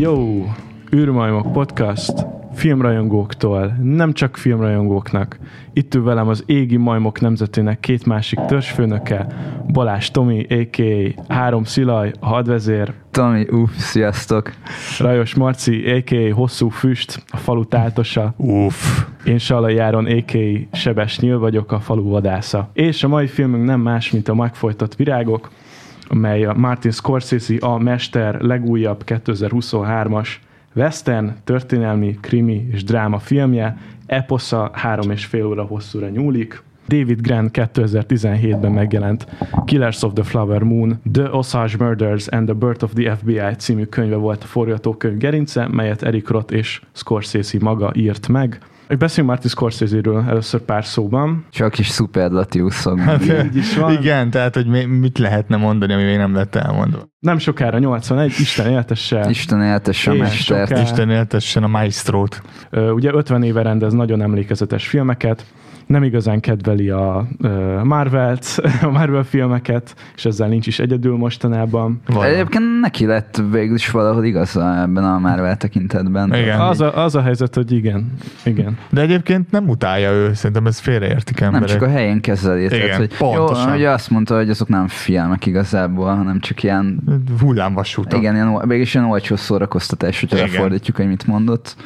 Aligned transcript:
Jó! 0.00 0.44
űrmajmok 0.94 1.52
podcast 1.52 2.26
filmrajongóktól, 2.54 3.76
nem 3.82 4.12
csak 4.12 4.36
filmrajongóknak. 4.36 5.38
Itt 5.72 5.94
ül 5.94 6.02
velem 6.02 6.28
az 6.28 6.42
Égi 6.46 6.76
Majmok 6.76 7.20
Nemzetének 7.20 7.80
két 7.80 8.06
másik 8.06 8.38
törzsfőnöke, 8.38 9.26
Balázs 9.72 10.10
Tomi, 10.10 10.46
a.k.a. 10.50 11.22
Három 11.32 11.64
Szilaj, 11.64 12.12
a 12.20 12.26
hadvezér, 12.26 12.92
Tomi, 13.10 13.46
uff, 13.50 13.70
sziasztok. 13.76 14.52
Rajos 14.98 15.34
Marci, 15.34 15.90
a.k.a. 15.90 16.34
Hosszú 16.34 16.68
Füst, 16.68 17.22
a 17.30 17.36
falu 17.36 17.64
táltosa. 17.64 18.34
Uff. 18.36 19.04
Én 19.24 19.38
Sala 19.38 19.68
Járon, 19.68 20.04
a.k.a. 20.06 20.76
Sebes 20.76 21.18
Nyíl 21.18 21.38
vagyok, 21.38 21.72
a 21.72 21.80
falu 21.80 22.08
vadásza. 22.08 22.70
És 22.72 23.04
a 23.04 23.08
mai 23.08 23.26
filmünk 23.26 23.64
nem 23.64 23.80
más, 23.80 24.10
mint 24.10 24.28
a 24.28 24.34
Megfojtott 24.34 24.94
Virágok, 24.94 25.50
amely 26.08 26.44
a 26.44 26.52
Martin 26.52 26.90
Scorsese, 26.90 27.56
a 27.60 27.78
Mester 27.78 28.40
legújabb 28.40 29.02
2023-as 29.06 30.28
western, 30.74 31.36
történelmi, 31.44 32.18
krimi 32.20 32.68
és 32.72 32.84
dráma 32.84 33.18
filmje, 33.18 33.76
eposza 34.06 34.70
három 34.72 35.10
és 35.10 35.24
fél 35.24 35.46
óra 35.46 35.62
hosszúra 35.62 36.08
nyúlik. 36.08 36.62
David 36.86 37.20
Grant 37.20 37.50
2017-ben 37.52 38.72
megjelent 38.72 39.26
Killers 39.64 40.02
of 40.02 40.12
the 40.12 40.22
Flower 40.24 40.62
Moon, 40.62 41.00
The 41.12 41.30
Osage 41.30 41.76
Murders 41.78 42.26
and 42.26 42.46
the 42.46 42.54
Birth 42.54 42.84
of 42.84 42.92
the 42.92 43.16
FBI 43.16 43.54
című 43.58 43.84
könyve 43.84 44.16
volt 44.16 44.42
a 44.42 44.46
forgatókönyv 44.46 45.18
gerince, 45.18 45.66
melyet 45.66 46.02
Eric 46.02 46.28
Roth 46.28 46.54
és 46.54 46.80
Scorsese 46.92 47.58
maga 47.60 47.92
írt 47.94 48.28
meg. 48.28 48.58
Beszéljünk 48.88 49.28
Martin 49.34 49.50
Scorsese-ről 49.50 50.24
először 50.28 50.60
pár 50.60 50.84
szóban. 50.84 51.44
Csak 51.50 51.78
is 51.78 51.88
szuperlatiuszok. 51.88 52.98
Hát, 53.00 53.22
Így 53.44 53.56
is 53.56 53.76
van. 53.76 53.92
Igen, 53.92 54.30
tehát, 54.30 54.54
hogy 54.54 54.66
mi- 54.66 54.84
mit 54.84 55.18
lehetne 55.18 55.56
mondani, 55.56 55.92
ami 55.92 56.02
még 56.02 56.16
nem 56.16 56.34
lett 56.34 56.54
elmondva. 56.54 56.98
Nem 57.18 57.38
sokára 57.38 57.78
81, 57.78 58.26
Isten 58.38 58.70
éltesse. 58.70 59.26
Isten 59.28 59.62
éltesse 59.62 60.10
a 60.10 60.14
mestert. 60.14 60.68
soká- 60.68 60.82
Isten 60.82 61.10
éltessen 61.10 61.62
a 61.62 61.66
maestrót. 61.66 62.42
Ugye 62.94 63.10
50 63.12 63.42
éve 63.42 63.62
rendez 63.62 63.92
nagyon 63.92 64.22
emlékezetes 64.22 64.86
filmeket, 64.86 65.44
nem 65.88 66.02
igazán 66.02 66.40
kedveli 66.40 66.90
a 66.90 67.26
Marvelt, 67.82 68.46
a 68.82 68.90
Marvel 68.90 69.22
filmeket, 69.22 69.94
és 70.16 70.24
ezzel 70.24 70.48
nincs 70.48 70.66
is 70.66 70.78
egyedül 70.78 71.16
mostanában. 71.16 72.00
Valami. 72.06 72.32
Egyébként 72.32 72.80
neki 72.80 73.06
lett 73.06 73.42
végül 73.50 73.74
is 73.74 73.90
valahol 73.90 74.24
igaza 74.24 74.80
ebben 74.80 75.04
a 75.04 75.18
Marvel 75.18 75.56
tekintetben. 75.56 76.34
Igen. 76.34 76.60
Az 76.60 76.80
a, 76.80 77.04
az 77.04 77.14
a 77.14 77.22
helyzet, 77.22 77.54
hogy 77.54 77.72
igen, 77.72 78.12
igen. 78.44 78.78
De 78.90 79.00
egyébként 79.00 79.50
nem 79.50 79.68
utálja 79.68 80.10
ő, 80.10 80.34
szerintem 80.34 80.66
ez 80.66 80.78
félreértik 80.78 81.40
Nem 81.40 81.54
emberek. 81.54 81.78
csak 81.78 81.82
a 81.82 81.90
helyén 81.90 82.20
kezeli. 82.20 82.64
Igen, 82.64 82.80
tehát, 82.80 82.96
hogy 82.96 83.16
pontosan. 83.16 83.68
Jó, 83.68 83.74
ugye 83.74 83.90
azt 83.90 84.10
mondta, 84.10 84.36
hogy 84.36 84.50
azok 84.50 84.68
nem 84.68 84.88
filmek 84.88 85.46
igazából, 85.46 86.14
hanem 86.14 86.40
csak 86.40 86.62
ilyen 86.62 87.00
Hullámvasúta. 87.40 88.16
Igen, 88.16 88.34
ilyen, 88.34 88.58
végülis 88.66 88.94
ilyen 88.94 89.06
olcsó 89.06 89.36
szórakoztatás, 89.36 90.20
hogyha 90.20 90.36
lefordítjuk, 90.36 90.96
hogy 90.96 91.08
mit 91.08 91.26
mondott. 91.26 91.76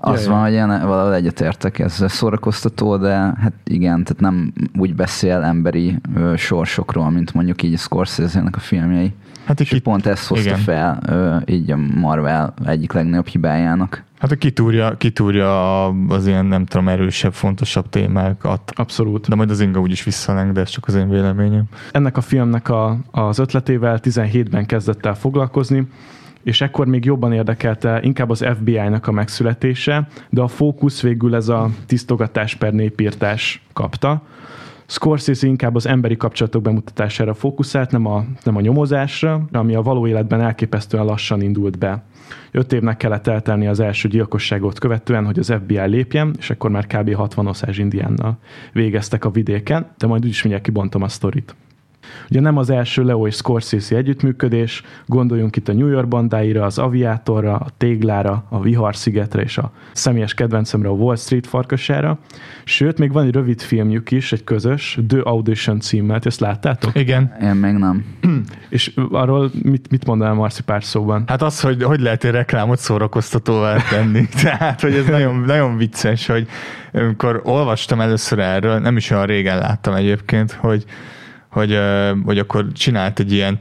Az 0.00 0.26
van, 0.26 0.42
hogy 0.42 0.52
ilyen, 0.52 0.68
valahol 0.68 1.14
egyetértek 1.14 1.78
ezzel 1.78 2.08
szórakoztató, 2.08 2.96
de 2.96 3.14
hát 3.14 3.52
igen, 3.64 4.04
tehát 4.04 4.20
nem 4.20 4.52
úgy 4.78 4.94
beszél 4.94 5.42
emberi 5.42 5.98
ö, 6.14 6.36
sorsokról, 6.36 7.10
mint 7.10 7.34
mondjuk 7.34 7.62
így 7.62 7.72
a 7.72 7.76
Scorsese-nek 7.76 8.56
a 8.56 8.60
filmjei. 8.60 9.14
Hát, 9.44 9.60
És 9.60 9.68
ki, 9.68 9.78
pont 9.78 10.06
ezt 10.06 10.26
hozta 10.26 10.48
igen. 10.48 10.58
fel 10.58 10.98
ö, 11.06 11.36
így 11.46 11.70
a 11.70 11.76
Marvel 11.76 12.54
egyik 12.64 12.92
legnagyobb 12.92 13.26
hibájának. 13.26 14.04
hát 14.18 14.38
kitúrja, 14.38 14.96
kitúrja 14.96 15.84
az 15.86 16.26
ilyen, 16.26 16.46
nem 16.46 16.66
tudom, 16.66 16.88
erősebb, 16.88 17.32
fontosabb 17.32 17.88
témákat. 17.88 18.72
Abszolút. 18.74 19.28
De 19.28 19.34
majd 19.34 19.50
az 19.50 19.60
Inga 19.60 19.80
úgyis 19.80 20.04
visszaleng, 20.04 20.52
de 20.52 20.60
ez 20.60 20.68
csak 20.68 20.86
az 20.86 20.94
én 20.94 21.08
véleményem. 21.08 21.64
Ennek 21.92 22.16
a 22.16 22.20
filmnek 22.20 22.68
a, 22.68 22.96
az 23.10 23.38
ötletével 23.38 24.00
17-ben 24.02 24.66
kezdett 24.66 25.06
el 25.06 25.14
foglalkozni, 25.14 25.86
és 26.42 26.60
ekkor 26.60 26.86
még 26.86 27.04
jobban 27.04 27.32
érdekelte 27.32 28.00
inkább 28.02 28.30
az 28.30 28.46
FBI-nak 28.58 29.06
a 29.06 29.12
megszületése, 29.12 30.08
de 30.30 30.40
a 30.40 30.48
fókusz 30.48 31.02
végül 31.02 31.34
ez 31.34 31.48
a 31.48 31.70
tisztogatás 31.86 32.54
per 32.54 32.72
népírtás 32.72 33.62
kapta. 33.72 34.22
Scorsese 34.90 35.46
inkább 35.46 35.74
az 35.74 35.86
emberi 35.86 36.16
kapcsolatok 36.16 36.62
bemutatására 36.62 37.34
fókuszált, 37.34 37.90
nem 37.90 38.06
a, 38.06 38.24
nem 38.44 38.56
a 38.56 38.60
nyomozásra, 38.60 39.48
ami 39.52 39.74
a 39.74 39.82
való 39.82 40.06
életben 40.06 40.40
elképesztően 40.40 41.04
lassan 41.04 41.40
indult 41.40 41.78
be. 41.78 42.04
Öt 42.50 42.72
évnek 42.72 42.96
kellett 42.96 43.26
eltelni 43.26 43.66
az 43.66 43.80
első 43.80 44.08
gyilkosságot 44.08 44.78
követően, 44.78 45.24
hogy 45.24 45.38
az 45.38 45.54
FBI 45.62 45.86
lépjen, 45.86 46.34
és 46.38 46.50
akkor 46.50 46.70
már 46.70 46.86
kb. 46.86 47.14
60 47.14 47.46
oszás 47.46 47.78
indiánnal 47.78 48.38
végeztek 48.72 49.24
a 49.24 49.30
vidéken, 49.30 49.86
de 49.98 50.06
majd 50.06 50.24
úgyis 50.24 50.42
mindjárt 50.42 50.66
kibontom 50.66 51.02
a 51.02 51.08
sztorit. 51.08 51.54
Ugye 52.30 52.40
nem 52.40 52.56
az 52.56 52.70
első 52.70 53.02
Leo 53.02 53.26
és 53.26 53.34
Scorsese 53.34 53.96
együttműködés, 53.96 54.82
gondoljunk 55.06 55.56
itt 55.56 55.68
a 55.68 55.72
New 55.72 55.88
York 55.88 56.08
bandáira, 56.08 56.64
az 56.64 56.78
Aviátorra, 56.78 57.54
a 57.56 57.66
Téglára, 57.76 58.44
a 58.48 58.60
Vihar-szigetre 58.60 59.42
és 59.42 59.58
a 59.58 59.72
személyes 59.92 60.34
kedvencemre, 60.34 60.88
a 60.88 60.92
Wall 60.92 61.16
Street 61.16 61.46
farkasára. 61.46 62.18
Sőt, 62.64 62.98
még 62.98 63.12
van 63.12 63.24
egy 63.24 63.32
rövid 63.32 63.60
filmjük 63.60 64.10
is, 64.10 64.32
egy 64.32 64.44
közös, 64.44 64.98
The 65.08 65.20
Audition 65.20 65.80
címmel, 65.80 66.20
ezt 66.22 66.40
láttátok? 66.40 66.94
Igen. 66.94 67.36
Én 67.42 67.54
még 67.54 67.72
nem. 67.72 68.04
És 68.68 68.92
arról 69.10 69.50
mit, 69.62 69.90
mit 69.90 70.06
mondanál 70.06 70.34
Marci 70.34 70.62
pár 70.62 70.84
szóban? 70.84 71.24
Hát 71.26 71.42
az, 71.42 71.60
hogy 71.60 71.82
hogy 71.82 72.00
lehet 72.00 72.24
egy 72.24 72.30
reklámot 72.30 72.78
szórakoztatóvá 72.78 73.76
tenni. 73.90 74.28
Tehát, 74.42 74.80
hogy 74.80 74.94
ez 74.94 75.06
nagyon, 75.06 75.40
nagyon 75.40 75.76
vicces, 75.76 76.26
hogy 76.26 76.48
amikor 76.92 77.40
olvastam 77.44 78.00
először 78.00 78.38
erről, 78.38 78.78
nem 78.78 78.96
is 78.96 79.10
olyan 79.10 79.26
régen 79.26 79.58
láttam 79.58 79.94
egyébként, 79.94 80.52
hogy, 80.52 80.84
hogy, 81.58 81.78
hogy 82.24 82.38
akkor 82.38 82.66
csinált 82.72 83.18
egy 83.18 83.32
ilyen 83.32 83.58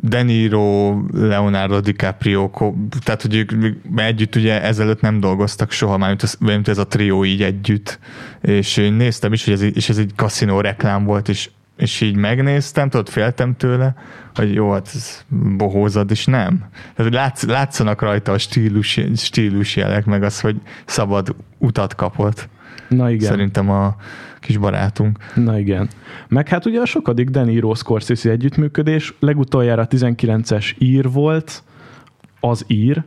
De 0.00 0.22
Niro, 0.22 1.00
Leonardo 1.12 1.80
DiCaprio, 1.80 2.50
tehát 3.04 3.22
hogy 3.22 3.34
ők 3.36 3.52
együtt 3.96 4.36
ugye 4.36 4.62
ezelőtt 4.62 5.00
nem 5.00 5.20
dolgoztak 5.20 5.70
soha, 5.70 5.96
már 5.96 6.08
mint 6.08 6.22
ez, 6.22 6.34
mint 6.40 6.68
ez 6.68 6.78
a 6.78 6.86
trió 6.86 7.24
így 7.24 7.42
együtt, 7.42 7.98
és 8.40 8.76
én 8.76 8.92
néztem 8.92 9.32
is, 9.32 9.44
hogy 9.44 9.52
ez, 9.52 9.62
és 9.62 9.88
ez 9.88 9.98
egy 9.98 10.12
kaszinó 10.16 10.60
reklám 10.60 11.04
volt, 11.04 11.28
és 11.28 11.50
és 11.76 12.00
így 12.00 12.16
megnéztem, 12.16 12.88
tudod, 12.88 13.08
féltem 13.08 13.56
tőle, 13.56 13.94
hogy 14.34 14.54
jó, 14.54 14.72
hát 14.72 14.90
ez 14.94 15.24
bohózad, 15.56 16.10
és 16.10 16.24
nem. 16.24 16.64
Tehát 16.94 17.12
látsz, 17.12 17.44
látszanak 17.44 18.00
rajta 18.00 18.32
a 18.32 18.38
stílus, 18.38 19.00
stílusjelek, 19.16 20.04
meg 20.04 20.22
az, 20.22 20.40
hogy 20.40 20.56
szabad 20.84 21.34
utat 21.58 21.94
kapott. 21.94 22.48
Na 22.96 23.10
igen. 23.10 23.28
Szerintem 23.30 23.70
a 23.70 23.96
kis 24.40 24.56
barátunk. 24.56 25.18
Na 25.34 25.58
igen. 25.58 25.88
Meg 26.28 26.48
hát 26.48 26.66
ugye 26.66 26.80
a 26.80 26.86
sokadik 26.86 27.28
De 27.28 27.42
Niro 27.44 27.74
Scorsese 27.74 28.30
együttműködés, 28.30 29.14
legutoljára 29.18 29.86
19-es 29.90 30.78
ír 30.78 31.10
volt, 31.10 31.62
az 32.40 32.64
ír, 32.66 33.02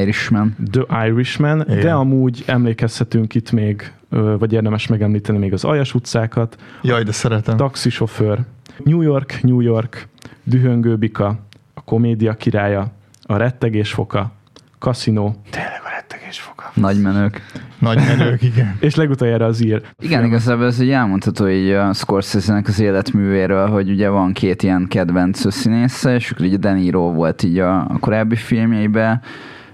Irishman. 0.00 0.56
The 0.70 1.06
Irishman, 1.06 1.64
Igen. 1.68 1.80
de 1.80 1.92
amúgy 1.92 2.42
emlékezhetünk 2.46 3.34
itt 3.34 3.50
még, 3.52 3.92
vagy 4.38 4.52
érdemes 4.52 4.86
megemlíteni 4.86 5.38
még 5.38 5.52
az 5.52 5.64
Aljas 5.64 5.94
utcákat, 5.94 6.56
Jaj, 6.82 7.02
de 7.02 7.12
szeretem. 7.12 7.56
taxisofőr, 7.56 8.38
New 8.84 9.00
York, 9.00 9.38
New 9.42 9.60
York, 9.60 10.08
Dühöngő 10.42 10.96
Bika, 10.96 11.38
a 11.74 11.84
komédia 11.84 12.34
királya, 12.34 12.92
a 13.22 13.36
rettegés 13.36 13.92
foka, 13.92 14.32
kaszinó, 14.78 15.36
Tényleg 15.50 15.82
a 16.08 16.12
rettegés 16.12 16.40
foga. 16.40 16.70
Nagy 16.74 17.00
menők. 17.00 17.40
Nagy 17.78 17.96
menők, 17.96 18.42
igen. 18.42 18.76
és 18.80 18.94
legutoljára 18.94 19.46
az 19.46 19.64
ír. 19.64 19.82
Igen, 20.00 20.24
igazából 20.24 20.66
ez 20.66 20.80
így 20.80 20.90
elmondható 20.90 21.48
így 21.48 21.70
a 21.70 21.92
Scorsese-nek 21.92 22.68
az 22.68 22.80
életművéről, 22.80 23.68
hogy 23.68 23.90
ugye 23.90 24.08
van 24.08 24.32
két 24.32 24.62
ilyen 24.62 24.86
kedvenc 24.88 25.52
színésze, 25.52 26.14
és 26.14 26.30
akkor 26.30 26.46
ugye 26.46 26.56
De 26.56 26.72
Niro 26.72 27.12
volt 27.12 27.42
így 27.42 27.58
a, 27.58 27.80
a 27.80 27.98
korábbi 28.00 28.36
filmjeiben, 28.36 29.22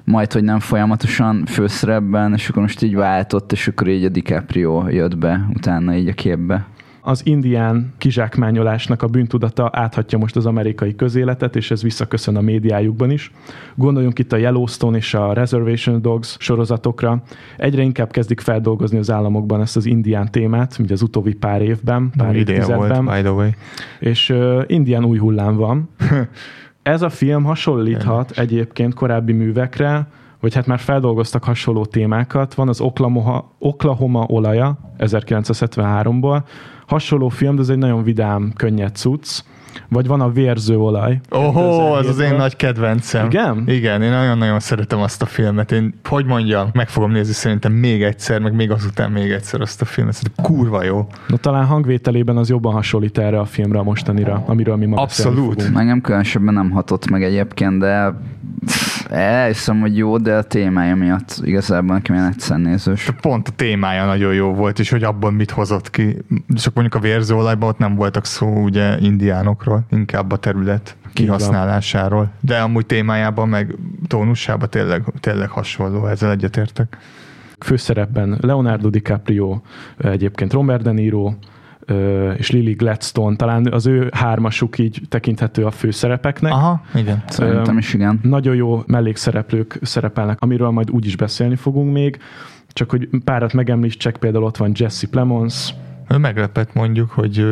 majd, 0.04 0.32
hogy 0.32 0.44
nem 0.44 0.58
folyamatosan 0.58 1.44
főszerepben, 1.46 2.32
és 2.32 2.48
akkor 2.48 2.62
most 2.62 2.82
így 2.82 2.94
váltott, 2.94 3.52
és 3.52 3.68
akkor 3.68 3.88
így 3.88 4.04
a 4.04 4.08
DiCaprio 4.08 4.88
jött 4.88 5.18
be 5.18 5.46
utána 5.54 5.94
így 5.94 6.08
a 6.08 6.12
képbe. 6.12 6.66
Az 7.02 7.26
indián 7.26 7.92
kizsákmányolásnak 7.98 9.02
a 9.02 9.06
bűntudata 9.06 9.70
áthatja 9.72 10.18
most 10.18 10.36
az 10.36 10.46
amerikai 10.46 10.94
közéletet, 10.94 11.56
és 11.56 11.70
ez 11.70 11.82
visszaköszön 11.82 12.36
a 12.36 12.40
médiájukban 12.40 13.10
is. 13.10 13.32
Gondoljunk 13.74 14.18
itt 14.18 14.32
a 14.32 14.36
Yellowstone 14.36 14.96
és 14.96 15.14
a 15.14 15.32
Reservation 15.32 16.02
Dogs 16.02 16.36
sorozatokra. 16.38 17.22
Egyre 17.56 17.82
inkább 17.82 18.10
kezdik 18.10 18.40
feldolgozni 18.40 18.98
az 18.98 19.10
államokban 19.10 19.60
ezt 19.60 19.76
az 19.76 19.86
indián 19.86 20.30
témát, 20.30 20.76
ugye 20.78 20.92
az 20.92 21.02
utóbbi 21.02 21.34
pár 21.34 21.62
évben, 21.62 22.10
pár 22.16 22.26
volt, 22.26 22.48
évtizedben. 22.48 23.04
by 23.04 23.20
the 23.20 23.32
way. 23.32 23.48
És 23.98 24.30
uh, 24.30 24.62
indián 24.66 25.04
új 25.04 25.18
hullám 25.18 25.56
van. 25.56 25.88
Ez 26.82 27.02
a 27.02 27.08
film 27.08 27.44
hasonlíthat 27.44 28.30
egyébként 28.30 28.94
korábbi 28.94 29.32
művekre, 29.32 30.08
vagy 30.40 30.54
hát 30.54 30.66
már 30.66 30.78
feldolgoztak 30.78 31.44
hasonló 31.44 31.84
témákat. 31.84 32.54
Van 32.54 32.68
az 32.68 32.80
Oklahoma, 32.80 33.50
Oklahoma 33.58 34.24
olaja 34.28 34.78
1973-ból. 34.98 36.42
Hasonló 36.90 37.28
film, 37.28 37.54
de 37.54 37.62
ez 37.62 37.68
egy 37.68 37.78
nagyon 37.78 38.02
vidám, 38.02 38.52
könnyed 38.56 38.94
cucc. 38.96 39.40
Vagy 39.88 40.06
van 40.06 40.20
a 40.20 40.30
Vérző 40.30 40.78
olaj. 40.78 41.20
Ohó, 41.30 41.92
az 41.92 42.06
az 42.06 42.18
én 42.18 42.30
2007-ből. 42.30 42.36
nagy 42.36 42.56
kedvencem. 42.56 43.26
Igen? 43.26 43.64
Igen, 43.66 44.02
én 44.02 44.10
nagyon-nagyon 44.10 44.60
szeretem 44.60 45.00
azt 45.00 45.22
a 45.22 45.26
filmet. 45.26 45.72
Én, 45.72 45.94
hogy 46.04 46.24
mondjam, 46.26 46.68
meg 46.72 46.88
fogom 46.88 47.10
nézni 47.10 47.32
szerintem 47.32 47.72
még 47.72 48.02
egyszer, 48.02 48.40
meg 48.40 48.54
még 48.54 48.70
azután 48.70 49.10
még 49.10 49.30
egyszer 49.30 49.60
azt 49.60 49.82
a 49.82 49.84
filmet. 49.84 50.14
Szerintem 50.14 50.44
kurva 50.44 50.82
jó. 50.82 51.06
Na 51.28 51.36
talán 51.36 51.64
hangvételében 51.64 52.36
az 52.36 52.48
jobban 52.48 52.72
hasonlít 52.72 53.18
erre 53.18 53.38
a 53.40 53.44
filmre 53.44 53.78
a 53.78 53.82
mostanira, 53.82 54.42
amiről 54.46 54.76
mi 54.76 54.86
ma 54.86 55.02
Abszolút. 55.02 55.70
Engem 55.74 56.00
különösebben 56.00 56.54
nem 56.54 56.70
hatott 56.70 57.10
meg 57.10 57.22
egyébként, 57.22 57.78
de 57.78 58.14
elhiszem, 59.10 59.80
hogy 59.80 59.96
jó, 59.96 60.18
de 60.18 60.36
a 60.36 60.42
témája 60.42 60.94
miatt 60.94 61.40
igazából 61.42 61.94
nekem 61.94 62.14
ilyen 62.14 62.26
egyszer 62.26 62.58
nézős. 62.58 63.10
Pont 63.20 63.48
a 63.48 63.52
témája 63.56 64.04
nagyon 64.04 64.34
jó 64.34 64.54
volt, 64.54 64.78
és 64.78 64.90
hogy 64.90 65.02
abban 65.02 65.34
mit 65.34 65.50
hozott 65.50 65.90
ki. 65.90 66.16
Csak 66.54 66.74
mondjuk 66.74 66.94
a 66.94 67.06
vérzőolajban 67.06 67.68
ott 67.68 67.78
nem 67.78 67.94
voltak 67.94 68.24
szó 68.24 68.62
ugye 68.62 68.98
indiánokról, 68.98 69.82
inkább 69.90 70.32
a 70.32 70.36
terület 70.36 70.96
kihasználásáról. 71.12 72.30
De 72.40 72.58
amúgy 72.58 72.86
témájában 72.86 73.48
meg 73.48 73.76
tónusában 74.06 74.70
tényleg, 74.70 75.04
tényleg 75.20 75.48
hasonló, 75.48 76.06
ezzel 76.06 76.30
egyetértek. 76.30 76.96
Főszerepben 77.58 78.38
Leonardo 78.40 78.88
DiCaprio, 78.88 79.60
egyébként 79.98 80.52
Robert 80.52 80.82
De 80.82 80.90
Niro, 80.90 81.32
és 82.36 82.50
Lily 82.50 82.72
Gladstone, 82.72 83.36
talán 83.36 83.72
az 83.72 83.86
ő 83.86 84.10
hármasuk 84.12 84.78
így 84.78 85.00
tekinthető 85.08 85.64
a 85.64 85.70
főszerepeknek. 85.70 86.52
Aha, 86.52 86.82
igen. 86.94 87.22
Szerintem 87.28 87.78
is 87.78 87.94
igen. 87.94 88.20
Nagyon 88.22 88.54
jó 88.54 88.82
mellékszereplők 88.86 89.78
szerepelnek, 89.82 90.36
amiről 90.40 90.70
majd 90.70 90.90
úgy 90.90 91.06
is 91.06 91.16
beszélni 91.16 91.56
fogunk 91.56 91.92
még, 91.92 92.18
csak 92.72 92.90
hogy 92.90 93.08
párat 93.24 93.52
megemlítsek, 93.52 94.16
például 94.16 94.44
ott 94.44 94.56
van 94.56 94.72
Jesse 94.74 95.08
Plemons. 95.08 95.74
Ő 96.08 96.16
meglepett 96.16 96.74
mondjuk, 96.74 97.10
hogy 97.10 97.46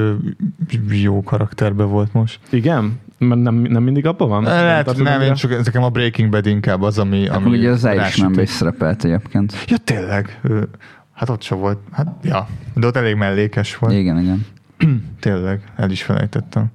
jó 1.02 1.22
karakterbe 1.22 1.84
volt 1.84 2.12
most. 2.12 2.38
Igen? 2.50 3.00
Mert 3.18 3.40
nem, 3.40 3.54
nem 3.54 3.82
mindig 3.82 4.06
abban 4.06 4.28
van? 4.28 4.42
Lehet, 4.42 4.86
nem, 4.86 5.06
annyira? 5.06 5.24
én 5.24 5.34
csak 5.34 5.64
nekem 5.64 5.82
a 5.82 5.88
Breaking 5.88 6.30
Bad 6.30 6.46
inkább 6.46 6.82
az, 6.82 6.98
ami... 6.98 7.28
Akkor 7.28 7.46
ami 7.46 7.58
ugye 7.58 7.70
az. 7.70 7.84
Irishmanben 7.84 8.42
is 8.42 8.50
szerepelt 8.50 9.04
egyébként. 9.04 9.64
Ja, 9.66 9.76
tényleg. 9.84 10.40
Hát 11.18 11.28
ott 11.28 11.42
se 11.42 11.54
volt. 11.54 11.78
Hát, 11.92 12.06
ja. 12.22 12.48
De 12.74 12.86
ott 12.86 12.96
elég 12.96 13.14
mellékes 13.14 13.76
volt. 13.76 13.92
Igen, 13.92 14.18
igen. 14.20 14.46
Tényleg, 15.20 15.72
el 15.76 15.90
is 15.90 16.02
felejtettem. 16.02 16.66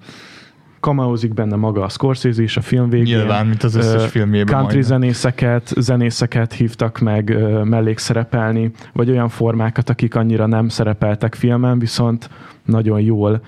Kamaozik 0.80 1.34
benne 1.34 1.56
maga 1.56 1.84
a 1.84 1.90
Scorsese 1.90 2.42
is 2.42 2.58
a 2.58 2.62
film 2.62 2.90
végén. 2.90 3.18
Nyilván, 3.18 3.48
mint 3.48 3.64
az 3.64 3.76
összes 3.76 4.10
filmjében 4.10 4.56
Country 4.56 4.78
majdnem. 4.78 5.00
zenészeket, 5.00 5.74
zenészeket 5.78 6.54
hívtak 6.54 7.00
meg 7.00 7.30
ö, 7.30 7.64
mellékszerepelni, 7.64 8.72
vagy 8.94 9.10
olyan 9.10 9.30
formákat, 9.30 9.90
akik 9.90 10.16
annyira 10.16 10.46
nem 10.46 10.70
szerepeltek 10.70 11.36
filmen, 11.36 11.80
viszont 11.80 12.30
nagyon 12.66 13.02
jól, 13.02 13.42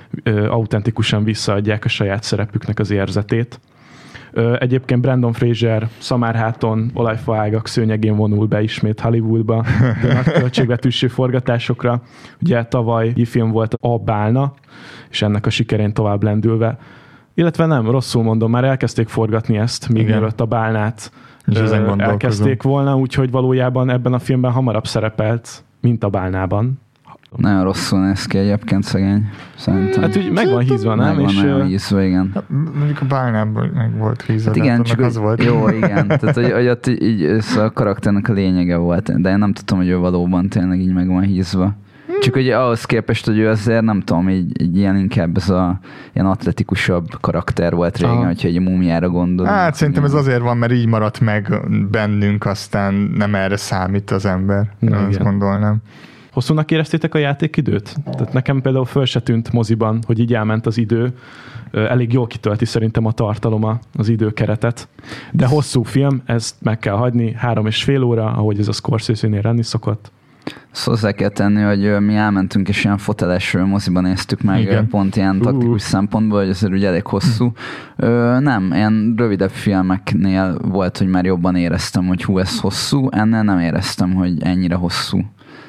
autentikusan 0.50 1.24
visszaadják 1.24 1.86
a 1.86 1.89
saját 1.89 2.24
szerepüknek 2.24 2.80
az 2.80 2.92
érzetét. 2.92 3.59
Egyébként 4.59 5.01
Brandon 5.01 5.33
Fraser 5.33 5.89
szamárháton, 5.97 6.91
olajfaágak 6.93 7.67
szőnyegén 7.67 8.15
vonul 8.15 8.45
be 8.47 8.61
ismét 8.61 8.99
Hollywoodba, 8.99 9.65
de 10.01 10.13
nagy 10.13 10.31
költségvetésű 10.39 11.07
forgatásokra. 11.07 12.01
Ugye 12.41 12.63
tavaly 12.63 13.13
film 13.25 13.51
volt 13.51 13.73
a 13.79 13.97
Bálna, 13.97 14.53
és 15.09 15.21
ennek 15.21 15.45
a 15.45 15.49
sikerén 15.49 15.93
tovább 15.93 16.23
lendülve. 16.23 16.77
Illetve 17.33 17.65
nem, 17.65 17.89
rosszul 17.89 18.23
mondom, 18.23 18.51
már 18.51 18.63
elkezdték 18.63 19.07
forgatni 19.07 19.57
ezt, 19.57 19.89
míg 19.89 20.01
Igen. 20.01 20.17
mielőtt 20.17 20.41
a 20.41 20.45
Bálnát 20.45 21.11
És 21.45 21.57
ezen 21.57 22.01
elkezdték 22.01 22.61
volna, 22.61 22.97
úgyhogy 22.97 23.31
valójában 23.31 23.89
ebben 23.89 24.13
a 24.13 24.19
filmben 24.19 24.51
hamarabb 24.51 24.87
szerepelt, 24.87 25.63
mint 25.81 26.03
a 26.03 26.09
Bálnában. 26.09 26.79
Nagyon 27.36 27.63
rosszul 27.63 28.06
néz 28.06 28.25
ki 28.25 28.38
egyébként 28.38 28.83
szegény. 28.83 29.30
Szerintem. 29.56 30.01
Hát 30.01 30.18
úgy 30.18 30.31
meg 30.31 30.50
van 30.50 30.60
hízva, 30.60 30.95
nem? 30.95 31.06
Meg 31.06 31.16
van 31.16 31.30
És, 31.30 31.36
nagyon 31.36 31.60
ö, 31.60 31.66
hízva, 31.66 32.01
igen. 32.01 32.31
Hát, 32.33 32.44
mondjuk 32.50 33.01
a 33.01 33.06
bálnában 33.06 33.72
meg 33.75 33.98
volt 33.98 34.22
hízva, 34.22 34.48
Hát 34.48 34.56
igen, 34.56 34.75
hát 34.75 34.86
csak 34.86 35.00
az 35.00 35.18
volt. 35.18 35.44
Jó, 35.44 35.69
igen. 35.69 36.07
Tehát, 36.07 36.36
hogy, 36.36 36.51
hogy 36.51 36.68
ott 36.68 36.88
így, 36.88 37.24
ez 37.24 37.56
a 37.56 37.72
karakternek 37.72 38.30
a 38.30 38.33
lényege 38.33 38.75
volt, 38.75 39.22
de 39.22 39.30
én 39.30 39.38
nem 39.38 39.54
tudtam, 39.54 39.77
hogy 39.77 39.88
ő 39.88 39.98
valóban 39.98 40.50
tényleg 40.50 40.80
így 40.80 40.94
meg 40.94 41.07
van 41.07 41.22
hízva. 41.22 41.75
Csak 42.22 42.33
hogy 42.33 42.50
ahhoz 42.50 42.86
képest, 42.86 43.25
hogy 43.25 43.38
ő 43.38 43.50
azért 43.50 43.81
nem 43.81 44.01
tudom, 44.01 44.30
így, 44.30 44.62
így 44.62 44.78
ilyen 44.78 44.98
inkább 44.98 45.38
ez 45.38 45.50
a 45.50 45.80
ilyen 46.13 46.25
atletikusabb 46.25 47.07
karakter 47.21 47.74
volt 47.74 47.98
régen, 47.98 48.16
Aha. 48.16 48.25
hogyha 48.25 48.48
egy 48.48 48.60
múmiára 48.60 49.10
gondolunk. 49.10 49.56
Hát 49.56 49.75
szerintem 49.75 50.04
ez 50.04 50.12
Igen. 50.12 50.21
azért 50.21 50.42
van, 50.42 50.57
mert 50.57 50.71
így 50.71 50.88
maradt 50.88 51.19
meg 51.19 51.62
bennünk, 51.92 52.45
aztán 52.45 52.94
nem 52.94 53.36
erre 53.36 53.57
számít 53.57 54.12
az 54.12 54.25
ember. 54.25 54.71
Én 54.80 54.94
azt 54.94 55.10
igen. 55.10 55.24
gondolnám. 55.24 55.78
Hosszúnak 56.35 56.71
éreztétek 56.71 57.15
a 57.15 57.17
játékidőt? 57.17 57.95
Tehát 58.03 58.33
nekem 58.33 58.61
például 58.61 58.85
föl 58.85 59.05
se 59.05 59.19
tűnt 59.19 59.51
moziban, 59.51 59.99
hogy 60.05 60.19
így 60.19 60.33
elment 60.33 60.65
az 60.65 60.77
idő. 60.77 61.13
Elég 61.71 62.13
jól 62.13 62.27
kitölti 62.27 62.65
szerintem 62.65 63.05
a 63.05 63.11
tartaloma 63.11 63.79
az 63.93 64.09
időkeretet. 64.09 64.87
De 65.31 65.45
hosszú 65.45 65.83
film, 65.83 66.21
ezt 66.25 66.55
meg 66.61 66.79
kell 66.79 66.93
hagyni, 66.93 67.33
három 67.33 67.65
és 67.65 67.83
fél 67.83 68.03
óra, 68.03 68.25
ahogy 68.25 68.59
ez 68.59 68.67
a 68.67 68.71
Scorsese-nél 68.71 69.39
lenni 69.43 69.63
szokott. 69.63 70.11
Azt 70.71 70.85
hozzá 70.85 71.11
kell 71.11 71.29
tenni, 71.29 71.61
hogy 71.61 71.99
mi 71.99 72.15
elmentünk, 72.15 72.67
és 72.67 72.83
ilyen 72.83 72.97
foteles 72.97 73.57
moziban 73.65 74.03
néztük 74.03 74.41
meg, 74.41 74.61
Igen. 74.61 74.87
Pont 74.87 75.15
ilyen 75.15 75.39
taktikus 75.39 75.81
szempontból, 75.81 76.39
hogy 76.39 76.49
azért 76.49 76.73
ugye 76.73 76.87
elég 76.87 77.05
hosszú. 77.05 77.51
Ö, 77.95 78.39
nem, 78.39 78.71
ilyen 78.73 79.13
rövidebb 79.17 79.51
filmeknél 79.51 80.57
volt, 80.61 80.97
hogy 80.97 81.07
már 81.07 81.25
jobban 81.25 81.55
éreztem, 81.55 82.07
hogy 82.07 82.23
hú, 82.23 82.39
ez 82.39 82.59
hosszú, 82.59 83.07
ennél 83.11 83.41
nem 83.41 83.59
éreztem, 83.59 84.13
hogy 84.13 84.43
ennyire 84.43 84.75
hosszú. 84.75 85.21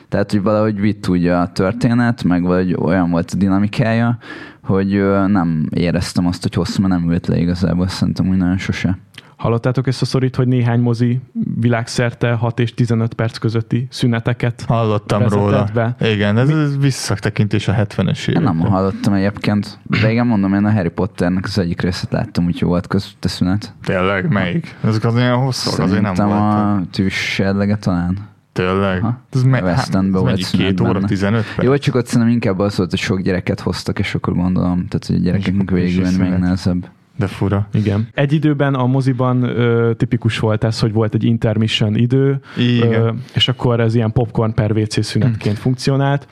Tehát, 0.08 0.30
hogy 0.30 0.42
valahogy 0.42 0.80
vitt 0.80 1.08
ugye 1.08 1.34
a 1.34 1.52
történet, 1.52 2.24
meg 2.24 2.42
valahogy 2.42 2.74
olyan 2.78 3.10
volt 3.10 3.30
a 3.34 3.36
dinamikája, 3.36 4.18
hogy 4.62 4.88
nem 5.26 5.68
éreztem 5.70 6.26
azt, 6.26 6.42
hogy 6.42 6.54
hosszú, 6.54 6.82
mert 6.82 7.00
nem 7.00 7.10
ült 7.10 7.26
le 7.26 7.38
igazából, 7.38 7.88
szerintem 7.88 8.28
úgy 8.28 8.36
nagyon 8.36 8.58
sose. 8.58 8.98
Hallottátok 9.36 9.86
ezt 9.86 10.02
a 10.02 10.04
szorít, 10.04 10.36
hogy 10.36 10.48
néhány 10.48 10.80
mozi 10.80 11.20
világszerte 11.60 12.32
6 12.32 12.58
és 12.60 12.74
15 12.74 13.14
perc 13.14 13.36
közötti 13.38 13.86
szüneteket 13.90 14.64
Hallottam 14.68 15.22
róla. 15.28 15.66
be. 15.74 15.96
Igen, 16.00 16.38
ez, 16.38 16.48
ez 16.48 16.78
visszatekintés 16.78 17.68
a 17.68 17.72
70-es 17.72 18.28
Én 18.28 18.34
évekre. 18.34 18.40
nem 18.40 18.58
hallottam 18.58 19.12
egyébként, 19.12 19.78
de 19.82 20.10
igen, 20.10 20.26
mondom, 20.26 20.54
én 20.54 20.64
a 20.64 20.72
Harry 20.72 20.88
Potternek 20.88 21.44
az 21.44 21.58
egyik 21.58 21.80
részét 21.80 22.12
láttam, 22.12 22.44
úgyhogy 22.46 22.68
volt 22.68 22.86
közte 22.86 23.28
szünet. 23.28 23.74
Tényleg, 23.82 24.28
melyik? 24.32 24.76
Ezek 24.84 25.04
az 25.04 25.14
olyan 25.14 25.38
hosszúak, 25.38 25.78
azért 25.78 26.02
nem 26.02 26.14
voltak. 26.14 26.38
a 26.38 26.82
tűzsedlege 26.90 27.76
talán. 27.76 28.18
Tényleg? 28.56 29.02
Aha. 29.02 29.20
Ez, 29.32 29.42
me- 29.42 29.62
West 29.62 29.94
Endben 29.94 30.26
ez 30.28 30.38
volt 30.38 30.50
Két 30.50 30.80
óra, 30.80 30.92
benne. 30.92 31.06
15 31.06 31.44
perc? 31.56 31.66
Jó, 31.66 31.76
csak 31.76 31.94
ott 31.94 32.06
szerintem 32.06 32.32
inkább 32.32 32.58
az 32.58 32.76
volt, 32.76 32.90
hogy 32.90 32.98
sok 32.98 33.20
gyereket 33.20 33.60
hoztak, 33.60 33.98
és 33.98 34.14
akkor 34.14 34.34
gondolom, 34.34 34.86
tehát 34.88 35.06
hogy 35.06 35.16
a 35.16 35.18
gyerekeknek 35.18 35.70
végül 35.70 36.04
még 36.18 36.30
nehezebb. 36.38 36.88
De 37.18 37.26
fura. 37.26 37.68
Igen. 37.72 38.08
Egy 38.14 38.32
időben 38.32 38.74
a 38.74 38.86
moziban 38.86 39.42
ö, 39.42 39.92
tipikus 39.96 40.38
volt 40.38 40.64
ez, 40.64 40.80
hogy 40.80 40.92
volt 40.92 41.14
egy 41.14 41.24
intermission 41.24 41.94
idő, 41.96 42.40
Igen. 42.56 42.92
Ö, 42.92 43.10
és 43.34 43.48
akkor 43.48 43.80
ez 43.80 43.94
ilyen 43.94 44.12
popcorn 44.12 44.54
per 44.54 44.72
WC 44.72 45.04
szünetként 45.04 45.58
funkcionált. 45.58 46.28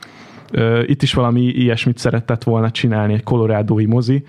Itt 0.85 1.01
is 1.01 1.13
valami 1.13 1.41
ilyesmit 1.41 1.97
szeretett 1.97 2.43
volna 2.43 2.71
csinálni 2.71 3.13
egy 3.13 3.23
kolorádói 3.23 3.85
mozi, 3.85 4.23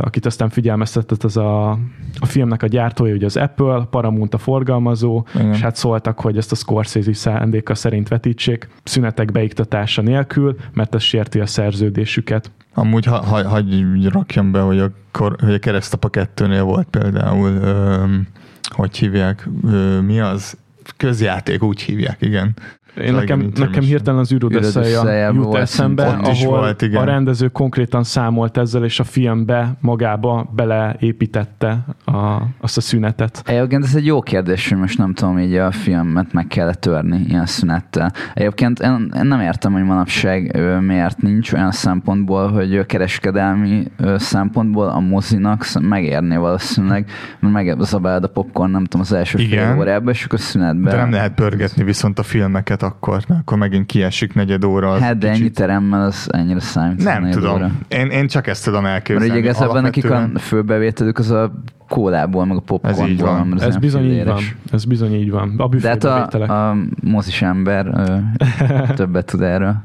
akit 0.00 0.26
aztán 0.26 0.48
figyelmeztetett 0.48 1.22
az 1.22 1.36
a, 1.36 1.70
a 2.18 2.26
filmnek 2.26 2.62
a 2.62 2.66
gyártója, 2.66 3.14
ugye 3.14 3.26
az 3.26 3.36
Apple, 3.36 3.86
Paramount 3.90 4.34
a 4.34 4.38
forgalmazó, 4.38 5.26
Igen. 5.34 5.52
és 5.52 5.60
hát 5.60 5.76
szóltak, 5.76 6.20
hogy 6.20 6.36
ezt 6.36 6.52
a 6.52 6.54
Scorsese 6.54 7.12
szándéka 7.12 7.74
szerint 7.74 8.08
vetítsék, 8.08 8.68
szünetek 8.82 9.32
beiktatása 9.32 10.02
nélkül, 10.02 10.56
mert 10.72 10.94
ez 10.94 11.02
sérti 11.02 11.40
a 11.40 11.46
szerződésüket. 11.46 12.50
Amúgy 12.74 13.04
ha, 13.04 13.24
ha, 13.24 13.48
hagyj 13.48 14.08
rakjam 14.08 14.52
be, 14.52 14.60
hogy 14.60 14.78
a, 14.78 14.90
kor, 15.10 15.36
hogy 15.40 15.54
a 15.54 15.58
keresztapa 15.58 16.08
kettőnél 16.08 16.62
volt 16.62 16.86
például, 16.90 17.50
öm, 17.50 18.26
hogy 18.62 18.96
hívják, 18.96 19.48
ö, 19.64 20.00
mi 20.00 20.20
az? 20.20 20.56
Közjáték, 20.96 21.62
úgy 21.62 21.80
hívják, 21.80 22.16
igen. 22.20 22.54
Én 23.00 23.14
nekem, 23.14 23.50
nekem 23.54 23.82
hirtelen 23.82 24.20
az 24.20 24.32
űrod 24.32 24.52
jut 24.52 25.54
eszembe, 25.54 26.06
ahol 26.06 26.34
volt, 26.44 26.82
igen. 26.82 27.02
a 27.02 27.04
rendező 27.04 27.48
konkrétan 27.48 28.04
számolt 28.04 28.56
ezzel, 28.56 28.84
és 28.84 29.00
a 29.00 29.04
filmbe 29.04 29.76
magába 29.80 30.50
beleépítette 30.54 31.84
a, 32.04 32.42
azt 32.60 32.76
a 32.76 32.80
szünetet. 32.80 33.42
Egyébként 33.46 33.84
ez 33.84 33.94
egy 33.94 34.06
jó 34.06 34.20
kérdés, 34.20 34.68
hogy 34.68 34.78
most 34.78 34.98
nem 34.98 35.14
tudom, 35.14 35.38
így 35.38 35.54
a 35.54 35.70
filmet 35.70 36.32
meg 36.32 36.46
kellett 36.46 36.80
törni 36.80 37.24
ilyen 37.28 37.46
szünettel. 37.46 38.12
Egyébként 38.34 38.80
én, 38.80 39.12
én 39.16 39.26
nem 39.26 39.40
értem, 39.40 39.72
hogy 39.72 39.84
manapság 39.84 40.60
miért 40.80 41.22
nincs 41.22 41.52
olyan 41.52 41.72
szempontból, 41.72 42.50
hogy 42.50 42.86
kereskedelmi 42.86 43.84
szempontból 44.16 44.88
a 44.88 45.00
mozinak 45.00 45.66
megérné 45.80 46.36
valószínűleg, 46.36 47.10
mert 47.40 47.54
megzabálod 47.54 48.24
a 48.24 48.28
popcorn, 48.28 48.70
nem 48.70 48.84
tudom, 48.84 49.00
az 49.00 49.12
első 49.12 49.38
Igen. 49.38 49.68
fél 49.68 49.78
órában, 49.78 50.12
és 50.12 50.24
akkor 50.24 50.40
szünetben. 50.40 50.92
De 50.92 50.96
nem 50.96 51.10
lehet 51.10 51.34
pörgetni 51.34 51.84
viszont 51.84 52.18
a 52.18 52.22
filmeket 52.22 52.82
akkor, 52.84 53.22
mert 53.28 53.40
akkor 53.40 53.58
megint 53.58 53.86
kiesik 53.86 54.34
negyed 54.34 54.64
óra. 54.64 54.90
az 54.92 55.00
Hát 55.00 55.18
de 55.18 55.28
ennyi 55.28 55.36
kicsit- 55.36 55.54
teremmel 55.54 56.02
az 56.06 56.26
ennyire 56.30 56.60
számít. 56.60 57.04
Nem 57.04 57.30
tudom. 57.30 57.54
óra. 57.54 57.70
Én, 57.88 58.06
én 58.06 58.26
csak 58.26 58.46
ezt 58.46 58.64
tudom 58.64 58.82
Mert 58.82 58.94
elképzelni. 58.94 59.30
ugye 59.30 59.38
igazából 59.38 59.80
nekik 59.80 60.10
a 60.10 60.28
főbevételük 60.38 61.18
az 61.18 61.30
a 61.30 61.52
kólából, 61.88 62.44
meg 62.44 62.56
a 62.56 62.60
popcornból. 62.60 63.08
így 63.08 63.20
van. 63.20 63.46
mert 63.46 63.60
Ez 63.62 63.68
ilyen 63.68 63.80
bizony 63.80 64.10
így 64.10 64.24
van. 64.24 64.42
Ez 64.72 64.84
bizony 64.84 65.14
így 65.14 65.30
van. 65.30 65.54
A 65.56 65.68
De 65.68 65.88
hát 65.88 66.04
a, 66.04 66.70
a 66.70 66.76
mozis 67.02 67.42
ember 67.42 67.86
ö, 67.86 68.16
többet 68.94 69.26
tud 69.26 69.40
erről. 69.40 69.76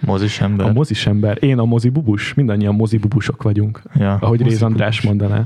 Mozis 0.00 0.40
ember. 0.40 0.66
A 0.68 0.72
mozis 0.72 1.06
ember. 1.06 1.36
Én 1.40 1.58
a 1.58 1.64
mozi 1.64 1.88
bubus. 1.88 2.34
Mindannyian 2.34 2.74
mozi 2.74 2.96
bubusok 2.98 3.42
vagyunk. 3.42 3.82
ja, 3.94 4.16
Ahogy 4.20 4.42
Réz 4.42 4.62
András 4.62 5.00
mondaná. 5.02 5.42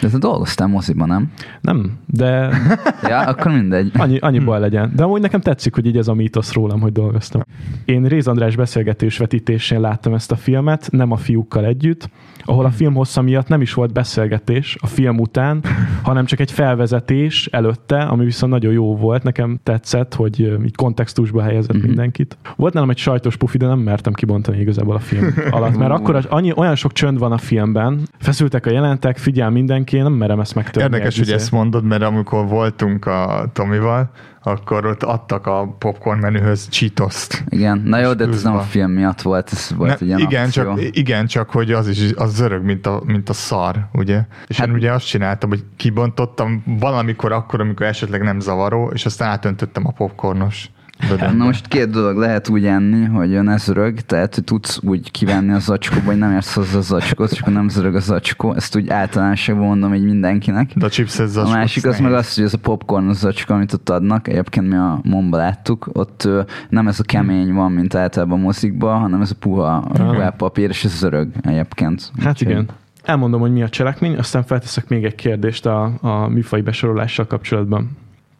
De 0.00 0.08
te 0.08 0.18
dolgoztál 0.18 0.66
moziban, 0.66 1.08
nem? 1.08 1.30
Nem, 1.60 1.98
de 2.06 2.50
Ja, 3.08 3.18
akkor 3.20 3.52
mindegy. 3.52 3.90
annyi, 3.94 4.18
annyi 4.18 4.38
baj 4.38 4.60
legyen. 4.60 4.92
De 4.96 5.02
amúgy 5.02 5.20
nekem 5.20 5.40
tetszik, 5.40 5.74
hogy 5.74 5.86
így 5.86 5.96
ez 5.96 6.08
a 6.08 6.14
mítosz 6.14 6.52
rólam, 6.52 6.80
hogy 6.80 6.92
dolgoztam. 6.92 7.42
Én 7.84 8.04
Réz 8.04 8.26
András 8.26 8.56
beszélgetős 8.56 9.18
vetítésén 9.18 9.80
láttam 9.80 10.14
ezt 10.14 10.32
a 10.32 10.36
filmet, 10.36 10.88
nem 10.90 11.10
a 11.10 11.16
fiúkkal 11.16 11.64
együtt, 11.64 12.10
ahol 12.44 12.64
a 12.64 12.70
film 12.70 12.94
hossza 12.94 13.22
miatt 13.22 13.48
nem 13.48 13.60
is 13.60 13.74
volt 13.74 13.92
beszélgetés 13.92 14.76
a 14.80 14.86
film 14.86 15.18
után, 15.18 15.62
hanem 16.02 16.24
csak 16.24 16.40
egy 16.40 16.50
felvezetés 16.52 17.46
előtte, 17.46 17.98
ami 18.02 18.24
viszont 18.24 18.52
nagyon 18.52 18.72
jó 18.72 18.96
volt. 18.96 19.22
Nekem 19.22 19.58
tetszett, 19.62 20.14
hogy 20.14 20.40
így 20.64 20.74
kontextusba 20.76 21.42
helyezett 21.42 21.76
Mhm. 21.76 21.86
mindenkit. 21.86 22.38
Volt 22.56 22.74
nálam 22.74 22.90
egy 22.90 22.96
sajtos 22.98 23.36
pufi, 23.36 23.58
de 23.58 23.66
nem 23.66 23.78
mertem 23.78 24.12
kibontani 24.12 24.60
igazából 24.60 24.94
a 24.94 24.98
film 24.98 25.34
alatt, 25.50 25.76
mert 25.76 25.90
akkor 25.92 26.26
annyi, 26.28 26.52
olyan 26.56 26.74
sok 26.74 26.92
csönd 26.92 27.18
van 27.18 27.32
a 27.32 27.38
filmben, 27.38 28.00
feszültek 28.18 28.66
a 28.66 28.70
jelentek, 28.70 29.16
figyel 29.18 29.50
mindenki, 29.80 29.96
én 29.96 30.02
nem 30.02 30.12
merem 30.12 30.40
ezt 30.40 30.54
megtörni. 30.54 30.82
Érdekes, 30.82 31.06
egy 31.12 31.18
hogy 31.18 31.26
izé- 31.26 31.36
ezt 31.36 31.50
mondod, 31.50 31.84
mert 31.84 32.02
amikor 32.02 32.46
voltunk 32.46 33.06
a 33.06 33.50
Tomival, 33.52 34.10
akkor 34.42 34.86
ott 34.86 35.02
adtak 35.02 35.46
a 35.46 35.76
popcorn 35.78 36.18
menühöz 36.18 36.68
Cheetos-t. 36.68 37.44
Igen, 37.48 37.82
na 37.84 37.98
jó, 37.98 38.12
de 38.12 38.26
ez 38.26 38.42
nem 38.42 38.56
a 38.56 38.60
film 38.60 38.90
miatt 38.90 39.22
volt, 39.22 39.48
ez 39.52 39.70
volt 39.76 39.90
egy 39.90 40.00
Ne, 40.00 40.06
ilyen 40.06 40.18
igen, 40.18 40.50
csak, 40.50 40.80
igen, 40.90 41.26
csak 41.26 41.50
hogy 41.50 41.72
az 41.72 41.88
is 41.88 42.12
az 42.16 42.34
zörög, 42.34 42.64
mint 42.64 42.86
a, 42.86 43.02
mint 43.04 43.28
a 43.28 43.32
szar, 43.32 43.86
ugye? 43.92 44.16
És 44.46 44.56
hát, 44.56 44.66
Hát- 44.66 44.68
én 44.68 44.74
ugye 44.74 44.92
azt 44.92 45.06
csináltam, 45.06 45.48
hogy 45.48 45.64
kibontottam 45.76 46.62
valamikor 46.80 47.32
akkor, 47.32 47.60
amikor 47.60 47.86
esetleg 47.86 48.22
nem 48.22 48.40
zavaró, 48.40 48.90
és 48.94 49.06
aztán 49.06 49.28
átöntöttem 49.28 49.86
a 49.86 49.90
popcornos 49.92 50.70
bödönbe. 51.08 51.32
Na 51.36 51.44
most 51.44 51.66
két 51.68 51.90
dolog 51.90 52.16
lehet 52.16 52.48
úgy 52.48 52.66
enni, 52.66 53.04
hogy 53.04 53.42
ne 53.42 53.56
zörög, 53.56 54.00
tehát 54.00 54.34
hogy 54.34 54.44
tudsz 54.44 54.78
úgy 54.82 55.10
kivenni 55.10 55.52
a 55.52 55.58
zacskóba, 55.58 56.04
hogy 56.04 56.18
nem 56.18 56.32
érsz 56.32 56.54
hozzá 56.54 56.78
a 56.78 56.80
zacskót, 56.80 57.36
akkor 57.40 57.52
nem 57.52 57.68
zörög 57.68 57.94
a 57.94 58.00
zacskó. 58.00 58.54
Ezt 58.54 58.76
úgy 58.76 58.88
általánosságban 58.88 59.66
mondom 59.66 59.94
így 59.94 60.04
mindenkinek. 60.04 60.72
De 60.74 60.84
a 60.84 60.88
chipset 60.88 61.36
A 61.36 61.48
másik 61.48 61.86
az 61.86 61.98
meg 61.98 62.12
az, 62.12 62.34
hogy 62.34 62.44
ez 62.44 62.54
a 62.54 62.58
popcorn 62.58 63.12
zacska, 63.12 63.54
amit 63.54 63.72
ott 63.72 63.88
adnak, 63.88 64.28
egyébként 64.28 64.68
mi 64.68 64.76
a 64.76 65.00
momba 65.02 65.36
láttuk, 65.36 65.88
ott 65.92 66.28
nem 66.68 66.88
ez 66.88 67.00
a 67.00 67.04
kemény 67.04 67.52
van, 67.52 67.72
mint 67.72 67.94
általában 67.94 68.38
a 68.38 68.42
mozikban, 68.42 69.00
hanem 69.00 69.20
ez 69.20 69.30
a 69.30 69.36
puha, 69.40 69.88
puha 69.92 70.30
papír, 70.30 70.68
és 70.68 70.84
ez 70.84 70.96
zörög 70.98 71.28
egyébként. 71.42 72.10
Hát 72.18 72.32
Úgyhogy- 72.32 72.48
igen. 72.48 72.68
Elmondom, 73.02 73.40
hogy 73.40 73.52
mi 73.52 73.62
a 73.62 73.68
cselekmény, 73.68 74.16
aztán 74.16 74.42
felteszek 74.44 74.88
még 74.88 75.04
egy 75.04 75.14
kérdést 75.14 75.66
a, 75.66 75.92
a 76.00 76.28
műfai 76.28 76.60
besorolással 76.60 77.26
kapcsolatban. 77.26 77.90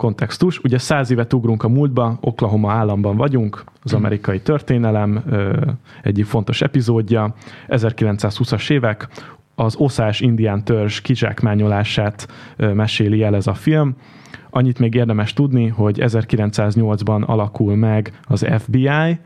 Kontextus. 0.00 0.59
Ugye 0.59 0.78
száz 0.78 1.11
évet 1.11 1.33
ugrunk 1.33 1.62
a 1.62 1.69
múltba, 1.69 2.19
Oklahoma 2.21 2.73
államban 2.73 3.16
vagyunk, 3.16 3.64
az 3.83 3.92
amerikai 3.92 4.40
történelem 4.40 5.23
egyik 6.02 6.25
fontos 6.25 6.62
epizódja, 6.62 7.35
1920-as 7.69 8.71
évek, 8.71 9.09
az 9.54 9.76
oszás 9.76 10.21
indián 10.21 10.64
törzs 10.64 11.00
kizsákmányolását 11.00 12.28
meséli 12.57 13.23
el 13.23 13.35
ez 13.35 13.47
a 13.47 13.54
film. 13.54 13.97
Annyit 14.50 14.78
még 14.78 14.95
érdemes 14.95 15.33
tudni, 15.33 15.66
hogy 15.66 15.99
1908-ban 16.00 17.25
alakul 17.25 17.76
meg 17.76 18.12
az 18.25 18.47
FBI, 18.59 19.19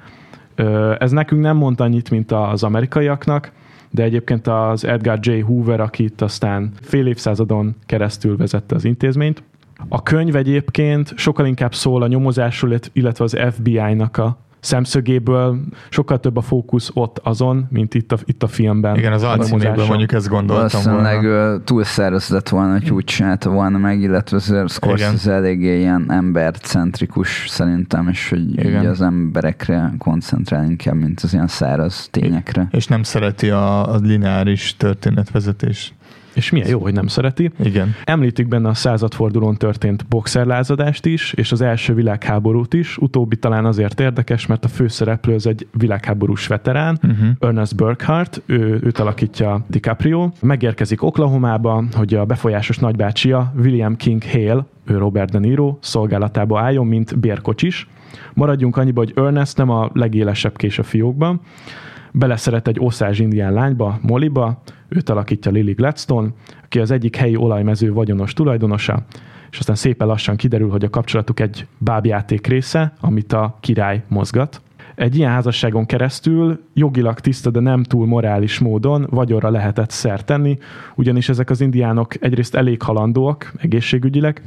Ez 0.98 1.10
nekünk 1.10 1.42
nem 1.42 1.56
mond 1.56 1.80
annyit, 1.80 2.10
mint 2.10 2.32
az 2.32 2.62
amerikaiaknak, 2.62 3.52
de 3.90 4.02
egyébként 4.02 4.46
az 4.46 4.84
Edgar 4.84 5.18
J. 5.22 5.40
Hoover, 5.40 5.80
aki 5.80 6.04
itt 6.04 6.20
aztán 6.20 6.72
fél 6.80 7.06
évszázadon 7.06 7.74
keresztül 7.86 8.36
vezette 8.36 8.74
az 8.74 8.84
intézményt. 8.84 9.42
A 9.88 10.02
könyv 10.02 10.36
egyébként 10.36 11.12
sokkal 11.16 11.46
inkább 11.46 11.74
szól 11.74 12.02
a 12.02 12.06
nyomozásról, 12.06 12.78
illetve 12.92 13.24
az 13.24 13.36
FBI-nak 13.50 14.16
a 14.16 14.38
szemszögéből, 14.64 15.60
sokkal 15.88 16.20
több 16.20 16.36
a 16.36 16.40
fókusz 16.40 16.90
ott 16.94 17.18
azon, 17.18 17.66
mint 17.70 17.94
itt 17.94 18.12
a, 18.12 18.16
itt 18.24 18.42
a 18.42 18.46
filmben. 18.46 18.96
Igen, 18.96 19.12
az 19.12 19.22
alcíméből 19.22 19.86
mondjuk 19.86 20.12
ezt 20.12 20.28
gondoltam 20.28 20.82
Valószínűleg 20.82 21.22
volna. 21.22 21.52
ö, 21.52 21.58
túl 21.64 21.84
száraz 21.84 22.28
lett 22.28 22.48
volna, 22.48 22.72
hogy 22.72 22.90
úgy 22.90 23.04
csinálta 23.04 23.50
volna 23.50 23.78
meg, 23.78 24.00
illetve 24.00 24.36
azért 24.36 24.70
Scorsese 24.70 25.32
eléggé 25.32 25.78
ilyen 25.78 26.06
embercentrikus 26.08 27.44
szerintem, 27.48 28.08
és 28.08 28.28
hogy 28.28 28.38
így 28.38 28.64
Igen. 28.64 28.86
az 28.86 29.00
emberekre 29.00 29.92
koncentrál 29.98 30.64
inkább, 30.64 30.94
mint 30.94 31.20
az 31.20 31.32
ilyen 31.32 31.48
száraz 31.48 32.08
tényekre. 32.10 32.68
És 32.70 32.86
nem 32.86 33.02
szereti 33.02 33.50
a, 33.50 33.92
a 33.92 33.96
lineáris 33.96 34.76
történetvezetés. 34.76 35.94
És 36.34 36.50
milyen 36.50 36.68
jó, 36.68 36.80
hogy 36.80 36.92
nem 36.92 37.06
szereti. 37.06 37.50
Igen. 37.62 37.94
Említik 38.04 38.48
benne 38.48 38.68
a 38.68 38.74
századfordulón 38.74 39.56
történt 39.56 40.06
boxerlázadást 40.06 41.06
is, 41.06 41.32
és 41.32 41.52
az 41.52 41.60
első 41.60 41.94
világháborút 41.94 42.74
is. 42.74 42.98
Utóbbi 42.98 43.36
talán 43.36 43.64
azért 43.64 44.00
érdekes, 44.00 44.46
mert 44.46 44.64
a 44.64 44.68
főszereplő 44.68 45.34
az 45.34 45.46
egy 45.46 45.66
világháborús 45.72 46.46
veterán, 46.46 46.98
Uh-huh. 47.04 47.28
Ernest 47.38 47.76
Burkhardt, 47.76 48.42
ő, 48.46 48.80
őt 48.82 48.98
alakítja 48.98 49.64
DiCaprio. 49.66 50.30
Megérkezik 50.40 51.02
Oklahomába, 51.02 51.84
hogy 51.92 52.14
a 52.14 52.24
befolyásos 52.24 52.78
nagybácsia 52.78 53.52
William 53.56 53.96
King 53.96 54.22
Hale, 54.32 54.66
ő 54.84 54.98
Robert 54.98 55.30
De 55.30 55.38
Niro, 55.38 55.76
szolgálatába 55.80 56.60
álljon, 56.60 56.86
mint 56.86 57.18
bérkocsis. 57.18 57.88
Maradjunk 58.34 58.76
annyiba, 58.76 59.00
hogy 59.00 59.12
Ernest 59.16 59.56
nem 59.56 59.70
a 59.70 59.90
legélesebb 59.92 60.56
kés 60.56 60.78
a 60.78 60.82
fiókban. 60.82 61.40
Beleszeret 62.16 62.68
egy 62.68 62.76
oszázs 62.80 63.18
indián 63.18 63.52
lányba, 63.52 63.98
Mollyba, 64.02 64.62
őt 64.88 65.08
alakítja 65.08 65.50
Lily 65.50 65.72
Gladstone, 65.72 66.28
aki 66.64 66.78
az 66.78 66.90
egyik 66.90 67.16
helyi 67.16 67.36
olajmező 67.36 67.92
vagyonos 67.92 68.32
tulajdonosa, 68.32 69.02
és 69.50 69.58
aztán 69.58 69.76
szépen 69.76 70.06
lassan 70.06 70.36
kiderül, 70.36 70.70
hogy 70.70 70.84
a 70.84 70.90
kapcsolatuk 70.90 71.40
egy 71.40 71.66
bábjáték 71.78 72.46
része, 72.46 72.92
amit 73.00 73.32
a 73.32 73.58
király 73.60 74.02
mozgat. 74.08 74.62
Egy 74.94 75.16
ilyen 75.16 75.30
házasságon 75.30 75.86
keresztül 75.86 76.60
jogilag 76.74 77.20
tiszta, 77.20 77.50
de 77.50 77.60
nem 77.60 77.82
túl 77.82 78.06
morális 78.06 78.58
módon 78.58 79.06
vagyonra 79.10 79.50
lehetett 79.50 79.90
szert 79.90 80.26
tenni, 80.26 80.58
ugyanis 80.94 81.28
ezek 81.28 81.50
az 81.50 81.60
indiánok 81.60 82.22
egyrészt 82.24 82.54
elég 82.54 82.82
halandóak 82.82 83.52
egészségügyileg, 83.56 84.42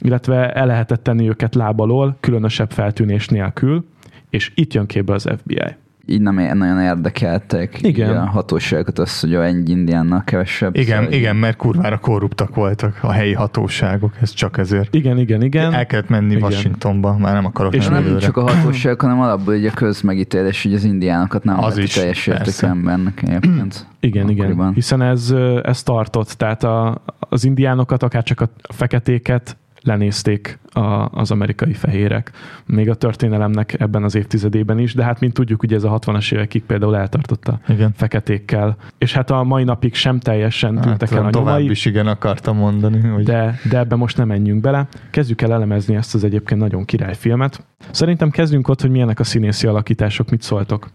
illetve 0.00 0.52
el 0.52 0.66
lehetett 0.66 1.02
tenni 1.02 1.28
őket 1.28 1.54
lábalól, 1.54 2.16
különösebb 2.20 2.70
feltűnés 2.70 3.28
nélkül, 3.28 3.84
és 4.30 4.52
itt 4.54 4.74
jön 4.74 4.86
képbe 4.86 5.14
az 5.14 5.28
FBI. 5.38 5.80
Így 6.06 6.20
nem 6.20 6.34
nagyon 6.34 6.80
érdekeltek 6.80 7.82
Igen. 7.82 8.16
a 8.16 8.26
hatóságokat 8.26 8.98
az, 8.98 9.20
hogy 9.20 9.34
a 9.34 9.44
ennyi 9.44 9.70
indiánnak 9.70 10.24
kevesebb. 10.24 10.76
Igen, 10.76 11.02
szóval 11.02 11.12
igen, 11.12 11.36
mert 11.36 11.56
kurvára 11.56 11.98
korruptak 11.98 12.54
voltak 12.54 12.98
a 13.00 13.12
helyi 13.12 13.32
hatóságok, 13.32 14.14
ez 14.20 14.30
csak 14.30 14.58
ezért. 14.58 14.94
Igen, 14.94 15.18
igen, 15.18 15.42
igen. 15.42 15.72
El 15.72 15.86
kellett 15.86 16.08
menni 16.08 16.34
Igen. 16.34 16.42
Washingtonba, 16.42 17.16
már 17.16 17.34
nem 17.34 17.44
akarok 17.44 17.74
És 17.74 17.84
nem 17.84 17.94
előre. 17.94 18.18
csak 18.18 18.36
a 18.36 18.50
hatóság, 18.50 19.00
hanem 19.00 19.20
alapból 19.20 19.54
így 19.54 19.66
a 19.66 19.70
közmegítélés, 19.70 20.62
hogy 20.62 20.74
az 20.74 20.84
indiánokat 20.84 21.44
nem 21.44 21.64
Az 21.64 21.78
is, 21.78 21.92
teljes 21.92 22.28
embernek 22.60 23.22
egyébként. 23.22 23.86
Igen, 24.00 24.28
igen. 24.28 24.44
akkoriban. 24.44 24.72
Hiszen 24.74 25.02
ez, 25.02 25.34
ez 25.62 25.82
tartott, 25.82 26.28
tehát 26.28 26.62
a, 26.62 27.02
az 27.18 27.44
indiánokat, 27.44 28.02
akár 28.02 28.22
csak 28.22 28.40
a 28.40 28.48
feketéket 28.72 29.56
lenézték 29.82 30.58
a, 30.72 31.08
az 31.10 31.30
amerikai 31.30 31.72
fehérek. 31.72 32.30
Még 32.66 32.88
a 32.88 32.94
történelemnek 32.94 33.80
ebben 33.80 34.02
az 34.02 34.14
évtizedében 34.14 34.78
is, 34.78 34.94
de 34.94 35.04
hát 35.04 35.20
mint 35.20 35.32
tudjuk, 35.32 35.62
ugye 35.62 35.76
ez 35.76 35.84
a 35.84 35.98
60-as 35.98 36.32
évekig 36.32 36.62
például 36.62 36.96
eltartotta 36.96 37.60
Igen. 37.68 37.92
feketékkel. 37.96 38.76
És 38.98 39.12
hát 39.12 39.30
a 39.30 39.42
mai 39.42 39.64
napig 39.64 39.94
sem 39.94 40.18
teljesen 40.18 40.80
tűntek 40.80 41.10
el 41.10 41.18
a 41.18 41.22
Hát, 41.22 41.32
tovább 41.32 41.58
nyomai, 41.58 41.70
is 41.70 41.84
igen 41.84 42.06
akartam 42.06 42.56
mondani, 42.56 43.00
hogy 43.00 43.24
de, 43.24 43.58
de 43.70 43.78
ebbe 43.78 43.96
most 43.96 44.16
nem 44.16 44.26
menjünk 44.26 44.60
bele. 44.60 44.86
Kezdjük 45.10 45.42
el 45.42 45.52
elemezni 45.52 45.94
ezt 45.94 46.14
az 46.14 46.24
egyébként 46.24 46.60
nagyon 46.60 46.84
királyfilmet. 46.84 47.64
Szerintem 47.90 48.30
kezdjünk 48.30 48.68
ott, 48.68 48.80
hogy 48.80 48.90
milyenek 48.90 49.20
a 49.20 49.24
színészi 49.24 49.66
alakítások, 49.66 50.30
mit 50.30 50.42
szóltok. 50.42 50.90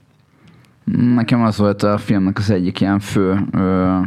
Nekem 1.16 1.42
az 1.42 1.58
volt 1.58 1.84
a 1.84 1.98
filmnek 1.98 2.38
az 2.38 2.50
egyik 2.50 2.82
ilyen 2.82 3.00
fő 3.00 3.40
ö, 3.52 3.98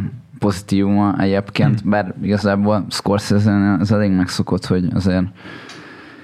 pozitívuma 0.40 1.14
egyébként, 1.18 1.88
bár 1.88 2.14
igazából 2.22 2.86
Scorsese 2.90 3.76
ez 3.80 3.90
elég 3.90 4.10
megszokott, 4.10 4.66
hogy 4.66 4.88
azért 4.94 5.24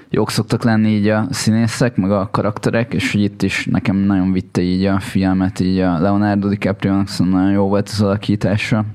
jók 0.09 0.29
szoktak 0.29 0.63
lenni 0.63 0.89
így 0.89 1.07
a 1.07 1.27
színészek, 1.29 1.95
meg 1.95 2.11
a 2.11 2.29
karakterek, 2.31 2.93
és 2.93 3.11
hogy 3.11 3.21
itt 3.21 3.41
is 3.41 3.65
nekem 3.65 3.95
nagyon 3.95 4.31
vitte 4.31 4.61
így 4.61 4.85
a 4.85 4.99
filmet, 4.99 5.59
így 5.59 5.79
a 5.79 5.99
Leonardo 5.99 6.47
DiCaprio-nak 6.47 7.07
szóval 7.07 7.33
nagyon 7.33 7.51
jó 7.51 7.67
volt 7.67 7.89
az 7.89 8.01
alakítása. 8.01 8.85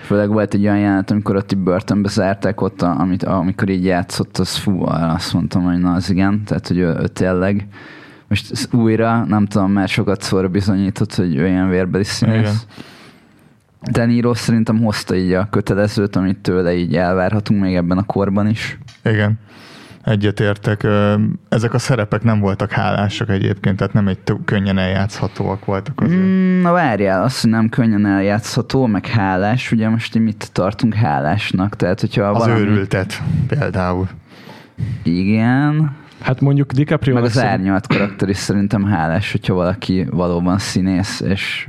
Főleg 0.00 0.28
volt 0.28 0.54
egy 0.54 0.62
olyan 0.62 0.78
jelenet, 0.78 1.10
amikor 1.10 1.36
ott 1.36 1.52
így 1.52 1.58
börtönbe 1.58 2.08
zárták 2.08 2.60
ott, 2.60 2.82
a- 2.82 3.00
amit, 3.00 3.22
amikor 3.22 3.68
így 3.68 3.84
játszott, 3.84 4.38
az 4.38 4.56
fú, 4.56 4.84
azt 4.86 5.32
mondtam, 5.32 5.62
hogy 5.62 5.78
na 5.78 5.92
az 5.92 6.10
igen, 6.10 6.42
tehát 6.44 6.68
hogy 6.68 6.78
ő, 6.78 6.86
ő 7.00 7.06
tényleg 7.06 7.66
most 8.28 8.68
újra, 8.74 9.24
nem 9.24 9.46
tudom, 9.46 9.72
már 9.72 9.88
sokat 9.88 10.22
szóra 10.22 10.48
bizonyított, 10.48 11.14
hogy 11.14 11.36
ő 11.36 11.46
ilyen 11.46 11.68
vérbeli 11.68 12.04
színész. 12.04 12.66
De 12.66 12.82
Niro 14.06 14.34
szerintem 14.34 14.82
hozta 14.82 15.14
így 15.14 15.32
a 15.32 15.48
kötelezőt, 15.50 16.16
amit 16.16 16.38
tőle 16.38 16.74
így 16.74 16.96
elvárhatunk 16.96 17.60
még 17.60 17.74
ebben 17.74 17.98
a 17.98 18.02
korban 18.02 18.48
is. 18.48 18.78
igen. 19.04 19.38
Egyetértek. 20.04 20.86
Ezek 21.48 21.74
a 21.74 21.78
szerepek 21.78 22.22
nem 22.22 22.40
voltak 22.40 22.70
hálásak 22.70 23.30
egyébként, 23.30 23.76
tehát 23.76 23.92
nem 23.92 24.08
egy 24.08 24.18
tök 24.18 24.44
könnyen 24.44 24.78
eljátszhatóak 24.78 25.64
voltak 25.64 26.00
azért. 26.00 26.20
Mm, 26.20 26.60
na 26.62 26.72
várjál, 26.72 27.22
azt, 27.22 27.40
hogy 27.40 27.50
nem 27.50 27.68
könnyen 27.68 28.06
eljátszható, 28.06 28.86
meg 28.86 29.06
hálás, 29.06 29.72
ugye 29.72 29.88
most 29.88 30.16
így 30.16 30.22
mit 30.22 30.48
tartunk 30.52 30.94
hálásnak? 30.94 31.76
Tehát, 31.76 32.00
hogyha 32.00 32.22
Az 32.24 32.38
valami... 32.38 32.60
őrültet 32.60 33.22
például. 33.46 34.08
Igen, 35.02 35.96
Hát 36.20 36.40
mondjuk 36.40 36.72
DiCaprio 36.72 37.14
meg 37.14 37.22
az 37.22 37.38
árnyalt 37.38 37.86
karakter 37.86 38.28
is 38.28 38.36
szerintem 38.36 38.84
hálás, 38.84 39.32
hogyha 39.32 39.54
valaki 39.54 40.06
valóban 40.10 40.58
színész, 40.58 41.20
és 41.20 41.68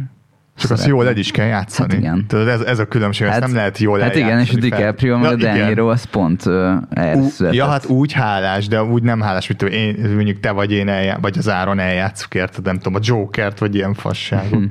Csak 0.58 0.72
azt 0.72 0.88
jól 0.88 1.08
el 1.08 1.18
is 1.18 1.32
kell 1.32 1.46
játszani. 1.46 1.90
Hát 1.94 2.00
igen. 2.00 2.26
Tudod, 2.28 2.48
ez, 2.48 2.62
ez 2.62 2.80
a 2.80 2.86
különbség, 2.86 3.28
hát, 3.28 3.36
ezt 3.36 3.46
nem 3.46 3.56
lehet 3.56 3.78
jól 3.78 4.00
Hát 4.00 4.16
igen, 4.16 4.40
és 4.40 4.54
a 4.54 4.60
DiCaprio 4.60 5.18
meg 5.18 5.32
a 5.32 5.36
De 5.36 5.68
Niro 5.68 5.90
az 5.90 6.04
pont 6.04 6.46
uh, 6.46 6.54
erre 6.90 7.22
született. 7.22 7.58
Ja, 7.58 7.66
hát 7.66 7.86
úgy 7.86 8.12
hálás, 8.12 8.68
de 8.68 8.84
úgy 8.84 9.04
nem 9.04 9.22
hálás, 9.22 9.48
mint 9.48 9.62
én, 9.62 10.10
mondjuk 10.16 10.40
te 10.40 10.52
vagy 10.52 10.72
én 10.72 10.88
eljá, 10.88 11.18
vagy 11.22 11.38
az 11.38 11.50
Áron 11.50 11.80
eljátszuk, 11.80 12.34
érted? 12.34 12.66
Nem 12.66 12.78
tudom, 12.78 12.96
a 12.96 13.00
Jokert, 13.02 13.60
vagy 13.60 13.76
ilyen 13.76 13.94
fasságot. 13.94 14.60
Mhm. 14.60 14.64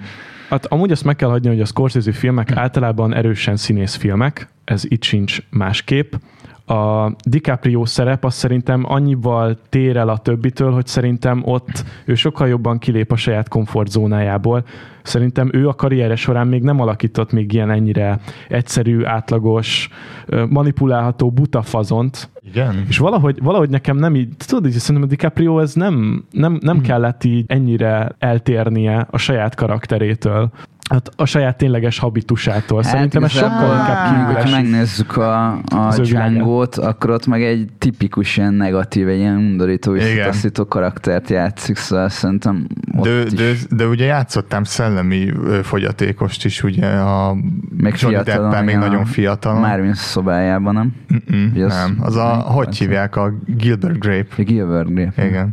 Hát 0.48 0.66
amúgy 0.66 0.90
azt 0.90 1.04
meg 1.04 1.16
kell 1.16 1.28
hagyni, 1.28 1.48
hogy 1.48 1.60
a 1.60 1.64
Scorsese 1.64 2.12
filmek 2.12 2.56
általában 2.56 3.14
erősen 3.14 3.56
színészfilmek, 3.56 4.48
ez 4.64 4.82
itt 4.84 5.02
sincs 5.02 5.38
másképp. 5.50 6.12
A 6.70 7.12
DiCaprio 7.24 7.84
szerep 7.84 8.24
az 8.24 8.34
szerintem 8.34 8.84
annyival 8.88 9.58
tér 9.68 9.96
el 9.96 10.08
a 10.08 10.18
többitől, 10.18 10.72
hogy 10.72 10.86
szerintem 10.86 11.42
ott 11.44 11.84
ő 12.04 12.14
sokkal 12.14 12.48
jobban 12.48 12.78
kilép 12.78 13.12
a 13.12 13.16
saját 13.16 13.48
komfortzónájából. 13.48 14.64
Szerintem 15.02 15.50
ő 15.52 15.68
a 15.68 15.74
karriere 15.74 16.16
során 16.16 16.46
még 16.46 16.62
nem 16.62 16.80
alakított 16.80 17.32
még 17.32 17.52
ilyen 17.52 17.70
ennyire 17.70 18.20
egyszerű, 18.48 19.04
átlagos, 19.04 19.88
manipulálható 20.48 21.30
buta 21.30 21.62
fazont, 21.62 22.30
Igen? 22.42 22.84
és 22.88 22.98
valahogy, 22.98 23.42
valahogy 23.42 23.70
nekem 23.70 23.96
nem 23.96 24.14
így, 24.14 24.28
tudod, 24.46 24.62
hogy 24.62 24.72
szerintem 24.72 25.04
a 25.04 25.10
DiCaprio 25.10 25.58
ez 25.58 25.74
nem, 25.74 26.24
nem, 26.30 26.58
nem 26.60 26.74
hmm. 26.74 26.84
kellett 26.84 27.24
így 27.24 27.44
ennyire 27.46 28.12
eltérnie 28.18 29.06
a 29.10 29.18
saját 29.18 29.54
karakterétől. 29.54 30.50
Hát 30.90 31.10
a 31.16 31.24
saját 31.24 31.56
tényleges 31.56 31.98
habitusától. 31.98 32.82
Hát 32.82 32.92
Szerintem 32.92 33.24
ez 33.24 33.30
sokkal 33.30 33.76
inkább 33.78 34.06
Ha 34.06 34.12
kiindulás. 34.14 34.50
megnézzük 34.50 35.16
a, 35.16 35.52
a. 35.52 35.94
Django-t, 36.02 36.76
akkor 36.76 37.10
ott 37.10 37.26
meg 37.26 37.42
egy 37.42 37.68
tipikus 37.78 38.36
ilyen 38.36 38.54
negatív, 38.54 39.08
egy 39.08 39.18
ilyen 39.18 39.36
undorító, 39.36 39.92
visszataszító 39.92 40.66
karaktert 40.66 41.28
játszik, 41.30 41.76
szóval 41.76 42.08
szerintem 42.08 42.66
ott 42.96 43.04
De, 43.04 43.20
is. 43.24 43.32
de, 43.32 43.52
de, 43.76 43.86
ugye 43.86 44.04
játszottam 44.04 44.64
szellemi 44.64 45.32
fogyatékost 45.62 46.44
is, 46.44 46.62
ugye 46.62 46.86
a 46.86 47.34
Még 47.76 47.94
Johnny 47.98 48.16
fiatalon, 48.22 48.50
Deppen 48.50 48.64
még 48.64 48.74
igen, 48.74 48.88
nagyon 48.88 49.02
a 49.02 49.06
fiatal. 49.06 49.58
Marvin 49.58 49.94
szobájában, 49.94 50.74
nem? 50.74 50.92
Mm-mm, 51.32 51.50
Ugye 51.54 51.64
az- 51.64 51.74
nem, 51.74 51.96
az 52.00 52.16
a, 52.16 52.28
hogy 52.34 52.76
hívják, 52.78 53.16
a 53.16 53.32
Gilbert 53.46 53.98
Grape. 53.98 54.34
A 54.38 54.42
Gilbert 54.42 54.94
Grape. 54.94 55.26
Igen. 55.26 55.52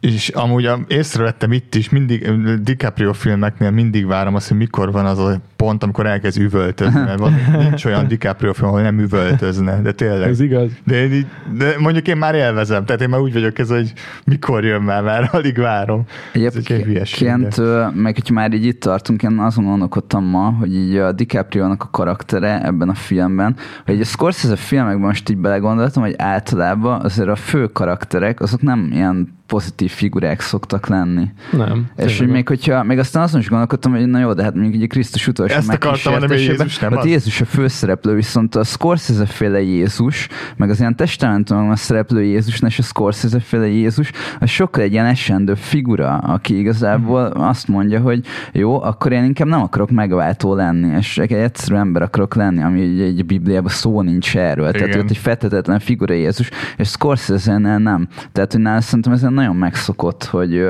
És 0.00 0.28
amúgy 0.28 0.66
a, 0.66 0.78
észrevettem 0.88 1.52
itt 1.52 1.74
is, 1.74 1.88
mindig 1.88 2.30
DiCaprio 2.62 3.12
filmeknél 3.12 3.70
mindig 3.70 4.06
várom 4.06 4.34
azt, 4.34 4.48
hogy 4.48 4.56
mikor 4.56 4.92
van 4.92 5.06
az 5.06 5.18
a 5.18 5.40
pont, 5.56 5.82
amikor 5.82 6.06
elkezd 6.06 6.38
üvöltözni, 6.38 7.00
mert 7.00 7.18
van, 7.18 7.34
nincs 7.68 7.84
olyan 7.84 8.08
DiCaprio 8.08 8.52
film, 8.52 8.68
ahol 8.68 8.82
nem 8.82 8.98
üvöltözne, 8.98 9.80
de 9.82 9.92
tényleg. 9.92 10.28
Ez 10.28 10.40
igaz. 10.40 10.70
De, 10.84 11.08
de 11.56 11.74
mondjuk 11.78 12.08
én 12.08 12.16
már 12.16 12.34
élvezem, 12.34 12.84
tehát 12.84 13.00
én 13.02 13.08
már 13.08 13.20
úgy 13.20 13.32
vagyok 13.32 13.58
ez, 13.58 13.68
hogy 13.68 13.92
mikor 14.24 14.64
jön 14.64 14.82
már, 14.82 15.02
már 15.02 15.28
alig 15.32 15.58
várom. 15.58 16.04
Egy 16.32 16.42
de- 16.42 16.74
Egyébként, 16.74 17.58
ö, 17.58 17.86
meg 17.94 18.14
hogy 18.14 18.30
már 18.30 18.52
így 18.52 18.64
itt 18.64 18.80
tartunk, 18.80 19.22
én 19.22 19.38
azon 19.38 19.64
gondolkodtam 19.64 20.24
ma, 20.24 20.50
hogy 20.58 20.74
így 20.74 20.96
a 20.96 21.12
DiCaprio-nak 21.12 21.82
a 21.82 21.90
karaktere 21.90 22.64
ebben 22.64 22.88
a 22.88 22.94
filmben, 22.94 23.56
hogy 23.84 23.94
így 23.94 24.00
a 24.00 24.04
Scorsese 24.04 24.56
filmekben 24.56 25.06
most 25.06 25.28
így 25.28 25.36
belegondoltam, 25.36 26.02
hogy 26.02 26.14
általában 26.18 27.00
azért 27.00 27.28
a 27.28 27.36
fő 27.36 27.66
karakterek, 27.66 28.40
azok 28.40 28.62
nem 28.62 28.88
ilyen 28.92 29.38
pozitív 29.50 29.90
figurák 29.90 30.40
szoktak 30.40 30.86
lenni. 30.86 31.30
Nem. 31.52 31.86
És 31.96 32.18
hogy 32.18 32.28
még 32.28 32.48
hogyha, 32.48 32.82
még 32.82 32.98
aztán 32.98 33.22
azon 33.22 33.40
is 33.40 33.48
gondolkodtam, 33.48 33.92
hogy 33.92 34.06
na 34.06 34.18
jó, 34.18 34.32
de 34.32 34.42
hát 34.42 34.54
mondjuk 34.54 34.82
egy 34.82 34.88
Krisztus 34.88 35.26
utolsó 35.26 35.54
Ezt 35.54 35.72
akartam 35.72 36.12
hogy 36.12 36.30
Jézus 36.30 36.78
nem 36.78 36.92
ott 36.92 36.98
az. 36.98 37.06
Jézus 37.06 37.40
a 37.40 37.44
főszereplő, 37.44 38.14
viszont 38.14 38.54
a 38.54 38.64
Scorsese 38.64 39.26
féle 39.26 39.60
Jézus, 39.62 40.28
meg 40.56 40.70
az 40.70 40.80
ilyen 40.80 40.96
testamentumban 40.96 41.76
szereplő 41.76 42.22
Jézus, 42.22 42.60
és 42.66 42.78
a 42.78 42.82
Scorsese 42.82 43.40
féle 43.40 43.66
Jézus, 43.66 44.10
az 44.40 44.48
sokkal 44.48 44.82
egy 44.82 44.92
ilyen 44.92 45.06
esendő 45.06 45.54
figura, 45.54 46.16
aki 46.16 46.58
igazából 46.58 47.22
azt 47.24 47.68
mondja, 47.68 48.00
hogy 48.00 48.24
jó, 48.52 48.82
akkor 48.82 49.12
én 49.12 49.24
inkább 49.24 49.48
nem 49.48 49.62
akarok 49.62 49.90
megváltó 49.90 50.54
lenni, 50.54 50.96
és 50.96 51.18
egy 51.18 51.32
egyszerű 51.32 51.76
ember 51.76 52.02
akarok 52.02 52.34
lenni, 52.34 52.62
ami 52.62 52.80
egy, 52.80 53.00
egy 53.00 53.26
Bibliában 53.26 53.70
szó 53.70 54.02
nincs 54.02 54.36
erről. 54.36 54.70
Tehát 54.70 54.88
Igen. 54.88 55.00
ott 55.00 55.10
egy 55.10 55.16
fetetetlen 55.16 55.78
figura 55.78 56.14
Jézus, 56.14 56.50
és 56.76 56.88
Scorsese-nél 56.88 57.78
nem. 57.78 58.08
Tehát, 58.32 58.52
hogy 58.52 58.60
nála 58.60 58.80
szerintem 58.80 59.12
ez 59.12 59.22
nagyon 59.40 59.56
megszokott, 59.56 60.24
hogy, 60.24 60.66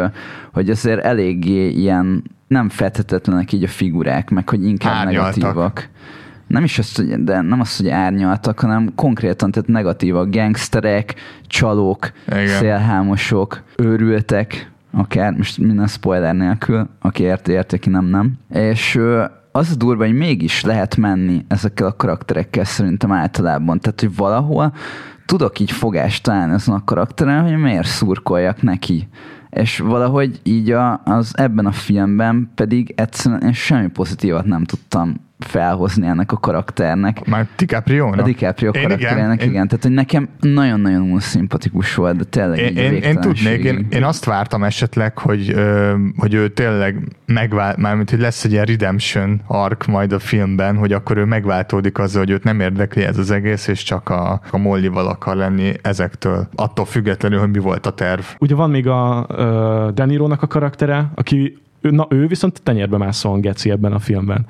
hogy 0.53 0.71
azért 0.71 1.05
eléggé 1.05 1.69
ilyen 1.69 2.25
nem 2.47 2.69
fethetetlenek 2.69 3.53
így 3.53 3.63
a 3.63 3.69
figurák, 3.69 4.31
meg 4.31 4.49
hogy 4.49 4.65
inkább 4.65 4.95
Árnyaltak. 4.95 5.37
negatívak. 5.37 5.89
Nem 6.47 6.65
is 6.65 6.79
azt, 6.79 6.97
hogy, 6.97 7.25
de 7.25 7.41
nem 7.41 7.61
azt, 7.61 7.77
hogy 7.77 7.89
árnyaltak, 7.89 8.61
hanem 8.61 8.93
konkrétan, 8.95 9.51
tehát 9.51 9.69
negatívak, 9.69 10.31
gangsterek, 10.31 11.15
csalók, 11.47 12.13
Igen. 12.27 12.47
szélhámosok, 12.47 13.63
őrültek, 13.77 14.71
akár, 14.93 15.33
most 15.33 15.59
minden 15.59 15.87
spoiler 15.87 16.35
nélkül, 16.35 16.89
aki 17.01 17.23
érti, 17.23 17.53
érti, 17.53 17.75
aki 17.75 17.89
nem, 17.89 18.05
nem. 18.05 18.33
És 18.53 19.01
az 19.53 19.71
a 19.71 19.77
durva, 19.77 20.05
hogy 20.05 20.15
mégis 20.15 20.63
lehet 20.63 20.97
menni 20.97 21.45
ezekkel 21.49 21.87
a 21.87 21.97
karakterekkel 21.97 22.65
szerintem 22.65 23.13
általában. 23.13 23.81
Tehát, 23.81 24.01
hogy 24.01 24.17
valahol 24.17 24.73
tudok 25.31 25.59
így 25.59 25.71
fogást 25.71 26.23
találni 26.23 26.53
azon 26.53 26.75
a 26.75 26.85
karakteren, 26.85 27.43
hogy 27.43 27.57
miért 27.57 27.87
szurkoljak 27.87 28.63
neki. 28.63 29.09
És 29.51 29.79
valahogy 29.79 30.41
így 30.43 30.71
a, 30.71 31.01
az 31.05 31.33
ebben 31.37 31.67
a 31.67 31.73
filmben 31.73 32.51
pedig 32.55 32.93
egyszerűen 32.97 33.53
semmi 33.53 33.89
pozitívat 33.89 34.45
nem 34.45 34.65
tudtam 34.65 35.15
felhozni 35.45 36.07
ennek 36.07 36.33
a 36.33 36.37
karakternek. 36.37 37.27
Már 37.27 37.47
DiCaprio-nak? 37.57 38.21
A 38.21 38.23
DiCaprio 38.23 38.71
Én 38.71 38.83
karakterének, 38.83 39.41
igen, 39.41 39.51
igen. 39.51 39.69
Tehát, 39.69 39.85
hogy 39.85 39.93
nekem 39.93 40.29
nagyon-nagyon 40.41 41.11
unszimpatikus 41.11 41.95
volt, 41.95 42.17
de 42.17 42.25
tényleg 42.25 42.59
Én, 42.59 42.77
én, 42.77 42.93
én 42.93 43.21
tudnék, 43.21 43.65
én, 43.65 43.87
én 43.91 44.05
azt 44.05 44.25
vártam 44.25 44.65
esetleg, 44.65 45.19
hogy, 45.19 45.51
ö, 45.51 45.95
hogy 46.17 46.35
ő 46.35 46.49
tényleg 46.49 47.09
megvált, 47.27 47.77
mármint, 47.77 48.11
hogy 48.11 48.21
lesz 48.21 48.45
egy 48.45 48.53
ilyen 48.53 48.65
redemption 48.65 49.41
arc 49.47 49.87
majd 49.87 50.13
a 50.13 50.19
filmben, 50.19 50.77
hogy 50.77 50.93
akkor 50.93 51.17
ő 51.17 51.25
megváltódik 51.25 51.99
azzal, 51.99 52.23
hogy 52.23 52.31
őt 52.31 52.45
nem 52.45 52.61
érdekli 52.61 53.03
ez 53.03 53.19
az 53.19 53.31
egész, 53.31 53.67
és 53.67 53.83
csak 53.83 54.09
a, 54.09 54.41
a 54.51 54.59
Mollival 54.59 55.07
akar 55.07 55.37
lenni 55.37 55.73
ezektől. 55.83 56.49
Attól 56.55 56.85
függetlenül, 56.85 57.39
hogy 57.39 57.51
mi 57.51 57.59
volt 57.59 57.87
a 57.87 57.91
terv. 57.91 58.23
Ugye 58.39 58.55
van 58.55 58.71
még 58.71 58.87
a 58.87 59.27
uh, 59.29 59.95
Denirónak 59.95 60.43
a 60.43 60.47
karaktere, 60.47 61.11
aki 61.15 61.59
ő, 61.81 61.91
na 61.91 62.07
ő 62.11 62.27
viszont 62.27 62.63
tenyérbe 62.63 62.97
mászóan 62.97 63.41
geci 63.41 63.71
ebben 63.71 63.93
a 63.93 63.99
filmben. 63.99 64.47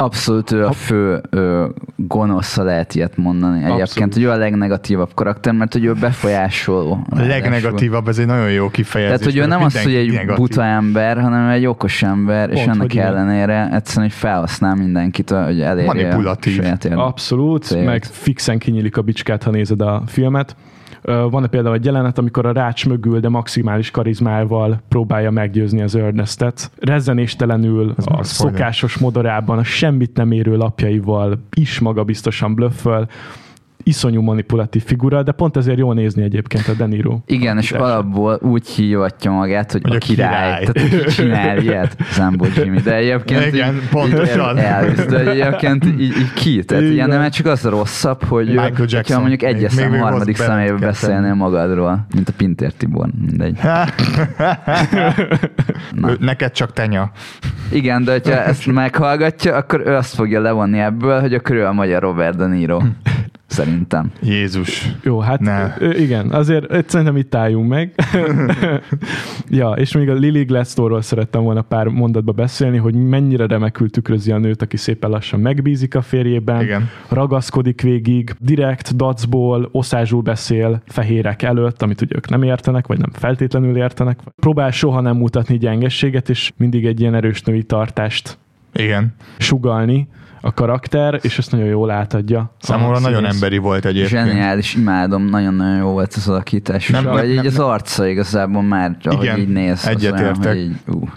Abszolút 0.00 0.50
ő 0.50 0.64
a 0.66 0.72
fő 0.72 1.20
ö, 1.30 1.66
gonosza 1.96 2.62
lehet 2.62 2.94
ilyet 2.94 3.16
mondani 3.16 3.56
egyébként, 3.56 3.80
Abszolút. 3.80 4.14
hogy 4.14 4.22
ő 4.22 4.30
a 4.30 4.36
legnegatívabb 4.36 5.10
karakter, 5.14 5.52
mert 5.52 5.72
hogy 5.72 5.84
ő 5.84 5.92
befolyásoló. 5.92 7.06
A 7.10 7.20
legnegatívabb, 7.20 8.08
ez 8.08 8.18
egy 8.18 8.26
nagyon 8.26 8.50
jó 8.50 8.68
kifejezés. 8.68 9.18
Tehát, 9.18 9.32
hogy 9.32 9.42
ő 9.42 9.46
nem 9.46 9.62
az, 9.62 9.82
hogy 9.82 9.94
egy 9.94 10.12
negatív. 10.12 10.36
buta 10.36 10.64
ember, 10.64 11.20
hanem 11.20 11.48
egy 11.48 11.66
okos 11.66 12.02
ember, 12.02 12.48
és 12.50 12.54
Pont, 12.54 12.66
ennek 12.68 12.80
hogy 12.80 12.94
igen. 12.94 13.06
ellenére 13.06 13.68
egyszerűen, 13.72 14.06
hogy 14.08 14.18
felhasznál 14.18 14.74
mindenkit, 14.74 15.30
hogy 15.30 15.60
elérje 15.60 15.86
Manipulatív. 15.86 16.58
a 16.58 16.62
saját 16.62 16.84
érdekét. 16.84 17.06
Abszolút, 17.06 17.62
Célt. 17.62 17.84
meg 17.84 18.04
fixen 18.04 18.58
kinyílik 18.58 18.96
a 18.96 19.02
bicskát, 19.02 19.42
ha 19.42 19.50
nézed 19.50 19.80
a 19.80 20.02
filmet. 20.06 20.56
Ö, 21.02 21.26
Van 21.30 21.46
például 21.50 21.74
egy 21.74 21.84
jelenet, 21.84 22.18
amikor 22.18 22.46
a 22.46 22.52
rács 22.52 22.86
mögül, 22.86 23.20
de 23.20 23.28
maximális 23.28 23.90
karizmával 23.90 24.80
próbálja 24.88 25.30
meggyőzni 25.30 25.82
az 25.82 25.94
Ernestet. 25.94 26.70
Rezzenéstelenül, 26.78 27.94
Ez 27.98 28.04
a 28.08 28.22
szokásos 28.22 28.98
modorában, 28.98 29.58
a 29.58 29.64
semmit 29.64 30.16
nem 30.16 30.32
érő 30.32 30.56
lapjaival 30.56 31.38
is 31.54 31.78
magabiztosan 31.78 32.54
blöfföl. 32.54 33.08
Iszonyú 33.88 34.20
manipulatív 34.22 34.84
figura, 34.84 35.22
de 35.22 35.32
pont 35.32 35.56
ezért 35.56 35.78
jól 35.78 35.94
nézni 35.94 36.22
egyébként 36.22 36.68
a 36.68 36.72
De 36.72 36.86
Niro. 36.86 37.18
Igen, 37.26 37.58
és 37.58 37.72
alapból 37.72 38.38
úgy 38.42 38.66
hívatja 38.68 39.30
magát, 39.30 39.72
hogy, 39.72 39.82
Hogy 39.82 39.92
a 39.92 39.96
a 39.96 39.98
király. 39.98 40.64
király. 40.64 40.64
Tehát 40.64 41.04
ki 41.04 41.10
csinál 41.10 41.58
ilyet? 41.62 41.96
Zambó 42.12 42.46
Jimmy. 42.56 42.80
De 42.80 42.94
egyébként 42.94 43.46
Igen, 43.46 43.74
így, 43.74 43.88
pontosan. 43.90 44.56
Így 44.56 44.62
Elvis, 44.62 45.04
de 45.04 45.30
egyébként 45.30 45.84
így, 45.86 46.00
így 46.00 46.32
ki? 46.34 46.64
Tehát 46.64 46.82
Igen. 46.84 46.94
ilyen 46.94 47.08
nem 47.08 47.30
csak 47.30 47.46
az 47.46 47.64
a 47.64 47.70
rosszabb, 47.70 48.24
hogy 48.24 48.52
Jackson. 48.86 49.18
mondjuk 49.20 49.42
egyes 49.42 49.74
még 49.74 50.00
harmadik 50.00 50.36
személybe 50.36 50.78
beszélnél 50.78 51.34
magadról, 51.34 52.06
mint 52.14 52.28
a 52.28 52.32
Pintér 52.36 52.72
Tibor, 52.72 53.08
mindegy. 53.20 53.58
Na. 53.62 53.84
Ő- 56.08 56.16
Neked 56.20 56.52
csak 56.52 56.72
tenya. 56.72 57.10
Igen, 57.70 58.04
de 58.04 58.12
hogyha 58.12 58.32
ezt 58.42 58.66
meghallgatja, 58.66 59.56
akkor 59.56 59.82
ő 59.86 59.94
azt 59.94 60.14
fogja 60.14 60.40
levonni 60.40 60.78
ebből, 60.78 61.20
hogy 61.20 61.34
akkor 61.34 61.56
ő 61.56 61.66
a 61.66 61.72
magyar 61.72 62.02
Robert 62.02 62.36
De 62.36 62.46
Niro. 62.46 62.78
Szerintem. 63.48 64.12
Jézus. 64.22 64.88
Jó, 65.02 65.18
hát 65.18 65.40
Ne. 65.40 65.74
igen, 65.98 66.30
azért 66.30 66.88
szerintem 66.88 67.16
itt 67.16 67.34
álljunk 67.34 67.68
meg. 67.68 67.94
ja, 69.60 69.70
és 69.70 69.92
még 69.92 70.08
a 70.08 70.14
Lily 70.14 70.44
Gladstone-ról 70.44 71.02
szerettem 71.02 71.42
volna 71.42 71.62
pár 71.62 71.86
mondatba 71.86 72.32
beszélni, 72.32 72.76
hogy 72.76 72.94
mennyire 72.94 73.46
remekül 73.46 73.90
tükrözi 73.90 74.32
a 74.32 74.38
nőt, 74.38 74.62
aki 74.62 74.76
szépen 74.76 75.10
lassan 75.10 75.40
megbízik 75.40 75.94
a 75.94 76.02
férjében, 76.02 76.62
Igen. 76.62 76.88
ragaszkodik 77.08 77.80
végig, 77.82 78.34
direkt 78.38 78.96
dacból, 78.96 79.68
oszázsul 79.72 80.22
beszél 80.22 80.82
fehérek 80.86 81.42
előtt, 81.42 81.82
amit 81.82 82.00
ugye 82.00 82.16
ők 82.16 82.28
nem 82.28 82.42
értenek, 82.42 82.86
vagy 82.86 82.98
nem 82.98 83.10
feltétlenül 83.12 83.76
értenek. 83.76 84.18
Próbál 84.36 84.70
soha 84.70 85.00
nem 85.00 85.16
mutatni 85.16 85.58
gyengességet, 85.58 86.28
és 86.28 86.52
mindig 86.56 86.86
egy 86.86 87.00
ilyen 87.00 87.14
erős 87.14 87.42
női 87.42 87.62
tartást 87.62 88.38
Igen. 88.74 89.14
sugalni 89.38 90.08
a 90.40 90.52
karakter, 90.54 91.18
és 91.22 91.38
ezt 91.38 91.52
nagyon 91.52 91.66
jól 91.66 91.90
átadja. 91.90 92.50
Számomra 92.60 92.98
nagyon 92.98 93.16
színész. 93.18 93.34
emberi 93.34 93.58
volt 93.58 93.84
egyébként. 93.84 94.26
Zseniális, 94.26 94.74
imádom, 94.74 95.24
nagyon-nagyon 95.24 95.76
jó 95.78 95.90
volt 95.90 96.14
az 96.14 96.28
alakítás. 96.28 96.88
Nem- 96.88 97.04
Nem, 97.04 97.12
vagy 97.12 97.28
nem- 97.28 97.38
így 97.38 97.46
az 97.46 97.56
nem- 97.56 97.66
arca 97.66 98.06
igazából 98.06 98.62
már, 98.62 98.96
ahogy 99.02 99.24
Igen, 99.24 99.38
így 99.38 99.48
néz. 99.48 99.72
az 99.72 99.86
egyetértek. 99.88 100.56
így, 100.56 100.76
ú. 100.86 101.08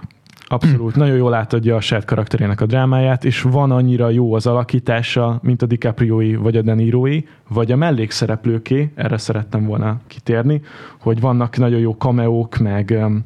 Abszolút. 0.48 0.96
Nagyon 0.96 1.16
jól 1.16 1.34
átadja 1.34 1.76
a 1.76 1.82
saját 1.82 2.06
karakterének 2.06 2.62
a 2.62 2.66
drámáját, 2.66 3.26
és 3.26 3.42
van 3.42 3.72
annyira 3.72 4.10
jó 4.10 4.34
az 4.34 4.46
alakítása, 4.48 5.40
mint 5.44 5.62
a 5.62 5.66
DiCaprioi, 5.66 6.36
vagy 6.36 6.58
a 6.58 6.62
De 6.62 6.74
Niroi, 6.74 7.28
vagy 7.50 7.72
a 7.72 7.76
mellékszereplőké, 7.76 8.92
erre 8.96 9.18
szerettem 9.18 9.66
volna 9.66 9.98
kitérni, 10.08 10.62
hogy 11.00 11.20
vannak 11.20 11.58
nagyon 11.58 11.80
jó 11.80 11.98
kameók, 11.98 12.58
meg 12.58 12.94
um, 13.04 13.24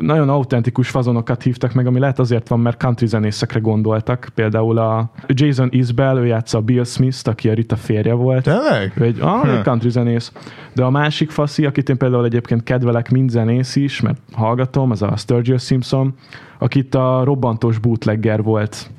nagyon 0.00 0.28
autentikus 0.28 0.88
fazonokat 0.88 1.42
hívtak 1.42 1.72
meg, 1.72 1.86
ami 1.86 1.98
lehet 1.98 2.18
azért 2.18 2.48
van, 2.48 2.60
mert 2.60 2.76
country 2.76 3.06
zenészekre 3.06 3.60
gondoltak. 3.60 4.28
Például 4.34 4.78
a 4.78 5.10
Jason 5.26 5.68
Isbell, 5.70 6.16
ő 6.16 6.26
játsza 6.26 6.58
a 6.58 6.60
Bill 6.60 6.84
Smith-t, 6.84 7.28
aki 7.28 7.48
a 7.48 7.54
Rita 7.54 7.76
férje 7.76 8.12
volt. 8.12 8.42
Tényleg? 8.42 8.92
Egy, 9.00 9.20
ah, 9.20 9.56
egy 9.56 9.62
country 9.62 9.90
zenész. 9.90 10.32
De 10.72 10.84
a 10.84 10.90
másik 10.90 11.30
faszi, 11.30 11.66
akit 11.66 11.88
én 11.88 11.96
például 11.96 12.24
egyébként 12.24 12.62
kedvelek, 12.62 13.10
mind 13.10 13.30
zenész 13.30 13.76
is, 13.76 14.00
mert 14.00 14.18
hallgatom, 14.32 14.90
az 14.90 15.02
a 15.02 15.16
Sturgill 15.16 15.58
Simpson, 15.58 16.14
akit 16.58 16.94
a 16.94 17.24
robbantós 17.24 17.78
bootlegger 17.78 18.42
volt 18.42 18.90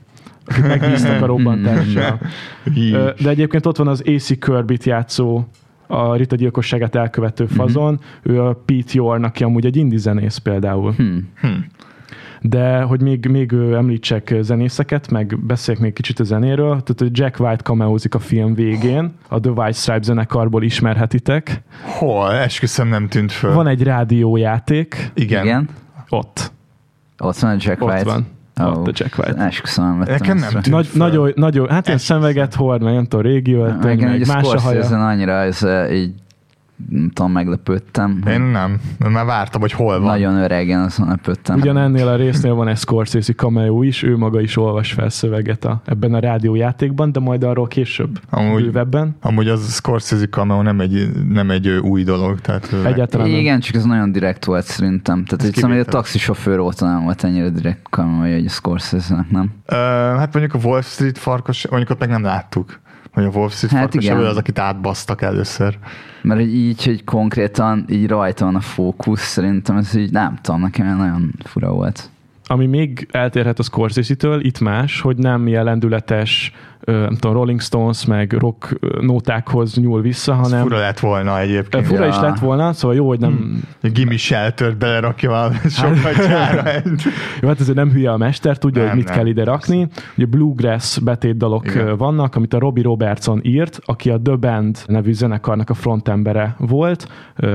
akit 0.48 0.68
megbíztak 0.68 1.22
a 1.22 1.26
robbantással. 1.36 2.20
De 3.22 3.30
egyébként 3.30 3.66
ott 3.66 3.78
van 3.78 3.88
az 3.88 4.04
AC 4.06 4.40
Kirby-t 4.40 4.84
játszó 4.84 5.44
a 5.88 6.16
Rita 6.16 6.36
gyilkosságát 6.36 6.96
elkövető 6.96 7.46
fazon, 7.46 7.92
mm-hmm. 7.92 8.38
ő 8.38 8.42
a 8.42 8.54
Pete 8.66 8.92
Yorn, 8.92 9.24
aki 9.24 9.44
amúgy 9.44 9.66
egy 9.66 9.76
indie 9.76 9.98
zenész 9.98 10.38
például. 10.38 10.94
Hmm. 10.94 11.28
De 12.42 12.82
hogy 12.82 13.02
még, 13.02 13.26
még 13.26 13.54
említsek 13.54 14.36
zenészeket, 14.42 15.12
meg 15.12 15.40
beszéljek 15.40 15.84
még 15.84 15.94
kicsit 15.94 16.20
a 16.20 16.24
zenéről, 16.24 16.70
tehát 16.70 16.96
hogy 16.98 17.18
Jack 17.18 17.40
White 17.40 17.64
cameózik 17.64 18.16
a 18.16 18.20
film 18.20 18.54
végén, 18.54 19.14
a 19.28 19.40
The 19.40 19.52
White 19.52 19.78
Stripes 19.78 20.06
zenekarból 20.06 20.64
ismerhetitek. 20.64 21.62
Hol? 21.84 22.34
Esküszöm 22.34 22.88
nem 22.88 23.08
tűnt 23.08 23.32
föl. 23.32 23.54
Van 23.54 23.68
egy 23.68 23.84
rádiójáték, 23.84 25.12
Igen. 25.14 25.44
Igen? 25.44 25.70
ott. 26.10 26.52
Ott 27.18 27.38
van 27.38 27.52
a 27.52 27.58
Jack 27.60 27.82
Ott 27.82 27.90
White. 27.90 28.04
van. 28.04 28.28
Ott 28.60 28.88
a 28.88 28.92
Jack 28.94 29.18
White. 29.18 29.46
Esküszöm, 29.46 29.86
nem 29.86 29.98
vettem 29.98 30.16
Nekem 30.20 30.38
nem 30.38 30.50
tűnt 30.50 30.70
Nagy, 30.70 30.90
nagyon, 30.94 31.32
nagyon, 31.36 31.70
hát 31.70 31.88
ilyen 31.88 31.98
szemveget 31.98 32.56
hord, 32.56 32.82
meg 32.82 32.94
nem 32.94 33.04
tudom, 33.04 33.26
régi 33.26 33.54
öltöny, 33.54 34.00
meg 34.00 34.14
egy 34.14 34.28
más 34.28 34.54
a 34.54 34.60
haja. 34.60 35.08
Annyira 35.08 35.32
ez, 35.32 35.64
eh, 35.64 35.96
így 35.96 36.14
tudom, 37.14 37.32
meglepődtem. 37.32 38.22
Én 38.30 38.42
nem. 38.42 38.80
Már 39.10 39.26
vártam, 39.26 39.62
hogy 39.62 39.72
hol 39.72 40.00
van. 40.00 40.08
Nagyon 40.08 40.36
öregen, 40.36 40.82
azon 40.82 41.08
lepődtem. 41.08 41.60
Ugyan 41.60 41.78
ennél 41.78 42.08
a 42.08 42.16
résznél 42.16 42.54
van 42.54 42.68
egy 42.68 42.78
Scorsese 42.78 43.34
cameo 43.34 43.82
is, 43.84 44.04
ő 44.04 44.18
maga 44.18 44.42
is 44.42 44.58
olvas 44.58 44.92
fel 44.94 45.10
szöveget 45.10 45.66
a, 45.66 45.82
ebben 45.86 46.14
a 46.14 46.20
rádiójátékban, 46.20 47.12
de 47.12 47.20
majd 47.20 47.44
arról 47.44 47.68
később 47.68 48.20
Amúgy- 48.30 48.64
bővebben. 48.64 49.16
Amúgy 49.22 49.48
az 49.48 49.74
Scorsese 49.74 50.26
cameo 50.28 50.62
nem 50.62 50.80
egy, 50.80 51.10
nem 51.30 51.50
egy 51.52 51.68
új 51.70 52.04
dolog. 52.04 52.40
Tehát 52.42 52.74
Egyáltalán 52.86 53.30
nem. 53.30 53.40
Igen, 53.40 53.60
csak 53.60 53.76
ez 53.76 53.84
nagyon 53.84 54.12
direkt 54.12 54.46
volt 54.46 54.66
szerintem. 54.66 55.26
Tehát 55.26 55.44
Ez 55.46 55.54
szóval, 55.54 55.78
hogy 55.78 55.86
a 55.88 55.90
taxisofőr 55.90 56.60
óta 56.60 56.86
nem 56.86 57.04
volt 57.04 57.24
ennyire 57.24 57.50
direkt 57.50 57.90
kamerai, 57.90 58.34
hogy 58.34 58.46
a 58.46 58.50
Scorsese-nek, 58.50 59.30
nem? 59.30 59.52
Ö, 59.66 59.76
hát 60.18 60.34
mondjuk 60.34 60.64
a 60.64 60.68
Wall 60.68 60.82
Street 60.82 61.18
farkas, 61.18 61.68
mondjuk 61.68 61.92
ott 61.92 62.00
meg 62.00 62.10
nem 62.10 62.24
láttuk. 62.24 62.80
Hogy 63.18 63.26
a 63.26 63.30
Wall 63.30 63.50
Street 63.50 63.74
Hát 63.74 63.94
igen. 63.94 64.18
az, 64.18 64.38
akit 64.38 64.60
átbasztak 64.60 65.22
először. 65.22 65.78
Mert 66.22 66.40
hogy 66.40 66.56
így, 66.56 66.86
hogy 66.86 67.04
konkrétan 67.04 67.86
így 67.90 68.08
rajta 68.08 68.46
van 68.46 68.56
a 68.56 68.60
fókusz, 68.60 69.22
szerintem 69.22 69.78
ez 69.78 69.96
így 69.96 70.12
nem 70.12 70.38
tudom, 70.42 70.62
nekem 70.62 70.98
nagyon 70.98 71.34
fura 71.44 71.72
volt. 71.72 72.10
Ami 72.50 72.66
még 72.66 73.08
eltérhet 73.12 73.60
a 73.60 73.64
Scorsese-től, 73.64 74.40
itt 74.46 74.60
más, 74.60 75.02
hogy 75.02 75.18
nem 75.18 75.48
ilyen 75.48 75.64
lendületes, 75.64 76.52
ö, 76.80 76.92
nem 77.00 77.16
tudom, 77.16 77.36
Rolling 77.36 77.62
Stones 77.62 78.06
meg 78.06 78.32
rock 78.32 78.80
nótákhoz 79.02 79.76
nyúl 79.76 80.02
vissza, 80.02 80.32
Ez 80.32 80.40
hanem 80.40 80.62
fura 80.62 80.78
lett 80.80 81.00
volna 81.00 81.40
egyébként. 81.40 81.86
fura 81.86 82.04
Ja. 82.04 82.10
is 82.10 82.20
lett 82.20 82.40
volna, 82.40 82.74
szóval 82.74 82.96
jó, 82.98 83.08
hogy 83.08 83.20
nem, 83.20 83.64
Egy 83.82 83.92
Gimme 83.92 84.18
Shelter-t 84.18 84.78
belerakja 84.78 85.42
a 85.42 85.52
sokat 85.70 86.28
gyára. 86.28 86.72
jó, 87.42 87.48
hát 87.48 87.60
ezért 87.60 87.78
nem 87.78 87.92
hülye 87.92 88.12
a 88.12 88.18
mester, 88.18 88.58
tudja, 88.58 88.80
Nem, 88.82 88.90
hogy 88.90 88.98
mit 89.00 89.08
nem, 89.08 89.18
kell 89.18 89.26
ide 89.28 89.44
rakni. 89.44 89.88
Ugye 90.18 90.26
bluegrass 90.26 90.98
betétdalok 90.98 91.66
Igen. 91.68 91.98
vannak, 91.98 92.36
amit 92.36 92.54
a 92.54 92.60
Robbie 92.60 92.84
Robertson 92.84 93.40
írt, 93.44 93.80
aki 93.86 94.10
a 94.10 94.20
The 94.22 94.36
Band 94.36 94.78
nevű 94.86 95.14
zenekarnak 95.14 95.70
a 95.70 95.74
frontembere 95.74 96.56
volt, 96.60 97.08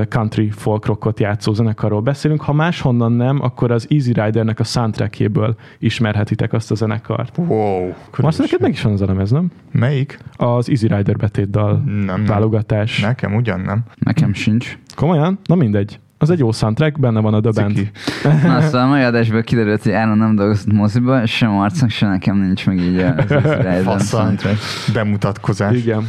country 0.09 0.51
folk 0.51 0.87
rockot 0.87 1.21
játszó 1.21 1.53
zenekarról 1.53 2.01
beszélünk. 2.01 2.41
Ha 2.43 2.53
máshonnan 2.53 3.13
nem, 3.13 3.39
akkor 3.43 3.71
az 3.71 3.87
Easy 3.91 4.13
Ridernek 4.13 4.61
a 4.61 4.65
soundtrackjéből 4.83 5.55
ismerhetitek 5.79 6.53
azt 6.53 6.71
a 6.71 6.75
zenekart. 6.75 7.37
Wow. 7.37 7.93
Azt 8.17 8.39
neked 8.39 8.61
meg 8.61 8.71
is 8.73 8.83
van 8.83 8.93
az 8.93 9.01
a 9.01 9.07
lemez, 9.07 9.31
nem? 9.31 9.51
Melyik? 9.73 10.19
Az 10.37 10.69
Easy 10.69 10.87
Rider 10.87 11.17
betétdal 11.17 11.83
Nem, 11.87 12.05
nem. 12.05 12.25
válogatás. 12.25 13.01
Nekem 13.01 13.35
ugyan 13.35 13.61
nem. 13.61 13.81
Nekem 13.99 14.35
sincs. 14.35 14.79
Komolyan? 14.97 15.39
Na 15.45 15.55
mindegy. 15.55 16.01
Az 16.19 16.31
egy 16.31 16.39
jó 16.39 16.53
soundtrack, 16.53 17.01
benne 17.01 17.21
van 17.21 17.35
a 17.35 17.41
The 17.41 17.63
Band. 17.63 17.91
Na, 18.45 18.61
szóval 18.61 18.81
a 18.81 18.87
mai 18.87 19.03
adásból 19.03 19.43
kiderült, 19.43 19.83
hogy 19.83 19.93
Áron 19.93 20.19
nem 20.19 20.35
dolgozott 20.37 20.73
moziba, 20.73 21.27
sem 21.27 21.51
arcnak, 21.59 21.91
sem 21.91 22.11
nekem 22.11 22.37
nincs 22.37 22.67
meg 22.67 22.79
így 22.81 22.99
az 23.01 23.83
Faszal. 23.85 24.21
soundtrack. 24.25 24.59
Bemutatkozás. 24.93 25.77
Igen. 25.77 26.07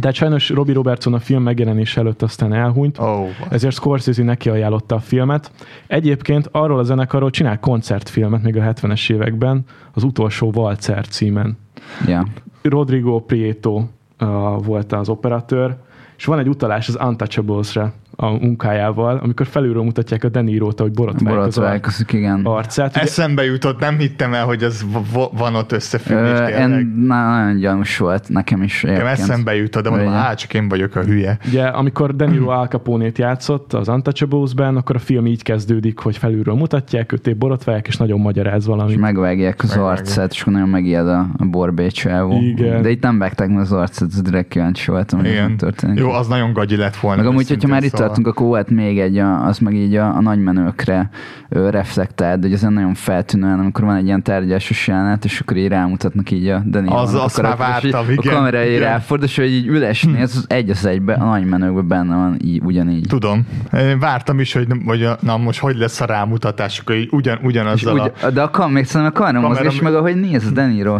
Tehát 0.00 0.16
sajnos 0.16 0.48
Robbie 0.48 0.74
Robertson 0.74 1.14
a 1.14 1.18
film 1.18 1.42
megjelenése 1.42 2.00
előtt 2.00 2.22
aztán 2.22 2.52
elhunyt, 2.52 2.98
Oh, 2.98 3.28
ezért 3.48 3.74
Scorsese 3.74 4.22
neki 4.22 4.48
ajánlotta 4.48 4.94
a 4.94 4.98
filmet. 4.98 5.50
Egyébként 5.86 6.48
arról 6.52 6.78
a 6.78 6.82
zenekarról 6.82 7.30
csinál 7.30 7.60
koncertfilmet 7.60 8.42
még 8.42 8.56
a 8.56 8.62
70-es 8.62 9.12
években, 9.12 9.64
az 9.92 10.02
utolsó 10.02 10.50
Valcer 10.50 11.06
címen. 11.08 11.58
Ja. 12.06 12.26
Rodrigo 12.62 13.20
Prieto 13.20 13.74
uh, 14.20 14.64
volt 14.64 14.92
az 14.92 15.08
operatőr, 15.08 15.76
és 16.16 16.24
van 16.24 16.38
egy 16.38 16.48
utalás 16.48 16.88
az 16.88 16.98
Untouchables-re 17.00 17.92
a 18.16 18.30
munkájával, 18.30 19.16
amikor 19.22 19.46
felülről 19.46 19.82
mutatják 19.82 20.24
a 20.24 20.28
Deniro-t, 20.28 20.80
hogy 20.80 20.92
Borotválkozik, 20.92 22.12
igen. 22.12 22.40
arcát. 22.44 22.90
Ugye, 22.90 23.00
Eszembe 23.00 23.44
jutott, 23.44 23.78
nem 23.80 23.98
hittem 23.98 24.34
el, 24.34 24.44
hogy 24.44 24.62
ez 24.62 24.84
van 25.32 25.54
ott 25.54 25.72
összefüggés 25.72 26.38
Ö, 26.38 26.66
na, 27.06 27.30
nagyon 27.30 27.56
gyanús 27.56 27.98
volt 27.98 28.28
nekem 28.28 28.62
is 28.62 28.82
Nekem 28.82 29.06
eszembe 29.06 29.56
jutott, 29.56 29.82
de 29.82 29.90
mondom, 29.90 30.12
hát 30.12 30.38
csak 30.38 30.54
én 30.54 30.68
vagyok 30.68 30.94
a 30.94 31.00
hülye. 31.02 31.38
Ugye, 31.46 31.62
amikor 31.64 32.16
De 32.16 32.26
Niro 32.26 32.48
Al 32.48 32.66
Capone-t 32.66 33.18
játszott 33.18 33.72
az 33.72 33.88
Untouchables-ben, 33.88 34.76
akkor 34.76 34.96
a 34.96 34.98
film 34.98 35.26
így 35.26 35.42
kezdődik, 35.42 35.98
hogy 35.98 36.16
felülről 36.16 36.54
mutatják, 36.54 37.12
őt 37.12 37.26
épp 37.26 37.38
borotválják, 37.38 37.86
és 37.86 37.96
nagyon 37.96 38.20
magyaráz 38.20 38.60
És 38.60 38.66
valamit. 38.66 38.98
megvágják 38.98 39.62
az 39.62 39.68
Megvágják. 39.68 39.98
arcát, 39.98 40.32
és 40.32 40.40
akkor 40.40 40.52
nagyon 40.52 40.68
megijed 40.68 41.08
a, 41.08 41.26
a 41.36 41.44
borbécsávó. 41.44 42.40
Igen. 42.40 42.82
De 42.82 42.90
itt 42.90 43.02
nem 43.02 43.18
vágták 43.18 43.48
meg 43.48 43.58
az 43.58 43.72
arcát, 43.72 44.08
ez 44.12 44.22
direkt 44.22 44.48
kíváncsi 44.48 44.90
voltam, 44.90 45.18
hogy 45.18 45.56
történik. 45.56 45.98
Jó, 45.98 46.10
az 46.10 46.26
nagyon 46.26 46.52
gagyi 46.52 46.76
lett 46.76 46.96
volna. 46.96 47.22
Meg 47.22 47.30
amúgy, 47.30 47.48
hogyha 47.48 47.68
már 47.68 47.82
itt. 47.82 48.04
Tartunk, 48.06 48.26
akkor 48.26 48.46
volt 48.46 48.70
még 48.70 49.00
egy, 49.00 49.18
a, 49.18 49.46
az 49.46 49.58
meg 49.58 49.74
így 49.74 49.96
a, 49.96 50.16
a 50.16 50.20
nagymenőkre 50.20 51.08
ö, 51.48 51.70
reflektált, 51.70 52.42
hogy 52.42 52.52
ezen 52.52 52.72
nagyon 52.72 52.94
feltűnően, 52.94 53.58
amikor 53.58 53.84
van 53.84 53.96
egy 53.96 54.04
ilyen 54.04 54.22
tárgyásos 54.22 54.88
jelenet, 54.88 55.24
és 55.24 55.40
akkor 55.40 55.56
így 55.56 55.68
rámutatnak 55.68 56.30
így 56.30 56.48
a 56.48 56.62
Dani 56.66 56.88
Az- 56.88 57.10
Vannak 57.12 57.24
azt 57.24 57.38
a 57.38 57.42
már 57.42 57.56
vártam, 57.56 58.06
A 58.08 58.10
igen, 58.10 58.34
kamera 58.34 58.64
így 58.64 58.78
ráfordul, 58.78 59.26
és 59.26 59.36
hogy 59.36 59.50
így 59.52 59.66
üles 59.66 60.02
néz, 60.02 60.36
az 60.36 60.44
egy 60.48 60.70
az 60.70 60.86
egybe, 60.86 61.14
a 61.14 61.24
nagymenőkben 61.24 61.88
benne 61.88 62.14
van 62.14 62.36
így, 62.44 62.60
ugyanígy. 62.64 63.06
Tudom. 63.08 63.46
Én 63.72 63.98
vártam 63.98 64.40
is, 64.40 64.52
hogy, 64.52 64.66
hogy 64.86 65.02
a, 65.04 65.16
na 65.20 65.36
most 65.36 65.60
hogy 65.60 65.76
lesz 65.76 66.00
a 66.00 66.04
rámutatás, 66.04 66.78
akkor 66.78 66.94
így 66.94 67.08
ugyan, 67.10 67.38
ugyanazzal 67.42 67.94
úgy, 67.94 68.12
a... 68.22 68.30
de 68.30 68.42
a 68.42 68.50
kam, 68.50 68.72
még 68.72 68.84
szerintem 68.84 69.12
a 69.14 69.18
kamera 69.18 69.40
Kamera 69.40 69.62
mozgás, 69.62 69.80
meg 69.80 69.94
ahogy 69.94 70.16
néz 70.16 70.46
a 70.46 70.50
Deniro, 70.50 70.96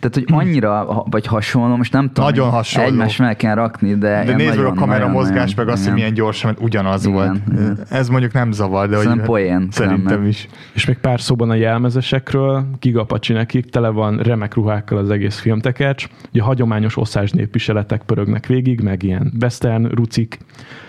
tehát 0.00 0.10
hogy 0.12 0.24
annyira, 0.32 1.04
vagy 1.10 1.26
hasonló, 1.26 1.76
most 1.76 1.92
nem 1.92 2.06
tudom, 2.06 2.24
Nagyon 2.24 2.50
hasonló. 2.50 2.88
egymás 2.88 3.16
mellé 3.16 3.34
kell 3.34 3.54
rakni, 3.54 3.94
de, 3.94 4.24
De 4.24 4.36
meg 4.36 4.58
a 4.58 4.74
kamera 4.74 5.08
mozgás, 5.08 5.54
meg 5.54 5.68
azt, 5.68 5.84
hogy 5.84 5.92
milyen 5.92 6.14
gyorsan, 6.32 6.56
ugyanaz 6.60 7.06
Igen, 7.06 7.14
volt. 7.14 7.40
igen. 7.52 7.78
Ez 7.88 8.08
mondjuk 8.08 8.32
nem 8.32 8.52
zavar, 8.52 8.88
de 8.88 8.94
hogy 8.96 9.04
Szerintem 9.04 9.26
poén 9.26 9.68
szerintem 9.70 10.26
is. 10.26 10.48
És 10.74 10.84
még 10.84 10.98
pár 10.98 11.20
szóban 11.20 11.50
a 11.50 11.54
jelmezesekről, 11.54 12.66
gigapacsi 12.80 13.32
nekik, 13.32 13.70
tele 13.70 13.88
van 13.88 14.16
remek 14.16 14.54
ruhákkal 14.54 14.98
az 14.98 15.10
egész 15.10 15.38
filmtekercs. 15.38 16.06
Ugye 16.32 16.42
hagyományos 16.42 16.96
oszás 16.96 17.30
népviseletek 17.30 18.02
pörögnek 18.02 18.46
végig, 18.46 18.80
meg 18.80 19.02
ilyen 19.02 19.32
western, 19.40 19.86
rucik. 19.86 20.38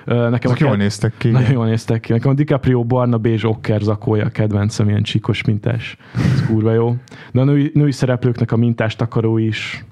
Nekem 0.06 0.34
Ezek 0.34 0.62
a 0.62 0.66
jól 0.66 0.76
néztek 0.76 1.14
ki. 1.18 1.30
Nagyon 1.30 1.52
jól 1.52 1.66
néztek 1.66 2.00
ki. 2.00 2.12
Nekem 2.12 2.32
a 2.32 2.34
DiCaprio 2.34 2.84
barna 2.84 3.18
bézs 3.18 3.44
okker 3.44 3.82
zakója 3.82 4.26
a 4.26 4.30
kedvencem, 4.30 4.90
ilyen 4.90 5.04
csíkos 5.04 5.44
mintás. 5.44 5.98
Ez 6.16 6.46
kurva 6.46 6.74
jó. 6.74 6.96
De 7.32 7.42
a 7.42 7.44
női, 7.44 7.72
női 7.74 7.92
szereplőknek 7.92 8.52
a 8.52 8.58
mintás 8.58 8.96
takaró 8.96 9.38
is 9.38 9.86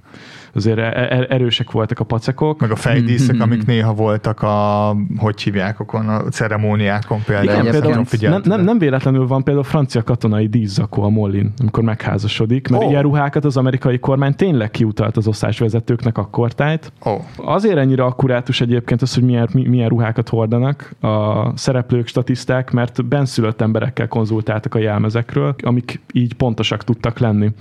azért 0.53 0.77
e- 0.77 0.93
e- 0.95 1.25
erősek 1.29 1.71
voltak 1.71 1.99
a 1.99 2.03
pacekok. 2.03 2.59
Meg 2.59 2.71
a 2.71 2.75
fejdíszek, 2.75 3.41
amik 3.41 3.65
néha 3.65 3.93
voltak 3.93 4.41
a, 4.41 4.95
hogy 5.17 5.41
hívják, 5.41 5.79
okon, 5.79 6.09
a 6.09 6.21
ceremóniákon 6.21 7.23
például. 7.25 7.59
Igen, 7.59 7.71
például 7.71 8.05
nem, 8.21 8.41
nem, 8.43 8.61
nem 8.61 8.79
véletlenül 8.79 9.27
van 9.27 9.43
például 9.43 9.65
francia 9.65 10.03
katonai 10.03 10.47
díszakó 10.47 11.03
a 11.03 11.09
Mollin, 11.09 11.53
amikor 11.59 11.83
megházasodik, 11.83 12.67
mert 12.67 12.83
oh. 12.83 12.89
ilyen 12.89 13.01
ruhákat 13.01 13.45
az 13.45 13.57
amerikai 13.57 13.99
kormány 13.99 14.35
tényleg 14.35 14.71
kiutalt 14.71 15.17
az 15.17 15.27
osztásvezetőknek 15.27 16.17
akkortájt. 16.17 16.91
Ó, 17.05 17.11
Azért 17.35 17.77
ennyire 17.77 18.03
akkurátus 18.03 18.61
egyébként 18.61 19.01
az, 19.01 19.13
hogy 19.13 19.23
milyen, 19.23 19.49
mi- 19.53 19.67
milyen 19.67 19.89
ruhákat 19.89 20.29
hordanak 20.29 20.95
a 21.01 21.57
szereplők, 21.57 22.07
statiszták, 22.07 22.71
mert 22.71 23.05
benszülött 23.05 23.61
emberekkel 23.61 24.07
konzultáltak 24.07 24.75
a 24.75 24.79
jelmezekről, 24.79 25.55
amik 25.63 25.99
így 26.13 26.33
pontosak 26.33 26.83
tudtak 26.83 27.19
lenni. 27.19 27.51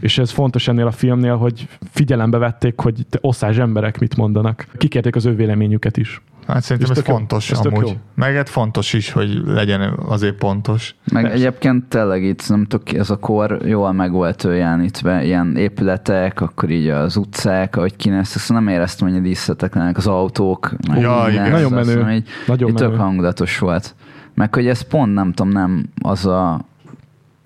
És 0.00 0.18
ez 0.18 0.30
fontos 0.30 0.68
ennél 0.68 0.86
a 0.86 0.90
filmnél, 0.90 1.36
hogy 1.36 1.68
figyelembe 1.90 2.37
vették, 2.38 2.80
hogy 2.80 3.06
te 3.10 3.18
osztás 3.20 3.56
emberek 3.56 3.98
mit 3.98 4.16
mondanak. 4.16 4.66
Kikérték 4.78 5.16
az 5.16 5.24
ő 5.26 5.34
véleményüket 5.34 5.96
is. 5.96 6.22
Hát 6.46 6.62
szerintem 6.62 6.90
Ez 6.90 6.96
ez 6.98 7.02
tök 7.04 7.12
jó. 7.12 7.18
fontos 7.18 7.50
Ez 7.50 7.58
tök 7.58 7.72
amúgy. 7.72 7.86
jó. 7.88 7.94
Meg 8.14 8.34
hát 8.34 8.48
fontos 8.48 8.92
is, 8.92 9.10
hogy 9.12 9.42
legyen 9.46 9.80
azért 10.06 10.34
pontos. 10.34 10.94
Meg 11.12 11.22
Persze. 11.22 11.38
egyébként 11.38 11.84
tényleg 11.84 12.22
itt, 12.24 12.48
nem 12.48 12.64
tudok, 12.64 12.92
ez 12.92 13.10
a 13.10 13.16
kor 13.16 13.58
jól 13.64 13.92
meg 13.92 14.12
volt 14.12 14.42
jelenítve, 14.42 15.24
ilyen 15.24 15.56
épületek, 15.56 16.40
akkor 16.40 16.70
így 16.70 16.88
az 16.88 17.16
utcák, 17.16 17.76
ahogy 17.76 17.96
kinéztek, 17.96 18.42
szóval 18.42 18.62
nem 18.64 18.72
éreztem, 18.74 19.08
hogy 19.08 19.16
a 19.16 19.20
díszleteklenek 19.20 19.96
az 19.96 20.06
autók. 20.06 20.72
meg 20.88 21.00
Ja, 21.00 21.22
minden, 21.26 21.30
igen. 21.32 21.50
Nagyon 21.50 21.72
azt 21.72 21.86
menő. 21.86 21.96
mondom, 21.98 22.14
Így, 22.16 22.28
Nagyon 22.46 22.68
így 22.68 22.74
tök 22.74 22.88
menő. 22.90 23.00
hangulatos 23.02 23.58
volt. 23.58 23.94
Meg 24.34 24.54
hogy 24.54 24.66
ez 24.66 24.80
pont 24.80 25.14
nem 25.14 25.32
tudom, 25.32 25.52
nem 25.52 25.88
az 26.02 26.26
a 26.26 26.60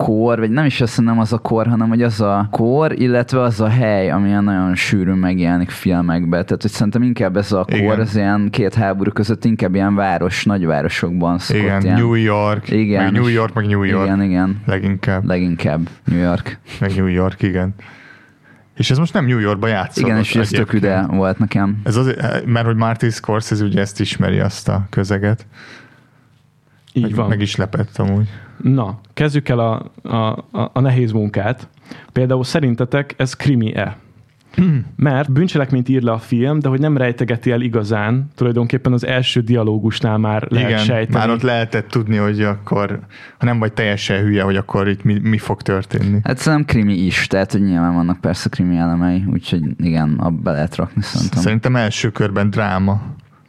kor, 0.03 0.39
vagy 0.39 0.49
nem 0.49 0.65
is 0.65 0.81
azt 0.81 1.01
nem 1.01 1.19
az 1.19 1.33
a 1.33 1.37
kor, 1.37 1.67
hanem 1.67 1.89
hogy 1.89 2.01
az 2.01 2.21
a 2.21 2.47
kor, 2.51 2.99
illetve 2.99 3.41
az 3.41 3.61
a 3.61 3.67
hely, 3.67 4.11
ami 4.11 4.27
ilyen 4.27 4.43
nagyon 4.43 4.75
sűrűn 4.75 5.17
megjelenik 5.17 5.69
filmekbe. 5.69 6.43
Tehát, 6.43 6.61
hogy 6.61 6.71
szerintem 6.71 7.03
inkább 7.03 7.37
ez 7.37 7.51
a 7.51 7.63
kor, 7.63 7.75
Igen. 7.75 7.99
az 7.99 8.15
ilyen 8.15 8.47
két 8.51 8.73
háború 8.73 9.11
között 9.11 9.45
inkább 9.45 9.75
ilyen 9.75 9.95
város, 9.95 10.45
nagyvárosokban 10.45 11.37
szokott 11.37 11.61
Igen, 11.63 11.81
ilyen. 11.81 11.95
New 11.95 12.13
York, 12.13 12.69
Igen, 12.69 13.03
meg 13.03 13.11
New 13.11 13.27
York, 13.27 13.53
meg 13.53 13.67
New 13.67 13.83
York. 13.83 14.05
Igen, 14.05 14.21
igen. 14.21 14.61
Leginkább, 14.65 15.25
Leginkább 15.25 15.89
New 16.05 16.19
York. 16.19 16.59
meg 16.79 16.95
New 16.95 17.07
York, 17.07 17.41
igen. 17.41 17.73
És 18.75 18.91
ez 18.91 18.97
most 18.97 19.13
nem 19.13 19.25
New 19.25 19.39
Yorkba 19.39 19.67
játszott. 19.67 20.03
Igen, 20.03 20.17
és 20.17 20.35
ez 20.35 20.49
tök 20.49 20.73
üde 20.73 21.05
volt 21.07 21.37
nekem. 21.37 21.77
Ez 21.83 21.95
azért, 21.95 22.45
mert 22.45 22.65
hogy 22.65 22.75
Martin 22.75 23.09
Scorsese 23.09 23.63
ugye 23.63 23.81
ezt 23.81 23.99
ismeri 23.99 24.39
azt 24.39 24.69
a 24.69 24.85
közeget. 24.89 25.45
Így 26.93 27.03
meg, 27.03 27.15
van. 27.15 27.27
meg 27.27 27.41
is 27.41 27.55
lepett 27.55 27.97
amúgy. 27.97 28.27
Na, 28.57 28.99
kezdjük 29.13 29.49
el 29.49 29.59
a, 29.59 29.91
a, 30.03 30.15
a, 30.51 30.69
a 30.73 30.79
nehéz 30.79 31.11
munkát. 31.11 31.67
Például 32.11 32.43
szerintetek 32.43 33.13
ez 33.17 33.33
krimi-e? 33.33 33.97
Mert 34.95 35.31
bűncselekményt 35.31 35.89
ír 35.89 36.01
le 36.01 36.11
a 36.11 36.17
film, 36.17 36.59
de 36.59 36.69
hogy 36.69 36.79
nem 36.79 36.97
rejtegeti 36.97 37.51
el 37.51 37.61
igazán, 37.61 38.29
tulajdonképpen 38.35 38.93
az 38.93 39.05
első 39.05 39.41
dialógusnál 39.41 40.17
már 40.17 40.47
lehet 40.49 40.69
Igen, 40.69 40.83
sejteni. 40.83 41.17
már 41.17 41.29
ott 41.29 41.41
lehetett 41.41 41.87
tudni, 41.87 42.15
hogy 42.17 42.41
akkor, 42.41 42.99
ha 43.37 43.45
nem 43.45 43.59
vagy 43.59 43.73
teljesen 43.73 44.21
hülye, 44.21 44.43
hogy 44.43 44.55
akkor 44.55 44.87
itt 44.87 45.03
mi, 45.03 45.19
mi 45.19 45.37
fog 45.37 45.61
történni. 45.61 46.19
Hát 46.23 46.37
szerintem 46.37 46.67
krimi 46.75 46.93
is, 46.93 47.27
tehát 47.27 47.51
hogy 47.51 47.61
nyilván 47.63 47.93
vannak 47.93 48.21
persze 48.21 48.49
krimi 48.49 48.77
elemei, 48.77 49.23
úgyhogy 49.31 49.61
igen, 49.77 50.15
abba 50.19 50.41
be 50.41 50.51
lehet 50.51 50.75
rakni 50.75 51.01
szerintem. 51.01 51.41
Szerintem 51.41 51.75
első 51.75 52.09
körben 52.11 52.49
dráma. 52.49 53.01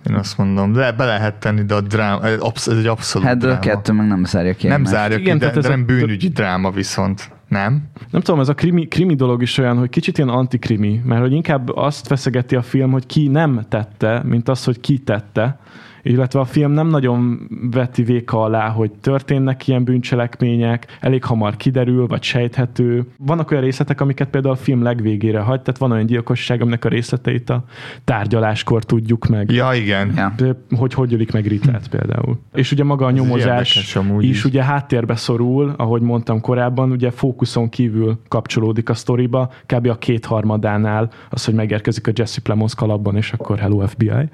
Én 0.09 0.15
azt 0.15 0.39
mondom, 0.39 0.73
de 0.73 0.93
be 0.93 1.05
lehet 1.05 1.35
tenni, 1.35 1.63
de 1.65 1.75
a 1.75 1.81
dráma, 1.81 2.23
ez 2.27 2.41
absz- 2.41 2.69
ez 2.69 2.79
egy 2.79 2.87
abszolút 2.87 3.29
Hát 3.29 3.37
de 3.37 3.45
a 3.47 3.49
dráma. 3.49 3.61
kettő 3.61 3.93
meg 3.93 4.07
nem 4.07 4.25
zárja 4.25 4.55
ki 4.55 4.67
nem 4.67 4.77
egymást. 4.77 4.95
zárja 4.95 5.17
Igen, 5.19 5.39
ki, 5.39 5.45
de, 5.45 5.51
de 5.61 5.67
a- 5.67 5.71
nem 5.71 5.87
bűnügyi 5.87 6.29
dráma 6.29 6.71
viszont. 6.71 7.33
Nem? 7.49 7.83
Nem 8.11 8.21
tudom, 8.21 8.41
ez 8.41 8.49
a 8.49 8.55
krimi, 8.55 8.87
krimi 8.89 9.15
dolog 9.15 9.43
is 9.43 9.59
olyan, 9.59 9.79
hogy 9.79 9.89
kicsit 9.89 10.17
ilyen 10.19 10.31
antikrimi, 10.31 11.01
mert 11.05 11.21
hogy 11.21 11.33
inkább 11.33 11.69
azt 11.77 12.07
feszegeti 12.07 12.57
a 12.57 12.63
film, 12.63 12.91
hogy 12.91 13.07
ki 13.07 13.29
nem 13.29 13.61
tette, 13.69 14.23
mint 14.25 14.49
az, 14.49 14.65
hogy 14.65 14.81
ki 14.81 14.99
tette, 14.99 15.59
illetve 16.05 16.41
a 16.41 16.45
film 16.45 16.73
nem 16.73 16.87
nagyon 16.87 17.49
veti 17.71 18.03
véka 18.03 18.43
alá, 18.43 18.69
hogy 18.69 18.91
történnek 19.01 19.69
ilyen 19.69 19.85
bűncselekmények, 19.85 20.99
elég 21.01 21.25
hamar 21.25 21.57
kiderül, 21.57 22.07
vagy 22.07 22.23
sejthető. 22.23 23.05
Vannak 23.19 23.51
olyan 23.51 23.63
részletek, 23.63 24.01
amiket 24.01 24.29
például 24.29 24.55
a 24.55 24.59
film 24.59 24.83
legvégére 24.83 25.41
hagy, 25.41 25.61
tehát 25.61 25.81
van 25.81 25.93
olyan 25.93 26.07
gyilkosság, 26.07 26.61
aminek 26.61 26.85
a 26.85 26.89
részleteit 26.89 27.51
a 27.51 27.65
tárgyaláskor 28.05 28.85
tudjuk 28.85 29.27
meg. 29.27 29.51
Ja, 29.51 29.71
igen. 29.75 30.13
Ja. 30.17 30.33
De 30.37 30.57
hogy 30.77 30.95
hogy 30.95 31.15
ölik 31.15 31.33
meg 31.33 31.47
Ritát 31.47 31.89
például. 31.89 32.39
És 32.55 32.73
ugye 32.73 32.85
maga 32.85 33.07
a 33.07 33.11
nyomozás 33.11 33.77
is, 33.77 33.99
is. 34.21 34.45
ugye 34.45 34.65
háttérbe 34.65 35.17
szorul, 35.17 35.75
ahogy 35.77 36.03
mondtam 36.03 36.41
korábban, 36.41 36.91
ugye 36.91 37.11
fókuszon 37.11 37.69
kívül 37.69 38.21
kapcsolódik 38.29 38.89
a 38.89 38.95
sztoriba, 38.95 39.53
kb. 39.67 39.87
a 39.87 39.99
kétharmadánál 39.99 41.11
az, 41.31 41.45
hogy 41.45 41.55
megérkezik 41.55 42.07
a 42.07 42.11
Jesse 42.15 42.41
Plemons 42.41 42.75
kalapban, 42.75 43.17
és 43.17 43.33
akkor 43.33 43.59
hello 43.59 43.87
FBI. 43.87 44.29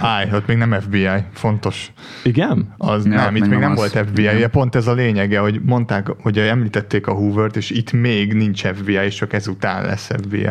Állj, 0.00 0.28
ott 0.32 0.46
még 0.46 0.56
nem 0.56 0.72
FBI, 0.80 1.08
fontos. 1.32 1.92
Igen? 2.22 2.74
Az 2.78 3.04
Ja, 3.06 3.10
nem, 3.14 3.36
itt 3.36 3.42
még 3.42 3.50
nem 3.50 3.60
nem 3.60 3.70
az. 3.70 3.76
volt 3.76 4.08
FBI, 4.08 4.22
Igen. 4.24 4.36
ugye 4.36 4.48
pont 4.48 4.74
ez 4.74 4.86
a 4.86 4.92
lényege, 4.92 5.38
hogy 5.38 5.60
mondták, 5.64 6.06
hogy 6.08 6.38
említették 6.38 7.06
a 7.06 7.12
Hoovert, 7.12 7.56
és 7.56 7.70
itt 7.70 7.92
még 7.92 8.32
nincs 8.32 8.66
FBI, 8.66 8.94
és 8.94 9.14
csak 9.14 9.32
ezután 9.32 9.86
lesz 9.86 10.10
FBI. 10.22 10.46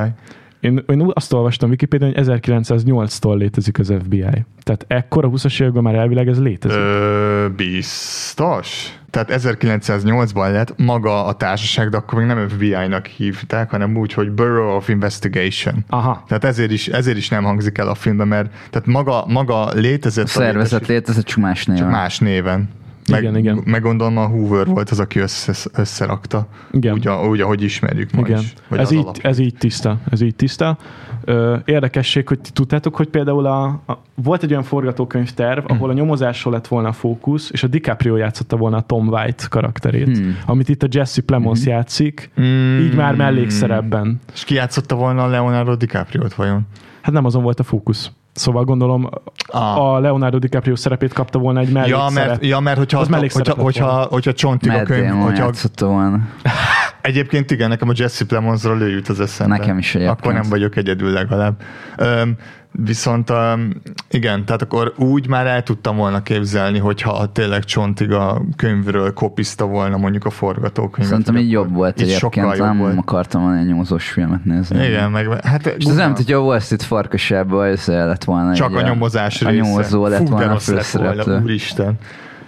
Én, 0.63 0.84
én 0.88 1.12
azt 1.13 1.34
olvastam 1.34 1.69
Wikipédián, 1.69 2.13
hogy 2.15 2.26
1908-tól 2.28 3.38
létezik 3.38 3.80
az 3.80 3.93
FBI. 4.04 4.26
Tehát 4.63 4.86
ekkor 4.88 5.26
a 5.26 5.30
20-as 5.30 5.62
években 5.62 5.84
már 5.84 5.95
elvileg 5.95 6.28
ez 6.28 6.39
létezik. 6.39 6.78
Ö, 6.78 7.47
biztos? 7.56 8.93
Tehát 9.10 9.32
1908-ban 9.43 10.52
lett 10.52 10.73
maga 10.78 11.26
a 11.26 11.34
társaság, 11.34 11.89
de 11.89 11.97
akkor 11.97 12.19
még 12.19 12.28
nem 12.28 12.47
FBI-nak 12.49 13.06
hívták, 13.06 13.69
hanem 13.69 13.97
úgy, 13.97 14.13
hogy 14.13 14.32
Bureau 14.32 14.76
of 14.76 14.89
Investigation. 14.89 15.86
Aha. 15.89 16.23
Tehát 16.28 16.43
ezért 16.43 16.71
is, 16.71 16.88
ezért 16.88 17.17
is 17.17 17.30
nem 17.30 17.43
hangzik 17.43 17.78
el 17.78 17.88
a 17.88 17.95
filmben, 17.95 18.28
mert 18.28 18.49
tehát 18.69 18.88
maga, 18.88 19.26
maga 19.28 19.69
létezett 19.73 20.26
A 20.26 20.28
szervezet 20.28 20.71
létesít- 20.71 20.88
létezett, 20.88 21.26
csak 21.26 21.38
más 21.39 21.65
néven. 21.65 21.84
csak 21.84 21.91
más 21.91 22.19
néven. 22.19 22.69
Meg, 23.11 23.21
Igen, 23.21 23.37
igen. 23.37 23.61
meg 23.65 23.81
gondolom 23.81 24.17
a 24.17 24.25
Hoover 24.27 24.65
volt 24.65 24.89
az, 24.89 24.99
aki 24.99 25.19
össze, 25.19 25.53
összerakta. 25.73 26.47
Igen. 26.71 26.93
Úgy, 26.93 27.07
úgy, 27.09 27.41
ahogy 27.41 27.61
ismerjük 27.61 28.11
ma 28.11 28.19
Igen, 28.27 28.39
is. 28.39 28.53
Ez 28.69 28.91
így, 28.91 28.97
alapján. 28.99 29.31
ez 29.31 29.39
így 29.39 29.55
tiszta. 29.57 29.97
Ez 30.09 30.21
így 30.21 30.35
tiszta. 30.35 30.77
Ö, 31.25 31.55
érdekesség, 31.65 32.27
hogy 32.27 32.39
ti 32.39 32.49
tudtátok, 32.51 32.95
hogy 32.95 33.07
például 33.07 33.45
a, 33.45 33.63
a, 33.65 34.01
volt 34.15 34.43
egy 34.43 34.51
olyan 34.51 34.63
forgatókönyvterv, 34.63 35.63
ahol 35.67 35.89
a 35.89 35.93
nyomozásról 35.93 36.53
lett 36.53 36.67
volna 36.67 36.87
a 36.87 36.91
fókusz, 36.91 37.49
és 37.51 37.63
a 37.63 37.67
DiCaprio 37.67 38.15
játszotta 38.15 38.57
volna 38.57 38.77
a 38.77 38.81
Tom 38.81 39.07
White 39.07 39.43
karakterét, 39.49 40.17
Hmm. 40.17 40.37
amit 40.45 40.69
itt 40.69 40.83
a 40.83 40.87
Jesse 40.91 41.21
Plemons 41.21 41.65
játszik, 41.65 42.29
Mm. 42.41 42.79
így 42.79 42.95
már 42.95 43.15
mellékszerepben. 43.15 44.19
És 44.33 44.43
ki 44.43 44.53
játszotta 44.53 44.95
volna 44.95 45.23
a 45.23 45.27
Leonardo 45.27 45.75
DiCaprio-t 45.75 46.33
vajon? 46.33 46.61
Hát 47.01 47.13
nem 47.13 47.25
azon 47.25 47.43
volt 47.43 47.59
a 47.59 47.63
fókusz. 47.63 48.11
Szóval 48.33 48.63
gondolom 48.63 49.09
Ah. 49.47 49.77
a 49.81 49.99
Leonardo 49.99 50.37
DiCaprio 50.37 50.75
szerepét 50.75 51.13
kapta 51.13 51.39
volna 51.39 51.59
egy 51.59 51.67
Ja, 51.67 51.73
mellékszerep. 51.73 52.27
mert, 52.27 52.45
ja, 52.45 52.59
mert 52.59 52.77
hogyha, 52.77 52.99
Az 52.99 53.07
mellékszerep 53.07 53.55
hogyha, 53.59 53.63
hogyha, 53.85 54.07
hogyha 54.09 54.33
csontig 54.33 54.71
a 54.71 54.83
könyv, 54.83 55.13
hogyha, 55.13 55.51
volna. 55.79 56.19
egyébként 57.01 57.51
igen, 57.51 57.69
nekem 57.69 57.89
a 57.89 57.93
Jesse 57.95 58.25
Plemonsról 58.25 58.81
ő 58.81 58.89
jut 58.89 59.07
az 59.07 59.19
eszembe. 59.19 59.57
Nekem 59.57 59.77
is 59.77 59.95
egyébként. 59.95 60.19
Akkor 60.19 60.33
nem 60.33 60.49
vagyok 60.49 60.75
egyedül 60.75 61.11
legalább. 61.11 61.61
Öm, 61.97 62.35
viszont 62.73 63.29
öm, 63.29 63.81
igen, 64.09 64.45
tehát 64.45 64.62
akkor 64.62 64.93
úgy 64.97 65.27
már 65.27 65.47
el 65.47 65.63
tudtam 65.63 65.97
volna 65.97 66.23
képzelni, 66.23 66.79
hogyha 66.79 67.31
tényleg 67.31 67.63
csontig 67.63 68.12
a 68.12 68.41
könyvről 68.55 69.13
kopizta 69.13 69.65
volna 69.65 69.97
mondjuk 69.97 70.25
a 70.25 70.29
forgatókönyvet. 70.29 71.09
Szerintem 71.09 71.38
így 71.38 71.51
jobb 71.51 71.73
volt 71.73 72.01
így 72.01 72.07
egyébként, 72.07 72.33
sokkal 72.33 72.55
jobb 72.55 72.65
nem 72.65 72.77
volt. 72.77 72.97
akartam 72.97 73.41
volna 73.41 73.57
egy 73.57 73.67
nyomozós 73.67 74.09
filmet 74.09 74.45
nézni. 74.45 74.86
Igen, 74.86 75.12
meg 75.12 75.45
hát 75.45 75.65
És 75.65 75.86
ez 75.86 75.95
nem, 75.95 76.15
hogy 76.15 76.31
a 76.31 76.39
Wall 76.39 76.59
Street 76.59 76.83
farkasában 76.83 77.65
ez 77.65 77.86
lett 77.86 78.23
volna 78.23 78.53
Csak 78.53 78.75
a 78.75 78.81
nyomozás 78.81 79.41
a 79.41 79.49
része. 79.49 79.62
nyomozó 79.62 80.07
lett 80.07 80.19
Fú, 80.19 80.29
volna 80.29 80.51
a 80.51 80.59
főszereplő. 80.59 81.41
úristen. 81.41 81.97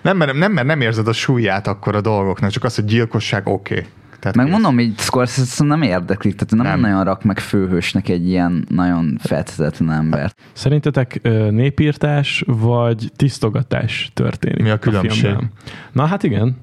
Nem 0.02 0.18
mert, 0.18 0.34
nem, 0.34 0.52
mert 0.52 0.68
nem 0.68 0.82
érzed 0.82 1.08
a 1.08 1.14
súlyát 1.14 1.68
akkor 1.68 1.96
a 1.96 2.02
dolgoknak, 2.02 2.50
csak 2.50 2.64
az, 2.64 2.76
hogy 2.76 2.86
gyilkosság 2.86 3.48
oké. 3.48 3.74
Okay. 3.74 3.88
Tehát 4.26 4.40
Meg 4.40 4.46
kész. 4.46 4.56
mondom, 4.56 4.80
így 4.80 5.00
Scorsese 5.00 5.64
nem 5.64 5.82
érdeklik, 5.82 6.36
tehát 6.36 6.54
nem, 6.54 6.80
Nem. 6.80 6.90
nagyon 6.90 7.04
rak 7.04 7.24
meg 7.24 7.40
főhősnek 7.40 8.10
egy 8.10 8.28
ilyen 8.28 8.66
nagyon 8.70 9.18
fethetetlen 9.22 9.92
embert. 9.92 10.36
Szerintetek 10.54 11.20
ö, 11.22 11.52
népírtás 11.52 12.44
vagy 12.48 13.12
tisztogatás 13.16 14.12
történik? 14.14 14.62
Mi 14.62 14.70
a 14.70 14.78
különbség? 14.78 15.22
filmben? 15.22 15.52
Na 15.92 16.06
hát 16.06 16.24
igen. 16.24 16.58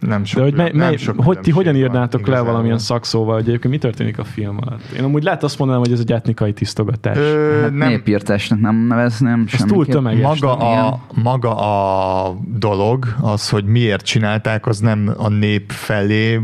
Nem 0.00 0.24
sok, 0.24 0.38
De 0.38 0.44
hogy, 0.44 0.54
mely, 0.54 0.70
nem 0.74 0.86
mely, 0.86 0.96
sok 0.96 1.22
hogy 1.24 1.40
ti 1.40 1.50
hogyan 1.50 1.72
van 1.72 1.82
írnátok 1.82 2.20
le 2.20 2.26
igazából. 2.26 2.50
valamilyen 2.50 2.78
szakszóval, 2.78 3.34
hogy 3.34 3.48
egyébként 3.48 3.72
mi 3.72 3.78
történik 3.80 4.18
a 4.18 4.24
film 4.24 4.56
alatt? 4.60 4.80
Én 4.96 5.04
amúgy 5.04 5.22
lehet 5.22 5.42
azt 5.42 5.58
mondanám, 5.58 5.82
hogy 5.82 5.92
ez 5.92 5.98
egy 6.00 6.12
etnikai 6.12 6.52
tisztogatás. 6.52 7.16
Ö, 7.16 7.60
Hát 7.62 7.74
nem, 7.74 7.88
népírtásnak 7.88 8.60
nem 8.60 8.76
nevezném 8.76 9.44
Ez 9.52 9.62
túl 9.64 9.86
tömeges. 9.86 10.22
maga, 10.40 10.56
nem? 10.56 10.84
a, 10.84 11.00
maga 11.22 11.54
a 11.56 12.36
dolog, 12.58 13.04
az, 13.20 13.48
hogy 13.48 13.64
miért 13.64 14.04
csinálták, 14.04 14.66
az 14.66 14.78
nem 14.78 15.10
a 15.16 15.28
nép 15.28 15.70
felé, 15.72 16.40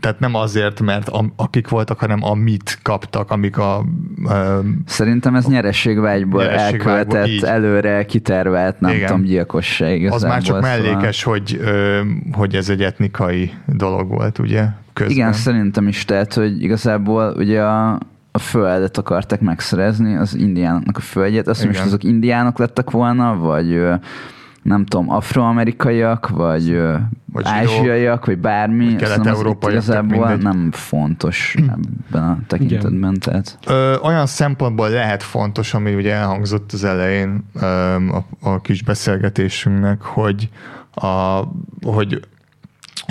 tehát 0.00 0.20
nem 0.20 0.34
azért, 0.34 0.80
mert 0.80 1.08
a, 1.08 1.24
akik 1.36 1.68
voltak, 1.68 1.98
hanem 1.98 2.24
amit 2.24 2.78
kaptak, 2.82 3.30
amik 3.30 3.58
a... 3.58 3.84
Ö, 4.28 4.58
Szerintem 4.86 5.34
ez 5.34 5.46
nyerességvágyból 5.46 6.42
Nyerességvágyból, 6.42 6.92
elkövetett, 6.92 7.26
így. 7.28 7.42
előre 7.44 8.04
kitervelt, 8.04 8.80
nem 8.80 8.94
Igen. 8.94 9.06
tudom, 9.06 9.22
gyilkosság 9.22 10.08
az 10.12 10.22
már 10.22 10.42
csak 10.42 10.54
szóval- 10.64 10.70
mellékes, 10.78 11.22
hogy, 11.22 11.58
ö, 11.62 12.00
hogy 12.32 12.54
ez 12.54 12.68
egy 12.68 12.82
etnikai 13.00 13.52
dolog 13.66 14.08
volt, 14.08 14.38
ugye? 14.38 14.66
Közben. 14.92 15.16
Igen, 15.16 15.32
szerintem 15.32 15.88
is, 15.88 16.04
tehát, 16.04 16.34
hogy 16.34 16.62
igazából 16.62 17.34
ugye 17.36 17.62
a, 17.62 17.98
a 18.30 18.38
földet 18.38 18.98
akarták 18.98 19.40
megszerezni, 19.40 20.16
az 20.16 20.34
indiánoknak 20.34 20.96
a 20.96 21.00
földjét. 21.00 21.48
Azt 21.48 21.66
most 21.66 21.80
azok 21.80 22.04
indiánok 22.04 22.58
lettek 22.58 22.90
volna, 22.90 23.36
vagy 23.36 23.82
nem 24.62 24.84
tudom, 24.84 25.10
afroamerikaiak, 25.10 26.28
vagy, 26.28 26.80
Vagy 27.32 27.44
ázsiaiak, 27.46 28.26
vagy 28.26 28.38
bármi. 28.38 28.96
vagy 28.98 29.20
tök 29.20 29.70
igazából 29.70 30.26
mindegy. 30.26 30.42
nem 30.42 30.70
fontos 30.72 31.54
ebben 31.58 32.22
a 32.22 32.38
tekintetben. 32.46 33.14
Tehát. 33.18 33.58
Ö, 33.66 33.96
olyan 34.02 34.26
szempontból 34.26 34.88
lehet 34.88 35.22
fontos, 35.22 35.74
ami 35.74 35.94
ugye 35.94 36.14
elhangzott 36.14 36.72
az 36.72 36.84
elején 36.84 37.44
ö, 37.54 37.66
a, 37.94 38.24
a 38.40 38.60
kis 38.60 38.82
beszélgetésünknek, 38.82 40.02
hogy, 40.02 40.48
a, 40.94 41.42
hogy 41.82 42.20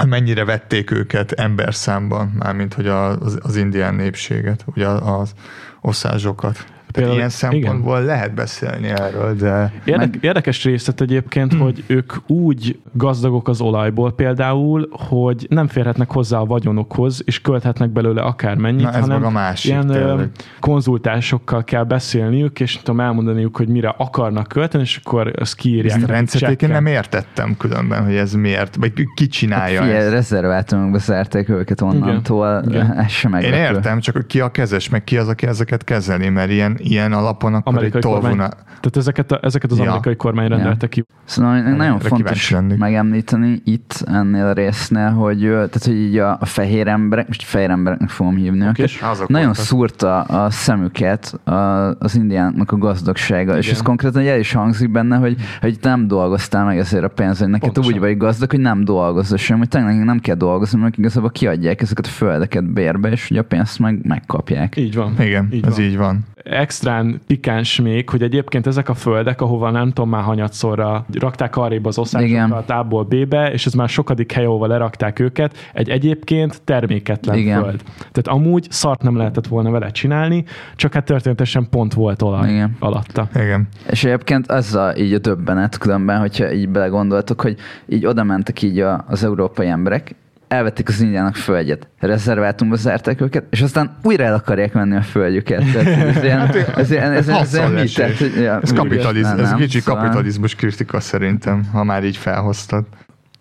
mennyire 0.05 0.45
vették 0.45 0.91
őket 0.91 1.31
emberszámban, 1.31 2.27
mármint 2.27 2.73
hogy 2.73 2.88
az, 2.88 3.39
az 3.41 3.55
indián 3.55 3.95
népséget, 3.95 4.63
ugye 4.65 4.88
az 4.88 5.33
oszázsokat. 5.81 6.65
Például- 6.93 7.17
ilyen 7.17 7.30
szempontból 7.30 8.02
lehet 8.04 8.34
beszélni 8.34 8.88
erről, 8.88 9.36
de 9.36 9.73
Érdek, 9.86 9.99
Meg- 10.12 10.17
érdekes 10.23 10.63
részlet 10.63 11.02
egyébként, 11.02 11.54
hogy 11.54 11.84
ők 11.88 12.13
úgy 12.28 12.80
gazdagok 12.93 13.47
az 13.47 13.62
olajból 13.62 14.12
például, 14.13 14.89
hogy 14.91 15.45
nem 15.49 15.67
férhetnek 15.67 16.12
hozzá 16.12 16.38
a 16.38 16.45
vagyonokhoz, 16.45 17.21
és 17.25 17.41
költhetnek 17.41 17.89
belőle 17.89 18.21
akármennyit, 18.21 18.82
Na, 18.82 18.93
ez 18.93 18.99
hanem 19.02 19.25
a 19.25 19.30
másik, 19.30 19.71
ilyen 19.71 19.88
tényleg. 19.88 20.30
konzultásokkal 20.60 21.63
kell 21.63 21.84
beszélniük, 21.84 22.60
és 22.60 22.73
nem 22.73 22.84
tudom 22.84 22.99
elmondaniuk, 22.99 23.58
hogy 23.58 23.67
mire 23.67 23.93
akarnak 23.97 24.47
költeni, 24.47 24.84
és 24.84 24.99
akkor 25.04 25.32
ezt 25.39 25.56
kiírják. 25.56 25.86
ezt 25.86 25.95
a 25.95 25.99
nekik 25.99 26.15
rendszert 26.15 26.62
én 26.62 26.69
nem 26.69 26.86
értettem 26.86 27.56
különben, 27.58 28.06
hogy 28.06 28.15
ez 28.15 28.34
miért, 28.34 28.75
vagy 28.75 28.93
ki 29.15 29.28
csinálja 29.28 29.82
Figyelj, 29.82 29.97
ezt. 30.04 30.10
rezervátumokba 30.12 30.97
zárták 30.97 31.49
őket 31.49 31.82
onnantól, 31.82 32.63
Igen. 32.67 32.93
ez 32.97 33.10
sem 33.12 33.34
Én 33.34 33.39
meglepő. 33.49 33.75
értem, 33.75 33.99
csak 33.99 34.15
hogy 34.15 34.25
ki 34.25 34.39
a 34.39 34.49
kezes, 34.52 34.89
meg 34.89 35.04
ki 35.04 35.17
az, 35.17 35.28
aki 35.28 35.47
ezeket 35.47 35.84
kezeli, 35.84 36.30
mert 36.30 36.49
ilyen, 36.52 36.78
ilyen 36.79 37.13
alapon 37.13 37.53
akkor 37.53 37.73
Amerikai 37.73 37.97
egy 37.97 38.05
kormány. 38.05 38.21
tolvona... 38.21 38.49
Tehát 38.65 38.97
ezeket, 38.97 39.31
a, 39.31 39.39
ezeket 39.41 39.71
az 39.71 39.77
Ja. 39.77 39.83
amerikai 39.83 40.15
kormány 40.15 40.47
rendelte 40.47 40.87
ki. 40.89 41.03
Szóval 41.25 41.61
nagyon 41.61 41.81
Erre 41.81 42.07
fontos 42.07 42.55
megemlíteni 42.77 43.61
itt 43.65 44.03
ennél 44.07 44.45
a 44.45 44.51
résznél, 44.53 45.09
hogy, 45.09 45.39
tehát, 45.39 45.83
hogy 45.85 45.95
így 45.95 46.17
a, 46.17 46.37
a 46.39 46.45
fehér 46.45 46.87
emberek, 46.87 47.27
most 47.27 47.43
fehér 47.43 47.69
embereknek 47.69 48.09
fogom 48.09 48.35
hívni 48.35 48.67
Oké. 48.67 48.81
őket, 48.83 49.27
nagyon 49.27 49.45
voltak. 49.45 49.55
szúrta 49.65 50.21
a 50.21 50.49
szemüket 50.49 51.39
a, 51.43 51.51
az 51.99 52.15
indiánnak 52.15 52.71
a 52.71 52.77
gazdagsága, 52.77 53.57
és 53.57 53.65
Igen. 53.65 53.75
ez 53.77 53.81
konkrétan 53.81 54.27
el 54.27 54.39
is 54.39 54.53
hangzik 54.53 54.91
benne, 54.91 55.17
hogy, 55.17 55.35
hogy 55.61 55.77
nem 55.81 56.07
dolgoztál 56.07 56.65
meg 56.65 56.77
ezért 56.77 57.03
a 57.03 57.07
pénzt, 57.09 57.39
hogy 57.39 57.49
neked 57.49 57.63
Pontosan. 57.71 57.93
úgy 57.93 57.99
vagy 57.99 58.17
gazdag, 58.17 58.49
hogy 58.49 58.59
nem 58.59 58.83
dolgozol 58.83 59.37
sem, 59.37 59.57
hogy 59.57 59.67
tényleg 59.67 60.03
nem 60.03 60.19
kell 60.19 60.35
dolgozni, 60.35 60.79
mert 60.81 60.97
igazából 60.97 61.29
kiadják 61.31 61.81
ezeket 61.81 62.05
a 62.05 62.09
földeket 62.09 62.73
bérbe, 62.73 63.09
és 63.09 63.29
ugye 63.31 63.39
a 63.39 63.43
pénzt 63.43 63.79
meg 63.79 63.99
megkapják. 64.03 64.75
Így 64.77 64.95
van. 64.95 65.13
Igen, 65.19 65.47
Így 65.51 65.65
ez 65.65 65.75
van. 65.75 65.85
így 65.85 65.97
van. 65.97 66.25
Extrán 66.43 67.21
pikáns 67.28 67.82
még, 67.82 68.10
hogy 68.10 68.23
egyébként 68.23 68.67
ezek 68.67 68.89
a 68.89 68.93
földek, 68.93 69.41
ahova 69.41 69.71
nem 69.71 69.88
tudom 69.88 70.10
már 70.10 70.23
hanyatszorra 70.23 71.06
rakták 71.13 71.58
arrébb 71.58 71.86
az 71.86 71.97
osztálysokat 71.97 72.69
A-ból 72.69 73.04
B-be, 73.04 73.52
és 73.52 73.65
ez 73.65 73.73
már 73.73 73.89
sokadik 73.89 74.32
hely, 74.32 74.45
ahova 74.45 74.67
lerakták 74.67 75.19
őket, 75.19 75.58
egy 75.73 75.89
egyébként 75.89 76.62
terméketlen 76.63 77.38
Igen. 77.38 77.62
föld. 77.62 77.82
Tehát 77.97 78.28
amúgy 78.28 78.67
szart 78.69 79.02
nem 79.02 79.17
lehetett 79.17 79.47
volna 79.47 79.71
vele 79.71 79.91
csinálni, 79.91 80.43
csak 80.75 80.93
hát 80.93 81.06
történetesen 81.06 81.67
pont 81.69 81.93
volt 81.93 82.21
olaj 82.21 82.52
Igen. 82.52 82.75
alatta. 82.80 83.28
Igen. 83.36 83.67
És 83.89 84.04
egyébként 84.04 84.47
az 84.47 84.75
a, 84.75 84.93
így 84.97 85.13
a 85.13 85.19
döbbenet 85.19 85.78
különben, 85.78 86.19
hogyha 86.19 86.52
így 86.52 86.69
belegondoltok, 86.69 87.41
hogy 87.41 87.58
így 87.88 88.06
oda 88.06 88.23
mentek 88.23 88.62
így 88.62 88.80
a, 88.80 89.06
az 89.08 89.23
európai 89.23 89.67
emberek, 89.67 90.15
elvették 90.49 90.88
az 90.88 91.01
indiának 91.01 91.35
földjet, 91.35 91.88
rezervátumba 91.99 92.75
zárták 92.75 93.21
őket, 93.21 93.43
és 93.49 93.62
aztán 93.62 93.97
újra 94.03 94.23
el 94.23 94.33
akarják 94.33 94.73
venni 94.73 94.95
a 94.95 95.01
földjüket. 95.01 95.71
Tehát 95.71 96.15
ez 96.15 96.23
ilyen, 96.23 96.39
ez 96.75 96.91
ilyen, 96.91 97.12
ez, 97.12 97.27
ez, 97.27 97.53
ilyen 97.53 97.71
mit? 97.71 97.95
Tehát, 97.95 98.17
hogy- 98.17 98.35
ja, 98.35 98.59
Ez, 98.62 98.73
kapitaliz, 98.73 99.23
nem, 99.27 99.39
ez 99.39 99.49
nem, 99.49 99.57
kicsi 99.59 99.79
szóval- 99.79 100.01
kapitalizmus 100.01 100.55
kritika 100.55 100.99
szerintem, 100.99 101.69
ha 101.71 101.83
már 101.83 102.03
így 102.03 102.17
felhoztad. 102.17 102.85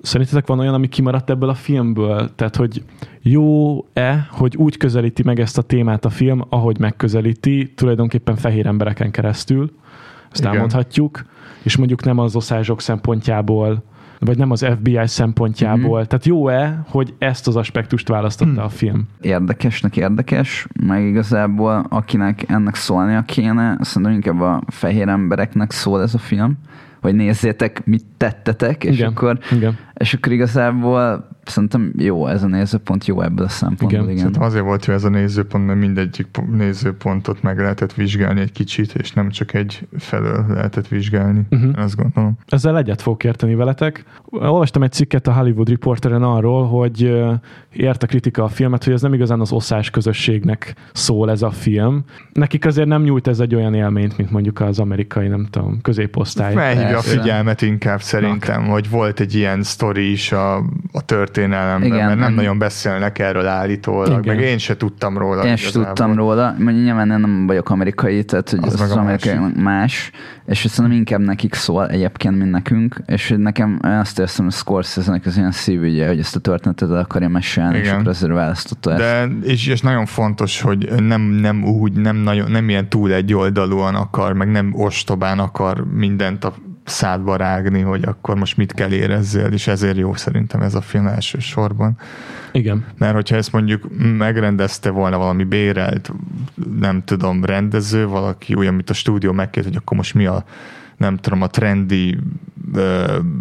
Szerintetek 0.03 0.47
van 0.47 0.59
olyan, 0.59 0.75
ami 0.75 0.89
kimaradt 0.89 1.31
ebből 1.31 1.49
a 1.49 1.55
filmből? 1.55 2.31
Tehát, 2.35 2.57
hogy 2.57 2.83
jó-e, 3.23 4.27
hogy 4.31 4.57
úgy 4.57 4.77
közelíti 4.77 5.23
meg 5.23 5.41
ezt 5.41 5.59
a 5.59 5.63
témát 5.63 6.05
a 6.05 6.11
film, 6.11 6.41
ahogy 6.49 6.79
megközelíti, 6.79 7.73
tulajdonképpen 7.77 8.37
fehér 8.37 8.67
embereken 8.67 9.11
keresztül, 9.11 9.73
ezt 10.31 10.41
Igen. 10.41 10.53
elmondhatjuk, 10.53 11.23
és 11.63 11.77
mondjuk 11.77 12.05
nem 12.05 12.19
az 12.19 12.37
oszázsok 12.37 12.81
szempontjából, 12.81 13.85
vagy 14.21 14.39
nem 14.39 14.51
az 14.51 14.67
FBI 14.79 15.01
szempontjából. 15.05 16.07
Tehát 16.07 16.27
jó-e, 16.27 16.83
hogy 16.89 17.15
ezt 17.19 17.47
az 17.47 17.57
aspektust 17.57 18.09
választotta 18.09 18.63
a 18.63 18.69
film? 18.69 19.09
érdekesnek 19.21 19.97
érdekes, 19.97 20.67
meg 20.87 21.07
igazából 21.07 21.87
akinek 21.89 22.45
ennek 22.49 22.75
szólnia 22.75 23.23
kéne, 23.23 23.79
szerintem 23.81 24.13
inkább 24.13 24.41
a 24.41 24.63
fehér 24.67 25.09
embereknek 25.09 25.71
szól 25.71 26.03
ez 26.03 26.15
a 26.15 26.19
film, 26.19 26.59
hogy 27.01 27.15
nézzétek, 27.15 27.87
mit 27.87 28.05
tettetek, 28.17 28.85
és 28.85 28.97
Igen. 28.97 29.09
akkor, 29.09 29.39
Igen. 29.53 29.79
és 29.95 30.15
akkor 30.15 30.33
igazából 30.33 31.29
szerintem 31.49 31.93
jó 31.97 32.27
ez 32.27 32.43
a 32.43 32.47
nézőpont, 32.47 33.07
jó 33.07 33.21
ebből 33.23 33.45
a 33.45 33.49
szempontból, 33.49 33.91
Igen, 33.91 34.05
igen. 34.05 34.17
Szerintem 34.17 34.43
azért 34.43 34.65
volt 34.65 34.87
jó 34.87 34.95
ez 34.95 35.05
a 35.05 35.09
nézőpont, 35.09 35.67
mert 35.67 35.79
mindegyik 35.79 36.27
po- 36.27 36.51
nézőpontot 36.51 37.43
meg 37.43 37.59
lehetett 37.59 37.95
vizsgálni 37.95 38.41
egy 38.41 38.53
kicsit, 38.53 38.95
és 38.95 39.13
nem 39.13 39.31
csak 39.31 39.55
egy 39.55 39.87
felől 39.99 40.45
lehetett 40.49 40.89
vizsgálni. 40.89 41.47
Uh-huh. 41.51 41.83
Azt 41.83 41.97
gondolom. 41.97 42.39
Ezzel 42.47 42.79
egyet 42.79 43.03
fogok 43.03 43.25
érteni 43.25 43.55
veletek. 43.55 44.05
Olvastam 44.25 44.83
egy 44.83 44.93
cikket 44.93 45.27
a 45.27 45.33
Hollywood 45.33 45.69
Reporteren 45.69 46.23
arról, 46.23 46.67
hogy 46.67 47.03
ö, 47.03 47.33
ért 47.73 48.03
a 48.03 48.07
kritika 48.07 48.45
a 48.45 48.49
filmet, 48.49 48.85
hogy 48.85 48.93
ez 48.93 49.03
nem 49.03 49.15
igazán 49.15 49.41
az 49.41 49.53
oszás 49.53 49.91
közösségnek 49.91 50.75
szól 50.93 51.31
ez 51.31 51.43
a 51.43 51.51
film. 51.51 52.05
Nekik 52.33 52.67
azért 52.67 52.89
nem 52.89 53.03
nyújt 53.03 53.27
ez 53.27 53.41
egy 53.41 53.55
olyan 53.55 53.75
élményt, 53.75 54.17
mint 54.17 54.31
mondjuk 54.31 54.61
az 54.61 54.79
amerikai, 54.79 55.29
nem 55.29 55.47
tudom, 55.51 55.81
középosztály. 55.83 56.55
Felhívja 56.55 56.99
a 56.99 57.01
figyelmet 57.01 57.63
inkább 57.63 58.01
szerintem, 58.01 58.67
hogy 58.67 58.91
volt 58.91 59.21
egy 59.21 59.35
ilyen 59.35 59.63
sztori 59.63 60.11
is 60.11 60.33
a, 60.33 60.57
a 60.93 61.05
történelemben, 61.39 61.89
Igen, 61.89 62.07
mert 62.07 62.19
nem 62.19 62.35
nagyon 62.35 62.59
beszélnek 62.59 63.19
erről 63.19 63.47
állítólag, 63.47 64.25
Igen. 64.25 64.37
meg 64.37 64.45
én 64.45 64.59
se 64.59 64.77
tudtam 64.77 65.19
róla. 65.19 65.45
Én 65.45 65.53
igazából. 65.53 65.85
tudtam 65.85 66.15
róla, 66.15 66.55
nyilván 66.59 67.11
én 67.11 67.19
nem 67.19 67.47
vagyok 67.47 67.71
amerikai, 67.71 68.25
tehát 68.25 68.51
hogy 68.51 68.59
Az 68.63 68.73
az, 68.73 68.81
az 68.81 68.93
amerikai 68.93 69.37
más, 69.57 70.11
és 70.47 70.67
szerintem 70.69 70.99
inkább 70.99 71.21
nekik 71.21 71.55
szól 71.55 71.89
egyébként, 71.89 72.39
mint 72.39 72.51
nekünk, 72.51 73.03
és 73.07 73.29
hogy 73.29 73.39
nekem 73.39 73.79
azt 73.83 74.19
érzem, 74.19 74.45
hogy 74.45 74.55
Scorsese-nek 74.55 75.27
az 75.27 75.37
ilyen 75.37 75.51
szívügye, 75.51 76.07
hogy 76.07 76.19
ezt 76.19 76.37
a 76.37 76.41
történetet 76.41 76.91
el 76.91 76.97
akarja 76.97 77.29
mesélni, 77.29 77.79
és 77.79 77.87
Igen. 77.87 77.95
akkor 77.99 78.11
ezért 78.11 78.33
választotta 78.33 78.93
ezt. 78.93 79.01
De, 79.01 79.29
és, 79.43 79.67
és 79.67 79.81
nagyon 79.81 80.07
fontos, 80.07 80.61
hogy 80.61 80.93
nem, 81.03 81.21
nem 81.21 81.65
úgy, 81.65 81.93
nem, 81.93 82.17
nagyon, 82.17 82.51
nem 82.51 82.69
ilyen 82.69 82.89
túl 82.89 83.13
egyoldalúan 83.13 83.95
akar, 83.95 84.33
meg 84.33 84.51
nem 84.51 84.73
ostobán 84.75 85.39
akar 85.39 85.85
mindent 85.93 86.45
a 86.45 86.55
szádba 86.89 87.37
rágni, 87.37 87.81
hogy 87.81 88.05
akkor 88.05 88.37
most 88.37 88.57
mit 88.57 88.73
kell 88.73 88.91
érezzél, 88.91 89.47
és 89.47 89.67
ezért 89.67 89.97
jó 89.97 90.15
szerintem 90.15 90.63
ez 90.63 90.75
a 90.75 90.81
film 90.81 91.07
elsősorban. 91.07 91.99
Igen. 92.53 92.85
Mert 92.99 93.15
hogyha 93.15 93.37
ezt 93.37 93.53
mondjuk 93.53 93.89
megrendezte 94.19 94.91
volna 94.91 95.19
valami 95.19 95.45
bérelt, 95.45 96.13
nem 96.81 97.03
tudom, 97.05 97.45
rendező, 97.45 98.07
valaki 98.07 98.55
olyan, 98.55 98.73
amit 98.73 98.91
a 98.91 98.95
stúdió 98.95 99.33
megkért, 99.33 99.67
hogy 99.67 99.77
akkor 99.77 99.97
most 99.97 100.15
mi 100.15 100.27
a 100.27 100.45
nem 100.97 101.17
tudom, 101.17 101.43
a 101.43 101.47
trendi 101.47 102.19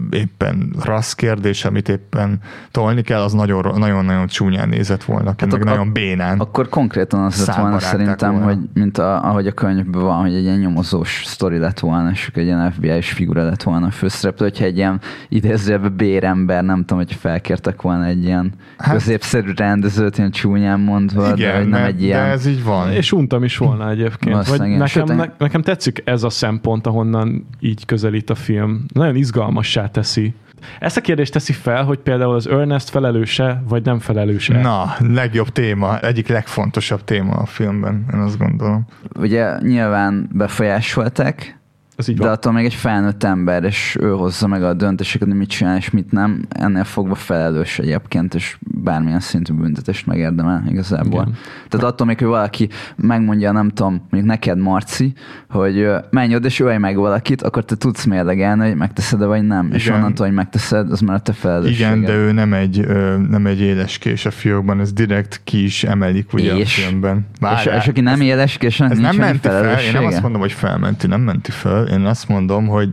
éppen 0.09 0.73
rassz 0.83 1.13
kérdés, 1.13 1.65
amit 1.65 1.89
éppen 1.89 2.39
tolni 2.71 3.01
kell, 3.01 3.21
az 3.21 3.33
nagyon- 3.33 3.73
nagyon-nagyon 3.77 4.27
csúnyán 4.27 4.69
nézett 4.69 5.03
volna, 5.03 5.29
hát 5.29 5.41
meg 5.41 5.53
ak- 5.53 5.63
nagyon 5.63 5.93
bénán. 5.93 6.39
Akkor 6.39 6.69
konkrétan 6.69 7.23
az 7.23 7.45
lett 7.45 7.55
volna 7.55 7.79
szerintem, 7.79 8.31
volna. 8.31 8.45
hogy 8.45 8.57
mint 8.73 8.97
a, 8.97 9.23
ahogy 9.23 9.47
a 9.47 9.51
könyvben 9.51 10.01
van, 10.01 10.21
hogy 10.21 10.33
egy 10.33 10.43
ilyen 10.43 10.59
nyomozós 10.59 11.21
sztori 11.25 11.57
lett 11.57 11.79
volna, 11.79 12.09
és 12.11 12.29
egy 12.33 12.45
ilyen 12.45 12.71
FBI-s 12.71 13.11
figura 13.11 13.43
lett 13.43 13.63
volna 13.63 13.85
a 13.87 13.91
főszereplő, 13.91 14.45
hogyha 14.45 14.65
egy 14.65 14.77
ilyen 14.77 14.99
idézőjelben 15.29 15.95
bérember, 15.95 16.63
nem 16.63 16.79
tudom, 16.79 16.97
hogy 16.97 17.13
felkértek 17.13 17.81
volna 17.81 18.05
egy 18.05 18.23
ilyen 18.23 18.51
Hát- 18.77 18.93
középszerű 18.93 19.51
rendezőt, 19.55 20.17
ilyen 20.17 20.31
csúnyán 20.31 20.79
mondva, 20.79 21.33
de 21.33 21.57
hogy 21.57 21.67
nem 21.67 21.79
de, 21.81 21.85
egy 21.85 22.03
ilyen... 22.03 22.23
de 22.23 22.31
ez 22.31 22.45
így 22.45 22.63
van. 22.63 22.91
És 22.91 23.11
untam 23.11 23.43
is 23.43 23.57
volna 23.57 23.89
egyébként. 23.89 24.47
Vagy 24.47 24.55
igen. 24.59 24.69
nekem, 24.69 24.87
Sőt, 24.87 25.15
ne, 25.15 25.25
nekem 25.37 25.61
tetszik 25.61 26.01
ez 26.05 26.23
a 26.23 26.29
szempont, 26.29 26.87
ahonnan 26.87 27.47
így 27.59 27.85
közelít 27.85 28.29
a 28.29 28.35
film. 28.35 28.85
Nagyon 28.93 29.15
izgalmassá 29.17 29.87
teszi. 29.87 30.33
Ezt 30.79 30.97
a 30.97 31.01
kérdést 31.01 31.33
teszi 31.33 31.53
fel, 31.53 31.83
hogy 31.83 31.97
például 31.97 32.35
az 32.35 32.47
Ernest 32.47 32.89
felelőse, 32.89 33.63
vagy 33.67 33.83
nem 33.83 33.99
felelőse. 33.99 34.61
Na, 34.61 34.95
legjobb 34.99 35.49
téma, 35.49 35.99
egyik 35.99 36.27
legfontosabb 36.27 37.03
téma 37.03 37.33
a 37.35 37.45
filmben, 37.45 38.05
én 38.13 38.19
azt 38.19 38.37
gondolom. 38.37 38.87
Ugye 39.19 39.57
nyilván 39.59 40.29
befolyásolták, 40.33 41.59
Ez 41.97 42.07
így 42.07 42.17
de 42.17 42.23
van. 42.23 42.31
attól 42.31 42.51
még 42.53 42.65
egy 42.65 42.73
felnőtt 42.73 43.23
ember, 43.23 43.63
és 43.63 43.97
ő 43.99 44.09
hozza 44.09 44.47
meg 44.47 44.63
a 44.63 44.73
döntéseket, 44.73 45.27
hogy 45.27 45.37
mit 45.37 45.49
csinál 45.49 45.77
és 45.77 45.89
mit 45.89 46.11
nem, 46.11 46.45
ennél 46.49 46.83
fogva 46.83 47.15
felelős 47.15 47.79
egyébként, 47.79 48.33
és 48.35 48.57
bármilyen 48.59 49.19
szintű 49.19 49.53
büntetést 49.53 50.05
megérdemel 50.05 50.63
igazából. 50.69 51.21
Igen. 51.21 51.35
Tehát 51.69 51.85
attól 51.85 52.07
még, 52.07 52.17
hogy 52.17 52.27
valaki 52.27 52.69
megmondja, 52.95 53.51
nem 53.51 53.69
tudom, 53.69 53.93
mondjuk 53.93 54.25
neked 54.25 54.57
Marci, 54.57 55.13
hogy 55.49 55.87
menj 56.09 56.35
oda 56.35 56.47
és 56.47 56.59
ölj 56.59 56.77
meg 56.77 56.95
valakit, 56.95 57.41
akkor 57.41 57.65
te 57.65 57.75
tudsz 57.75 58.03
mérlegelni, 58.05 58.67
hogy 58.67 58.77
megteszed-e 58.77 59.25
vagy 59.25 59.43
nem. 59.43 59.69
És 59.73 59.85
Igen. 59.85 59.97
onnantól, 59.97 60.25
hogy 60.25 60.35
megteszed, 60.35 60.91
az 60.91 60.99
már 60.99 61.15
a 61.15 61.19
te 61.19 61.33
felelősséged. 61.33 61.79
Igen, 61.79 62.01
de 62.01 62.13
ő 62.13 62.31
nem 62.31 62.53
egy, 62.53 62.79
ö, 62.79 63.17
nem 63.29 63.45
egy 63.45 63.59
éleskés 63.59 64.25
a 64.25 64.31
fiókban, 64.31 64.79
ez 64.79 64.93
direkt 64.93 65.41
ki 65.43 65.63
is 65.63 65.83
emelik 65.83 66.33
ugye 66.33 66.55
És? 66.55 66.77
a 66.77 66.81
filmben. 66.81 67.25
és, 67.33 67.39
Várjál, 67.39 67.77
és 67.77 67.87
aki 67.87 68.01
nem 68.01 68.21
éleskésen, 68.21 68.91
ez 68.91 68.97
nem 68.97 69.15
menti 69.15 69.47
fel, 69.47 69.79
én 69.79 69.91
nem 69.93 70.05
azt 70.05 70.21
mondom, 70.21 70.41
hogy 70.41 70.51
felmenti, 70.51 71.07
nem 71.07 71.21
menti 71.21 71.51
fel, 71.51 71.86
én 71.91 72.05
azt 72.05 72.27
mondom, 72.27 72.67
hogy 72.67 72.89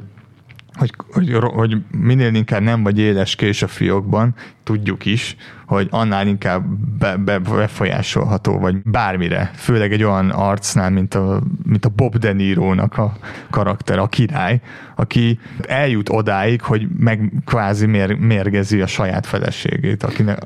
hogy, 0.75 0.93
hogy, 1.12 1.33
hogy 1.41 1.77
minél 1.91 2.35
inkább 2.35 2.62
nem 2.62 2.83
vagy 2.83 2.99
éleskés 2.99 3.62
a 3.62 3.66
fiókban, 3.66 4.35
tudjuk 4.62 5.05
is, 5.05 5.37
hogy 5.66 5.89
annál 5.91 6.27
inkább 6.27 6.64
be, 6.99 7.16
be, 7.16 7.39
befolyásolható, 7.39 8.59
vagy 8.59 8.77
bármire. 8.83 9.51
Főleg 9.55 9.93
egy 9.93 10.03
olyan 10.03 10.31
arcnál, 10.31 10.91
mint 10.91 11.14
a, 11.14 11.43
mint 11.62 11.85
a 11.85 11.89
Bob 11.89 12.16
De 12.16 12.33
Niro-nak 12.33 12.99
a 12.99 13.16
karakter, 13.51 13.99
a 13.99 14.09
király, 14.09 14.61
aki 14.95 15.39
eljut 15.68 16.09
odáig, 16.09 16.61
hogy 16.61 16.89
meg 16.99 17.33
kvázi 17.45 17.87
mér, 17.87 18.14
mérgezi 18.14 18.81
a 18.81 18.87
saját 18.87 19.27
feleségét, 19.27 20.03
akinek 20.03 20.39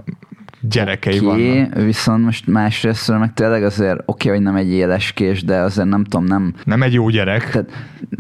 gyerekei 0.60 1.18
okay, 1.18 1.54
vannak. 1.54 1.74
viszont 1.74 2.24
most 2.24 2.46
másrésztről 2.46 3.18
meg 3.18 3.32
tényleg 3.32 3.64
azért 3.64 3.98
oké, 4.04 4.28
okay, 4.28 4.32
hogy 4.32 4.46
nem 4.46 4.56
egy 4.56 4.70
éles 4.70 5.12
kés, 5.12 5.44
de 5.44 5.56
azért 5.56 5.88
nem 5.88 6.04
tudom, 6.04 6.24
nem, 6.24 6.54
Nem 6.64 6.82
egy 6.82 6.92
jó 6.92 7.08
gyerek. 7.08 7.50
tehát 7.50 7.70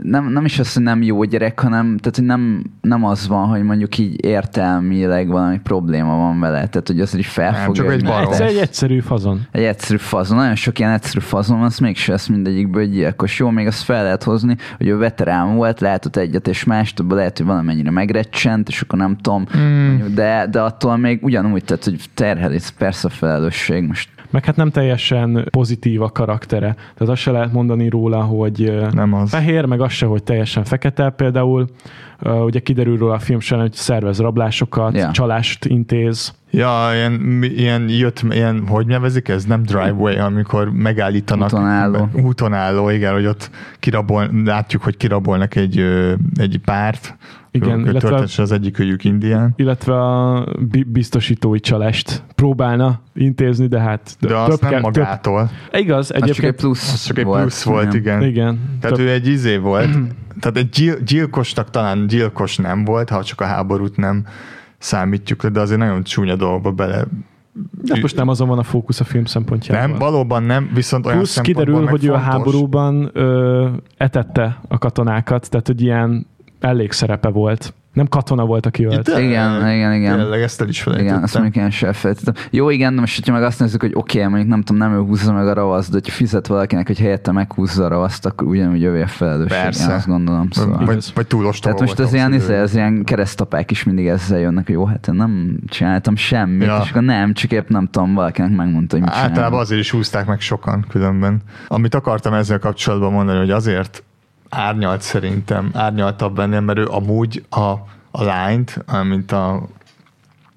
nem, 0.02 0.32
nem 0.32 0.44
is 0.44 0.58
az, 0.58 0.74
hogy 0.74 0.82
nem 0.82 1.02
jó 1.02 1.24
gyerek, 1.24 1.60
hanem 1.60 1.96
tehát, 1.96 2.16
hogy 2.16 2.24
nem, 2.24 2.64
nem 2.80 3.04
az 3.04 3.28
van, 3.28 3.46
hogy 3.46 3.62
mondjuk 3.62 3.98
így 3.98 4.24
értelmileg 4.24 5.28
valami 5.28 5.58
probléma 5.58 6.16
van 6.16 6.40
vele, 6.40 6.66
tehát 6.66 6.86
hogy 6.86 7.00
azért 7.00 7.22
is 7.22 7.28
felfogja. 7.28 7.72
csak 7.72 7.84
hogy 7.86 7.94
egy 7.94 8.04
barom. 8.04 8.32
Ez 8.32 8.40
egy 8.40 8.56
egyszerű 8.56 9.00
fazon. 9.00 9.46
egy 9.50 9.62
egyszerű 9.62 9.98
fazon, 9.98 10.36
nagyon 10.36 10.54
sok 10.54 10.78
ilyen 10.78 10.92
egyszerű 10.92 11.20
fazon, 11.20 11.62
az 11.62 11.78
mégse 11.78 12.12
lesz 12.12 12.26
mindegyikből 12.26 12.82
egy 12.82 12.90
gyilkos. 12.90 13.38
Jó, 13.38 13.50
még 13.50 13.66
azt 13.66 13.82
fel 13.82 14.02
lehet 14.02 14.22
hozni, 14.22 14.56
hogy 14.76 14.86
ő 14.86 14.96
veterán 14.96 15.54
volt, 15.54 15.80
látott 15.80 16.16
egyet 16.16 16.48
és 16.48 16.64
mást, 16.64 17.00
abban 17.00 17.16
lehet, 17.16 17.36
hogy 17.36 17.46
valamennyire 17.46 17.90
megrecsent, 17.90 18.68
és 18.68 18.80
akkor 18.80 18.98
nem 18.98 19.16
tudom, 19.16 19.46
mm. 19.56 20.14
de, 20.14 20.46
de 20.50 20.60
attól 20.60 20.96
még 20.96 21.18
ugyanúgy, 21.22 21.64
tehát 21.64 21.84
hogy 21.84 22.04
terheli 22.34 22.58
persze 22.78 23.06
a 23.08 23.10
felelősség 23.10 23.86
most. 23.86 24.08
Meg 24.30 24.44
hát 24.44 24.56
nem 24.56 24.70
teljesen 24.70 25.46
pozitív 25.50 26.02
a 26.02 26.08
karaktere. 26.08 26.74
Tehát 26.74 27.12
azt 27.12 27.20
se 27.20 27.30
lehet 27.30 27.52
mondani 27.52 27.88
róla, 27.88 28.22
hogy 28.22 28.78
Nem 28.92 29.14
az. 29.14 29.30
fehér, 29.30 29.64
meg 29.64 29.80
az 29.80 29.92
se, 29.92 30.06
hogy 30.06 30.22
teljesen 30.22 30.64
fekete. 30.64 31.10
Például 31.10 31.66
ugye 32.22 32.58
kiderül 32.58 32.96
róla 32.96 33.14
a 33.14 33.18
film 33.18 33.40
során, 33.40 33.62
hogy 33.62 33.72
szervez 33.72 34.18
rablásokat, 34.18 34.96
Ja. 34.96 35.10
csalást 35.10 35.64
intéz. 35.64 36.34
Ja, 36.50 36.90
ilyen, 36.94 37.42
ilyen 37.42 37.88
jött, 37.88 38.22
ilyen, 38.30 38.66
hogy 38.66 38.86
nevezik 38.86 39.28
ez? 39.28 39.44
Nem 39.44 39.62
driveway, 39.62 40.16
amikor 40.18 40.70
megállítanak. 40.70 41.46
Úton 41.52 41.66
álló. 41.66 42.08
Úton 42.12 42.52
álló, 42.54 42.88
igen, 42.90 43.12
hogy 43.12 43.26
ott 43.26 43.50
kirabol, 43.78 44.30
látjuk, 44.44 44.82
hogy 44.82 44.96
kirabolnak 44.96 45.54
egy, 45.54 45.78
egy 46.36 46.60
párt. 46.64 47.16
Igen, 47.50 47.86
illetve- 47.86 48.38
az 48.38 48.52
egyik 48.52 48.78
őjük 48.78 49.04
indián. 49.04 49.52
illetve 49.56 50.00
a 50.00 50.46
bi- 50.70 50.84
biztosítói 50.84 51.60
csalást 51.60 52.22
próbálna 52.34 53.00
intézni, 53.14 53.66
de 53.66 53.80
hát 53.80 54.16
De 54.20 54.36
az 54.36 54.58
nem 54.60 54.70
kell- 54.70 54.80
magától. 54.80 55.50
Igaz, 55.72 55.98
Az 55.98 56.06
csak 56.06 56.16
egy 56.16 56.22
egyébként 56.22 56.54
plusz 56.54 56.92
Az 56.92 57.02
csak 57.04 57.18
egy 57.18 57.24
plusz 57.24 57.62
volt, 57.62 57.94
igen. 57.94 58.22
igen. 58.22 58.58
Tehát 58.80 58.96
több- 58.96 59.06
ő 59.06 59.10
egy 59.10 59.26
izé 59.26 59.56
volt, 59.56 59.88
tehát 60.40 60.56
egy 60.56 60.68
gyil- 60.68 61.02
gyilkosnak 61.04 61.70
talán 61.70 62.06
gyilkos 62.06 62.56
nem 62.56 62.84
volt, 62.84 63.08
ha 63.10 63.22
csak 63.24 63.40
a 63.40 63.44
háborút 63.44 63.96
nem 63.96 64.24
számítjuk 64.78 65.42
le, 65.42 65.48
de 65.48 65.60
azért 65.60 65.78
nagyon 65.78 66.02
csúnya 66.02 66.36
dolgokba 66.36 66.72
bele. 66.72 67.04
de 67.82 67.98
most 68.00 68.16
nem 68.16 68.28
azon 68.28 68.48
van 68.48 68.58
a 68.58 68.62
fókusz 68.62 69.00
a 69.00 69.04
film 69.04 69.24
szempontjából. 69.24 69.88
Nem, 69.88 69.98
valóban 69.98 70.42
nem, 70.42 70.70
viszont 70.74 71.06
olyan 71.06 71.18
Plusz 71.18 71.40
kiderül, 71.40 71.86
hogy 71.86 72.04
ő 72.04 72.12
a 72.12 72.18
háborúban 72.18 73.10
ö, 73.12 73.68
etette 73.96 74.60
a 74.68 74.78
katonákat, 74.78 75.50
tehát 75.50 75.66
hogy 75.66 75.80
ilyen 75.80 76.26
elég 76.60 76.92
szerepe 76.92 77.28
volt. 77.28 77.74
Nem 77.92 78.06
katona 78.08 78.44
volt, 78.44 78.66
aki 78.66 78.84
ölt. 78.84 79.02
De- 79.02 79.20
Igen, 79.20 79.70
igen, 79.70 79.92
igen. 79.94 80.16
Tényleg, 80.16 80.40
ezt 80.42 80.60
el 80.60 80.68
is 80.68 80.80
Igen, 80.86 80.94
azt 80.94 81.00
felejtettem. 81.04 81.42
mondjuk 81.42 81.64
én 81.64 81.70
sem 81.70 81.92
felejtettem. 81.92 82.34
Jó, 82.50 82.70
igen, 82.70 82.94
de 82.94 83.00
most, 83.00 83.16
hogyha 83.16 83.32
meg 83.32 83.42
azt 83.42 83.60
nézzük, 83.60 83.80
hogy 83.80 83.92
oké, 83.94 84.18
okay, 84.18 84.30
mondjuk 84.30 84.50
nem 84.50 84.62
tudom, 84.62 84.88
nem 84.88 84.98
ő 84.98 85.04
húzza 85.06 85.32
meg 85.32 85.46
a 85.48 85.52
ravaszt, 85.52 85.88
de 85.88 85.94
hogyha 85.94 86.12
fizet 86.12 86.46
valakinek, 86.46 86.86
hogy 86.86 86.98
helyette 86.98 87.32
meghúzza 87.32 87.84
a 87.84 87.88
ravaszt, 87.88 88.26
akkor 88.26 88.46
ugyanúgy 88.46 88.84
övé 88.84 89.02
a 89.02 89.06
felelősség. 89.06 89.58
Persze. 89.62 89.88
Én 89.90 89.94
azt 89.96 90.06
gondolom. 90.06 90.48
Szóval. 90.50 90.84
Vagy, 90.84 91.04
vagy 91.14 91.26
túl 91.26 91.46
ostoba 91.46 91.74
Tehát 91.74 91.88
most 91.94 92.08
az 92.08 92.14
ilyen, 92.14 92.30
ahhoz, 92.30 92.42
izé, 92.42 92.52
hogy 92.52 92.60
ő- 92.60 92.62
az 92.62 92.74
ilyen 92.74 93.04
keresztapák 93.04 93.70
is 93.70 93.84
mindig 93.84 94.06
ezzel 94.06 94.38
jönnek, 94.38 94.66
hogy 94.66 94.74
jó, 94.74 94.84
hát 94.84 95.08
én 95.08 95.14
nem 95.14 95.58
csináltam 95.68 96.16
semmit, 96.16 96.66
Ja. 96.66 96.80
és 96.84 96.90
akkor 96.90 97.02
nem, 97.02 97.32
csak 97.34 97.52
épp 97.52 97.68
nem 97.68 97.88
tudom, 97.90 98.14
valakinek 98.14 98.50
megmondta, 98.56 98.94
hogy 98.96 99.04
mit 99.04 99.10
Általában 99.14 99.34
csinálom. 99.34 99.58
azért 99.58 99.80
is 99.80 99.90
húzták 99.90 100.26
meg 100.26 100.40
sokan 100.40 100.84
különben. 100.88 101.40
Amit 101.68 101.94
akartam 101.94 102.32
ezzel 102.32 102.58
kapcsolatban 102.58 103.12
mondani, 103.12 103.38
hogy 103.38 103.50
azért 103.50 104.02
árnyalt 104.48 105.00
szerintem, 105.02 105.70
árnyaltabb 105.74 106.34
bennem, 106.34 106.64
mert 106.64 106.78
ő 106.78 106.86
amúgy 106.86 107.44
a, 107.50 107.60
a 108.10 108.24
lányt, 108.24 108.84
mint 109.08 109.32
a, 109.32 109.68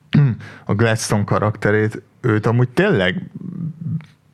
a 0.66 0.74
Gladstone 0.74 1.24
karakterét, 1.24 2.02
őt 2.22 2.46
amúgy 2.46 2.70
tényleg 2.70 3.30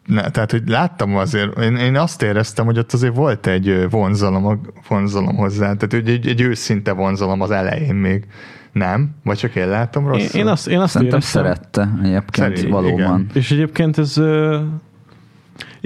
ne, 0.05 0.29
tehát, 0.29 0.51
hogy 0.51 0.67
láttam 0.67 1.15
azért, 1.17 1.59
én, 1.59 1.75
én 1.75 1.95
azt 1.95 2.21
éreztem, 2.21 2.65
hogy 2.65 2.77
ott 2.77 2.93
azért 2.93 3.15
volt 3.15 3.47
egy 3.47 3.87
vonzalom, 3.89 4.45
a- 4.45 4.59
vonzalom 4.87 5.35
hozzá, 5.35 5.73
tehát 5.73 5.93
egy, 5.93 6.09
egy, 6.09 6.27
egy 6.27 6.41
őszinte 6.41 6.91
vonzalom 6.91 7.41
az 7.41 7.51
elején 7.51 7.95
még. 7.95 8.27
Nem? 8.71 9.15
Vagy 9.23 9.37
csak 9.37 9.55
én 9.55 9.67
látom 9.67 10.03
Én, 10.03 10.09
rosszul? 10.09 10.39
én 10.39 10.47
azt, 10.47 10.67
én 10.67 10.79
azt 10.79 10.91
Szerintem 10.91 11.19
éreztem, 11.19 11.43
szerette 11.43 11.89
egyébként 12.03 12.55
Szerint, 12.57 12.73
valóban. 12.73 12.97
igen. 12.99 13.27
És 13.33 13.51
egyébként 13.51 13.97
ez 13.97 14.17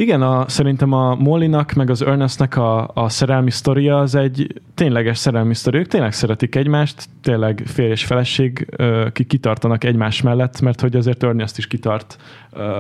igen, 0.02 0.22
a, 0.22 0.50
szerintem 0.50 0.92
a 0.92 1.16
Mollynak 1.16 1.74
meg 1.74 1.90
az 1.90 2.02
Ernestnek 2.02 2.58
a, 2.58 2.92
a 2.94 3.10
szerelmi 3.10 3.52
sztoria 3.52 4.00
az 4.00 4.16
egy 4.16 4.62
tényleges 4.74 5.18
szerelmi 5.18 5.56
sztori. 5.56 5.78
Ők 5.78 5.88
tényleg 5.88 6.14
szeretik 6.14 6.56
egymást, 6.56 7.06
tényleg 7.22 7.64
férj 7.66 7.92
és 7.92 8.06
feleség, 8.06 8.76
ki 9.14 9.24
kitartanak 9.24 9.84
egymás 9.84 10.22
mellett, 10.22 10.62
mert 10.62 10.82
hogy 10.82 10.96
azért 10.96 11.24
Ernest 11.24 11.58
is 11.58 11.68
kitart 11.68 12.18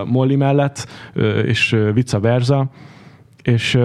Molly 0.06 0.36
mellett, 0.36 0.88
és 1.46 1.78
vice 1.94 2.20
versa. 2.20 2.70
És 3.44 3.80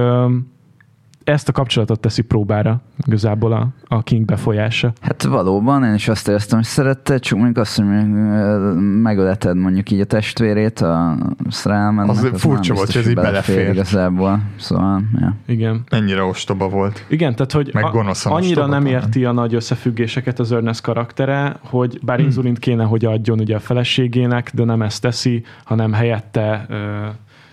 ezt 1.27 1.49
a 1.49 1.53
kapcsolatot 1.53 2.01
teszi 2.01 2.23
próbára 2.23 2.81
igazából 3.07 3.53
a, 3.53 3.69
a 3.97 4.03
King 4.03 4.25
befolyása. 4.25 4.93
Hát 5.01 5.23
valóban, 5.23 5.85
én 5.85 5.95
is 5.95 6.09
azt 6.09 6.29
éreztem, 6.29 6.59
hogy 6.59 6.67
szerette, 6.67 7.19
csak 7.19 7.39
mondjuk 7.39 7.59
azt, 7.59 7.77
hogy 7.77 7.87
megöleted 9.03 9.57
mondjuk 9.57 9.91
így 9.91 10.01
a 10.01 10.05
testvérét 10.05 10.81
a 10.81 11.17
szerelmednek. 11.49 12.17
Az 12.17 12.41
furcsa 12.41 12.73
nem 12.73 12.77
volt, 12.77 12.93
hogy 12.93 13.01
ez 13.03 13.09
így 13.09 13.15
belefér. 13.15 13.69
Igazából, 13.73 14.43
szóval, 14.57 15.03
ja. 15.21 15.35
Igen. 15.47 15.83
Ennyire 15.89 16.23
ostoba 16.23 16.69
volt. 16.69 17.05
Igen, 17.09 17.35
tehát 17.35 17.53
hogy 17.53 17.71
Meg 17.73 17.85
a- 17.85 17.89
annyira 17.89 18.11
ostoba 18.35 18.67
nem 18.67 18.87
érti 18.87 19.25
a 19.25 19.33
nagy 19.33 19.55
összefüggéseket 19.55 20.39
az 20.39 20.53
Ernest 20.53 20.81
karaktere, 20.81 21.57
hogy 21.63 21.99
bár 22.03 22.17
Hmm. 22.17 22.27
inzulint 22.27 22.59
kéne, 22.59 22.85
hogy 22.85 23.05
adjon 23.05 23.41
ugye 23.41 23.57
a 23.57 23.61
feleségének, 23.61 24.51
de 24.55 24.65
nem 24.65 24.83
ezt 24.83 25.03
teszi, 25.03 25.43
hanem 25.65 25.93
helyette 25.93 26.67
ö, 26.69 27.07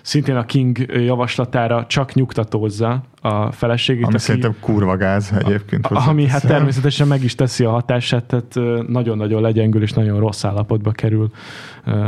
szintén 0.03 0.35
a 0.35 0.45
King 0.45 0.77
javaslatára 0.93 1.85
csak 1.87 2.13
nyugtatózza 2.13 3.03
a 3.21 3.51
feleségét, 3.51 4.03
Ami 4.03 4.13
aki, 4.13 4.23
szerintem 4.23 4.55
kurva 4.59 4.97
gáz 4.97 5.33
egyébként. 5.37 5.85
a- 5.85 6.07
ami 6.07 6.27
hát 6.27 6.47
természetesen 6.47 7.07
meg 7.07 7.23
is 7.23 7.35
teszi 7.35 7.63
a 7.63 7.69
hatását, 7.69 8.23
tehát 8.23 8.87
nagyon-nagyon 8.87 9.41
legyengül 9.41 9.81
és 9.81 9.91
nagyon 9.93 10.19
rossz 10.19 10.43
állapotba 10.43 10.91
kerül 10.91 11.31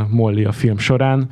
Molly 0.08 0.44
a 0.44 0.52
film 0.52 0.78
során. 0.78 1.28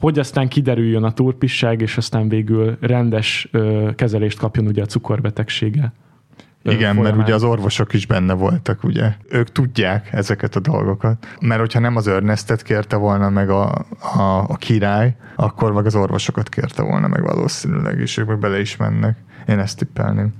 Hogy 0.00 0.18
aztán 0.18 0.48
kiderüljön 0.48 1.02
a 1.04 1.12
turpisság, 1.12 1.80
és 1.80 1.96
aztán 1.96 2.28
végül 2.28 2.76
rendes 2.80 3.48
ö, 3.52 3.90
kezelést 3.94 4.38
kapjon 4.38 4.66
ugye 4.66 4.82
a 4.82 4.86
cukorbetegsége. 4.86 5.92
Ö, 6.66 6.70
Igen, 6.70 6.94
mert 6.94 6.98
folyamán. 6.98 7.24
ugye 7.24 7.34
az 7.34 7.42
orvosok 7.42 7.92
is 7.92 8.06
benne 8.06 8.32
voltak, 8.32 8.84
ugye. 8.84 9.12
Ők 9.28 9.52
tudják 9.52 10.12
ezeket 10.12 10.56
a 10.56 10.60
dolgokat. 10.60 11.26
Mert 11.40 11.60
hogyha 11.60 11.80
nem 11.80 11.96
az 11.96 12.08
Ernestet 12.08 12.62
kérte 12.62 12.96
volna 12.96 13.28
meg 13.28 13.50
a, 13.50 13.72
a, 14.16 14.44
a 14.48 14.56
király, 14.56 15.16
akkor 15.36 15.72
meg 15.72 15.86
az 15.86 15.94
orvosokat 15.94 16.48
kérte 16.48 16.82
volna 16.82 17.08
meg 17.08 17.22
valószínűleg, 17.22 17.98
és 17.98 18.16
ők 18.16 18.26
meg 18.26 18.38
bele 18.38 18.60
is 18.60 18.76
mennek. 18.76 19.16
Én 19.48 19.58
ezt 19.58 19.78
tippelném. 19.78 20.32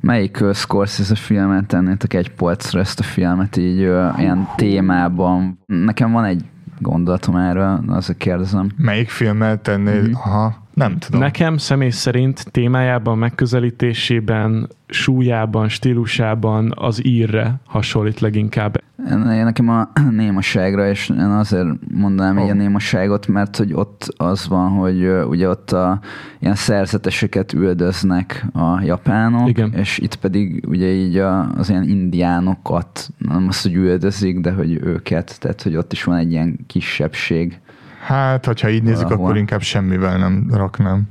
Melyik 0.00 0.38
uh, 0.40 0.54
Scorsese 0.54 1.14
filmet 1.14 1.66
tennétek 1.66 2.14
egy 2.14 2.30
polcra 2.34 2.80
ezt 2.80 3.00
a 3.00 3.02
filmet 3.02 3.56
így 3.56 3.84
uh, 3.84 4.18
ilyen 4.18 4.48
témában? 4.56 5.58
Nekem 5.66 6.12
van 6.12 6.24
egy 6.24 6.44
gondolatom 6.78 7.36
erről, 7.36 7.84
azért 7.88 8.18
kérdezem. 8.18 8.68
Melyik 8.76 9.08
filmmel 9.08 9.60
tennéd? 9.60 10.02
Mhm. 10.02 10.14
Aha, 10.14 10.66
nem 10.78 10.98
tudom. 10.98 11.20
Nekem 11.20 11.56
személy 11.56 11.90
szerint 11.90 12.50
témájában, 12.50 13.18
megközelítésében, 13.18 14.68
súlyában, 14.86 15.68
stílusában 15.68 16.72
az 16.76 17.06
írre 17.06 17.54
hasonlít 17.66 18.20
leginkább. 18.20 18.82
Én, 19.10 19.30
én 19.30 19.44
nekem 19.44 19.68
a 19.68 19.88
némaságra, 20.10 20.88
és 20.88 21.08
én 21.08 21.18
azért 21.18 21.68
mondanám 21.92 22.36
oh. 22.36 22.44
így 22.44 22.50
a 22.50 22.54
némaságot, 22.54 23.26
mert 23.26 23.56
hogy 23.56 23.72
ott 23.72 24.14
az 24.16 24.48
van, 24.48 24.70
hogy 24.70 25.08
ugye 25.08 25.48
ott 25.48 25.72
a 25.72 26.00
ilyen 26.38 26.54
szerzeteseket 26.54 27.52
üldöznek 27.52 28.46
a 28.52 28.80
japánok, 28.82 29.48
Igen. 29.48 29.72
és 29.72 29.98
itt 29.98 30.16
pedig 30.16 30.64
ugye 30.68 30.86
így 30.86 31.16
a, 31.16 31.52
az 31.52 31.70
ilyen 31.70 31.88
indiánokat, 31.88 33.08
nem 33.18 33.46
azt, 33.48 33.62
hogy 33.62 33.74
üldözik, 33.74 34.40
de 34.40 34.52
hogy 34.52 34.72
őket, 34.82 35.40
tehát 35.40 35.62
hogy 35.62 35.76
ott 35.76 35.92
is 35.92 36.04
van 36.04 36.16
egy 36.16 36.30
ilyen 36.30 36.58
kisebbség. 36.66 37.60
Hát, 38.00 38.44
hogyha 38.46 38.68
így 38.68 38.82
nézzük, 38.82 39.02
Valahol. 39.02 39.24
akkor 39.24 39.36
inkább 39.36 39.60
semmivel 39.62 40.18
nem 40.18 40.46
raknám. 40.52 41.02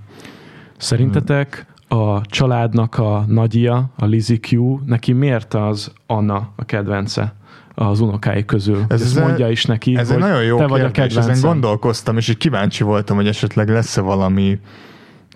Szerintetek 0.77 1.65
a 1.87 2.21
családnak 2.21 2.97
a 2.97 3.23
nagyja, 3.27 3.89
a 3.97 4.05
Lizzie 4.05 4.37
Q, 4.51 4.79
neki 4.85 5.11
miért 5.13 5.53
az 5.53 5.91
Anna 6.05 6.49
a 6.55 6.65
kedvence 6.65 7.33
az 7.75 7.99
unokái 7.99 8.45
közül? 8.45 8.85
Ez, 8.87 9.01
Ezt 9.01 9.17
egy- 9.17 9.23
mondja 9.23 9.49
is 9.49 9.65
neki, 9.65 9.95
Ez 9.97 10.07
egy 10.09 10.13
hogy 10.13 10.23
nagyon 10.29 10.43
jó 10.43 10.57
te 10.57 10.67
vagy 10.67 10.81
a 10.81 10.91
kérdés, 10.91 11.11
ezen 11.11 11.21
kedvencem. 11.21 11.49
gondolkoztam, 11.49 12.17
és 12.17 12.27
így 12.29 12.37
kíváncsi 12.37 12.83
voltam, 12.83 13.15
hogy 13.15 13.27
esetleg 13.27 13.69
lesz-e 13.69 14.01
valami 14.01 14.59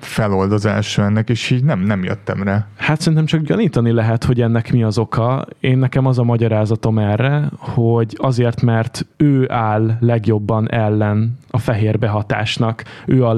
feloldozása 0.04 1.04
ennek, 1.04 1.30
és 1.30 1.50
így 1.50 1.64
nem, 1.64 1.80
nem 1.80 2.04
jöttem 2.04 2.44
rá. 2.44 2.68
Hát 2.78 3.00
szerintem 3.00 3.26
csak 3.26 3.42
gyanítani 3.42 3.92
lehet, 3.92 4.24
hogy 4.24 4.42
ennek 4.42 4.72
mi 4.72 4.84
az 4.84 4.98
oka. 4.98 5.46
Én 5.60 5.78
nekem 5.78 6.06
az 6.06 6.20
a 6.20 6.24
magyarázatom 6.24 7.00
erre, 7.00 7.50
hogy 7.58 8.18
azért, 8.18 8.62
mert 8.62 9.06
ő 9.18 9.52
áll 9.52 9.98
legjobban 10.00 10.72
ellen 10.72 11.38
a 11.50 11.58
fehér 11.58 12.00
behatásnak. 12.00 12.84
Ő 13.06 13.26
a 13.26 13.34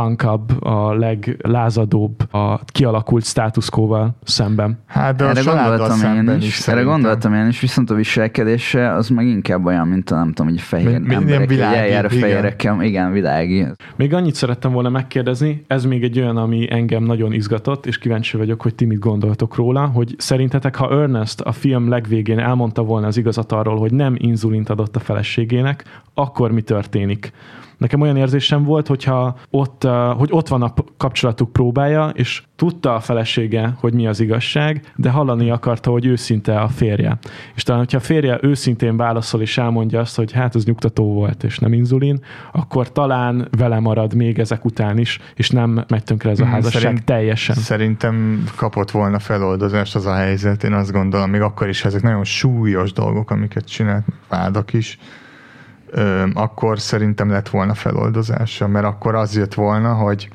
legpunkabb, 0.00 0.64
a 0.64 0.94
leglázadóbb 0.94 2.32
a 2.32 2.60
kialakult 2.64 3.24
státuszkóval 3.24 4.16
szemben. 4.22 4.78
Hát 4.86 5.16
de 5.16 5.24
erre 5.24 5.50
a 5.50 5.68
gondoltam 5.68 6.14
én 6.14 6.36
is, 6.36 6.46
is 6.46 6.68
erre 6.68 6.82
gondoltam 6.82 7.34
én 7.34 7.46
is, 7.46 7.60
viszont 7.60 7.90
a 7.90 7.94
viselkedése 7.94 8.92
az 8.92 9.08
meg 9.08 9.26
inkább 9.26 9.64
olyan, 9.64 9.88
mint 9.88 10.10
a 10.10 10.14
nem 10.14 10.32
tudom, 10.32 10.52
hogy 10.52 10.60
fehér 10.60 10.88
ilyen 10.88 11.12
emberek, 11.12 11.38
hogy 11.38 11.48
világi, 11.48 11.76
eljár 11.76 12.04
a 12.04 12.08
igen. 12.08 12.20
fehérekkel, 12.20 12.82
igen, 12.82 13.12
világi. 13.12 13.66
Még 13.96 14.14
annyit 14.14 14.34
szerettem 14.34 14.72
volna 14.72 14.88
megkérdezni, 14.88 15.64
ez 15.66 15.84
még 15.84 16.02
egy 16.02 16.18
olyan, 16.18 16.36
ami 16.36 16.66
engem 16.70 17.02
nagyon 17.02 17.32
izgatott, 17.32 17.86
és 17.86 17.98
kíváncsi 17.98 18.36
vagyok, 18.36 18.62
hogy 18.62 18.74
ti 18.74 18.84
mit 18.84 18.98
gondoltok 18.98 19.54
róla, 19.54 19.86
hogy 19.86 20.14
szerintetek, 20.18 20.76
ha 20.76 21.00
Ernest 21.00 21.40
a 21.40 21.52
film 21.52 21.88
legvégén 21.88 22.38
elmondta 22.38 22.82
volna 22.82 23.06
az 23.06 23.16
igazat 23.16 23.52
arról, 23.52 23.78
hogy 23.78 23.92
nem 23.92 24.14
inzulint 24.18 24.68
adott 24.68 24.96
a 24.96 25.00
feleségének, 25.00 25.84
akkor 26.14 26.52
mi 26.52 26.60
történik? 26.60 27.32
Nekem 27.80 28.00
olyan 28.00 28.16
érzésem 28.16 28.64
volt, 28.64 28.86
hogyha 28.86 29.36
ott, 29.50 29.86
hogy 30.16 30.28
ott 30.32 30.48
van 30.48 30.62
a 30.62 30.74
kapcsolatuk 30.96 31.52
próbája, 31.52 32.08
és 32.14 32.42
tudta 32.56 32.94
a 32.94 33.00
felesége, 33.00 33.74
hogy 33.78 33.94
mi 33.94 34.06
az 34.06 34.20
igazság, 34.20 34.92
de 34.96 35.10
hallani 35.10 35.50
akarta, 35.50 35.90
hogy 35.90 36.06
őszinte 36.06 36.60
a 36.60 36.68
férje. 36.68 37.18
És 37.54 37.62
talán, 37.62 37.80
hogyha 37.80 37.96
a 37.98 38.00
férje 38.00 38.38
őszintén 38.42 38.96
válaszol 38.96 39.40
és 39.40 39.58
elmondja 39.58 40.00
azt, 40.00 40.16
hogy 40.16 40.32
hát 40.32 40.54
ez 40.54 40.64
nyugtató 40.64 41.12
volt, 41.12 41.44
és 41.44 41.58
nem 41.58 41.72
inzulin, 41.72 42.20
akkor 42.52 42.92
talán 42.92 43.48
vele 43.58 43.78
marad 43.78 44.14
még 44.14 44.38
ezek 44.38 44.64
után 44.64 44.98
is, 44.98 45.18
és 45.34 45.50
nem 45.50 45.84
megy 45.88 46.04
tönkre 46.04 46.30
ez 46.30 46.40
a 46.40 46.44
Mm, 46.44 46.48
házasság 46.48 46.82
szerint- 46.82 47.04
teljesen. 47.04 47.54
Szerintem 47.54 48.44
kapott 48.56 48.90
volna 48.90 49.18
feloldozást 49.18 49.94
az 49.94 50.06
a 50.06 50.14
helyzet, 50.14 50.64
én 50.64 50.72
azt 50.72 50.92
gondolom, 50.92 51.30
még 51.30 51.40
akkor 51.40 51.68
is, 51.68 51.84
ezek 51.84 52.02
nagyon 52.02 52.24
súlyos 52.24 52.92
dolgok, 52.92 53.30
amiket 53.30 53.64
csinált, 53.68 54.04
vádak 54.28 54.72
is, 54.72 54.98
akkor 56.34 56.80
szerintem 56.80 57.30
lett 57.30 57.48
volna 57.48 57.74
feloldozása, 57.74 58.68
mert 58.68 58.84
akkor 58.84 59.14
az 59.14 59.36
jött 59.36 59.54
volna, 59.54 59.94
hogy, 59.94 60.28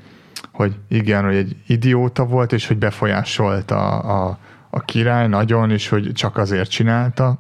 hogy 0.51 0.75
igen, 0.87 1.23
hogy 1.23 1.35
egy 1.35 1.55
idióta 1.67 2.25
volt, 2.25 2.53
és 2.53 2.67
hogy 2.67 2.77
befolyásolta 2.77 3.99
a, 3.99 4.37
a 4.69 4.79
király 4.79 5.27
nagyon, 5.27 5.71
és 5.71 5.89
hogy 5.89 6.11
csak 6.13 6.37
azért 6.37 6.69
csinálta, 6.69 7.37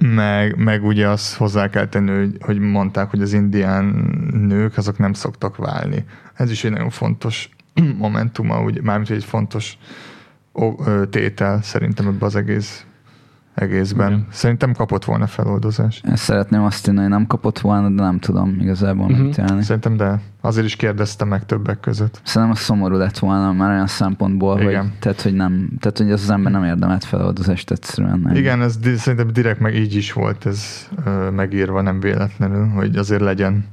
meg, 0.00 0.56
meg 0.56 0.84
ugye 0.84 1.08
azt 1.08 1.36
hozzá 1.36 1.68
kell 1.68 1.86
tenni, 1.86 2.10
hogy, 2.10 2.36
hogy 2.40 2.58
mondták, 2.58 3.10
hogy 3.10 3.22
az 3.22 3.32
indián 3.32 3.84
nők 4.32 4.76
azok 4.76 4.98
nem 4.98 5.12
szoktak 5.12 5.56
válni. 5.56 6.04
Ez 6.34 6.50
is 6.50 6.64
egy 6.64 6.70
nagyon 6.70 6.90
fontos 6.90 7.48
momentuma, 7.98 8.62
úgy, 8.62 8.82
mármint 8.82 9.10
egy 9.10 9.24
fontos 9.24 9.78
tétel 11.10 11.62
szerintem 11.62 12.06
ebbe 12.06 12.26
az 12.26 12.36
egész 12.36 12.86
egészben. 13.54 14.12
Igen. 14.12 14.26
Szerintem 14.30 14.72
kapott 14.72 15.04
volna 15.04 15.26
feloldozást. 15.26 16.06
Ezt 16.06 16.22
szeretném 16.22 16.62
azt 16.62 16.84
hinni, 16.84 16.98
hogy 17.00 17.08
nem 17.08 17.26
kapott 17.26 17.58
volna, 17.58 17.88
de 17.88 18.02
nem 18.02 18.18
tudom 18.18 18.56
igazából 18.60 19.06
Mhm. 19.08 19.18
megítélni. 19.20 19.62
Szerintem, 19.62 19.96
de 19.96 20.20
azért 20.40 20.66
is 20.66 20.76
kérdeztem 20.76 21.28
meg 21.28 21.46
többek 21.46 21.80
között. 21.80 22.20
Szerintem 22.24 22.56
a 22.56 22.60
szomorú 22.60 22.96
lett 22.96 23.18
volna 23.18 23.52
már 23.52 23.70
olyan 23.70 23.86
szempontból, 23.86 24.60
Igen. 24.60 24.80
hogy, 24.80 24.98
tehát, 24.98 25.20
hogy 25.20 25.34
nem, 25.34 25.68
tehát, 25.80 25.98
hogy 25.98 26.10
az, 26.12 26.22
az 26.22 26.30
ember 26.30 26.52
nem 26.52 26.64
érdemelt 26.64 27.04
feloldozást 27.04 27.70
egyszerűen. 27.70 28.18
Nem. 28.20 28.34
Igen, 28.34 28.62
ez 28.62 28.76
di- 28.76 28.96
szerintem 28.96 29.32
direkt 29.32 29.60
meg 29.60 29.74
így 29.74 29.94
is 29.94 30.12
volt 30.12 30.46
ez 30.46 30.88
ö, 31.04 31.30
megírva, 31.30 31.80
nem 31.80 32.00
véletlenül, 32.00 32.66
hogy 32.68 32.96
azért 32.96 33.20
legyen 33.20 33.64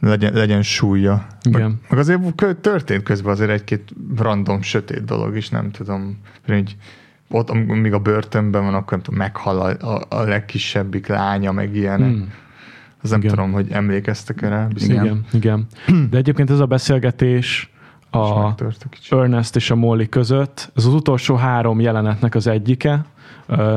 legyen, 0.00 0.32
legyen 0.32 0.62
súlya. 0.62 1.26
Igen. 1.42 1.60
Meg, 1.70 1.78
meg 1.88 1.98
azért 1.98 2.60
történt 2.60 3.02
közben 3.02 3.32
azért 3.32 3.50
egy-két 3.50 3.88
random 4.16 4.62
sötét 4.62 5.04
dolog 5.04 5.36
is, 5.36 5.48
nem 5.48 5.70
tudom, 5.70 6.18
hogy 6.46 6.76
ott, 7.30 7.50
am- 7.50 7.58
míg 7.58 7.92
a 7.92 7.98
börtönben 7.98 8.64
van, 8.64 8.74
akkor 8.74 8.90
nem 8.90 9.00
tudom, 9.00 9.18
meghal 9.18 9.60
a, 9.60 9.92
a, 9.94 10.02
a 10.08 10.22
legkisebbik 10.22 11.06
lánya, 11.06 11.52
meg 11.52 11.76
ilyenek. 11.76 12.10
Hmm. 12.10 12.32
Az 13.02 13.10
nem 13.10 13.18
Igen. 13.18 13.30
tudom, 13.30 13.52
hogy 13.52 13.70
emlékeztek 13.70 14.42
erre. 14.42 14.68
Igen. 14.76 15.24
Igen. 15.32 15.66
De 16.10 16.16
egyébként 16.16 16.50
ez 16.50 16.58
a 16.58 16.66
beszélgetés 16.66 17.70
a. 18.10 18.54
Ernest 19.10 19.56
és 19.56 19.70
a 19.70 19.74
Molly 19.74 20.08
között, 20.08 20.72
ez 20.76 20.84
az 20.84 20.94
utolsó 20.94 21.34
három 21.34 21.80
jelenetnek 21.80 22.34
az 22.34 22.46
egyike, 22.46 23.04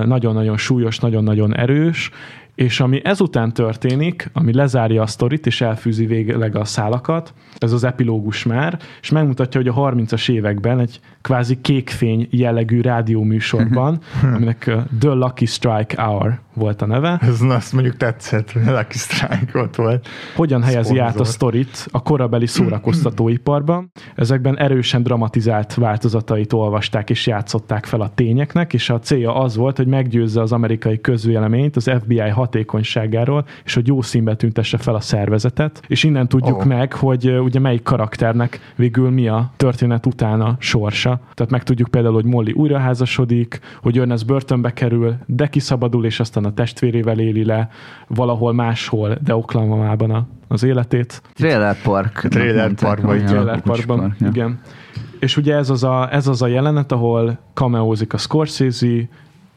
nagyon-nagyon 0.05 0.57
súlyos, 0.57 0.99
nagyon-nagyon 0.99 1.55
erős, 1.55 2.11
és 2.55 2.79
ami 2.79 3.01
ezután 3.03 3.53
történik, 3.53 4.29
ami 4.33 4.53
lezárja 4.53 5.01
a 5.01 5.07
sztorit, 5.07 5.45
és 5.45 5.61
elfűzi 5.61 6.05
végleg 6.05 6.55
a 6.55 6.65
szálakat, 6.65 7.33
ez 7.57 7.71
az 7.71 7.83
epilógus 7.83 8.43
már, 8.43 8.79
és 9.01 9.09
megmutatja, 9.09 9.61
hogy 9.61 9.69
a 9.69 9.91
30-as 9.91 10.31
években 10.31 10.79
egy 10.79 10.99
kvázi 11.21 11.61
kékfény 11.61 12.27
jellegű 12.29 12.81
rádióműsorban, 12.81 13.99
aminek 14.35 14.67
ö, 14.67 14.79
The 14.99 15.09
Lucky 15.09 15.45
Strike 15.45 16.03
Hour 16.03 16.39
volt 16.53 16.81
a 16.81 16.85
neve, 16.85 17.19
Ez 17.21 17.39
na, 17.39 17.55
azt 17.55 17.73
mondjuk 17.73 17.97
tetszett, 17.97 18.53
Lucky 18.53 18.97
Strike 18.97 19.59
ott 19.59 19.75
volt. 19.75 20.07
hogyan 20.35 20.63
helyezi 20.63 20.97
át 20.97 21.19
a 21.19 21.23
sztorit 21.23 21.87
a 21.91 22.01
korabeli 22.01 22.47
szórakoztatóiparban. 22.47 23.91
Ezekben 24.15 24.57
erősen 24.57 25.03
dramatizált 25.03 25.73
változatait 25.73 26.53
olvasták 26.53 27.09
és 27.09 27.27
játszották 27.27 27.85
fel 27.85 28.01
a 28.01 28.11
tényeknek, 28.15 28.73
és 28.73 28.89
a 28.89 28.99
célja 28.99 29.35
az 29.35 29.55
volt, 29.55 29.77
hogy 29.77 29.87
meggyőzze 29.87 30.41
az 30.41 30.51
amerikai 30.51 31.01
közvéleményt 31.01 31.75
az 31.75 31.91
FBI 32.01 32.29
hatékonyságáról, 32.29 33.45
és 33.65 33.73
hogy 33.73 33.87
jó 33.87 34.01
színbe 34.01 34.35
tüntesse 34.35 34.77
fel 34.77 34.95
a 34.95 34.99
szervezetet, 34.99 35.81
és 35.87 36.03
innen 36.03 36.27
tudjuk 36.27 36.61
Ó. 36.61 36.65
meg, 36.65 36.93
hogy 36.93 37.29
ugye 37.39 37.59
melyik 37.59 37.83
karakternek 37.83 38.73
végül 38.75 39.09
mi 39.09 39.27
a 39.27 39.51
történet 39.57 40.05
után 40.05 40.41
a 40.41 40.55
sorsa. 40.59 41.19
Tehát 41.33 41.51
megtudjuk 41.51 41.89
például, 41.89 42.13
hogy 42.13 42.25
Molly 42.25 42.51
újraházasodik, 42.51 43.59
hogy 43.81 43.97
Ernest 43.97 44.25
börtönbe 44.25 44.73
kerül, 44.73 45.15
de 45.25 45.47
kiszabadul, 45.47 46.05
és 46.05 46.19
aztán 46.19 46.42
a 46.45 46.53
testvérével 46.53 47.19
éli 47.19 47.45
le 47.45 47.69
valahol 48.07 48.53
máshol, 48.53 49.17
de 49.23 49.35
Oklahomában 49.35 50.11
a, 50.11 50.27
az 50.47 50.63
életét. 50.63 51.21
Trailer 51.33 51.81
Park. 51.81 52.27
Trailer 52.29 52.73
Parkban, 52.73 53.15
itt 53.15 53.21
a 53.23 53.25
Trailer 53.25 53.61
Parkban, 53.61 53.99
Park, 53.99 54.19
ja. 54.19 54.27
igen. 54.27 54.59
És 55.19 55.37
ugye 55.37 55.55
ez 55.55 55.69
az, 55.69 55.83
a, 55.83 56.13
ez 56.13 56.27
az 56.27 56.41
a 56.41 56.47
jelenet, 56.47 56.91
ahol 56.91 57.39
cameózik 57.53 58.13
a 58.13 58.17
Scorsese, 58.17 58.87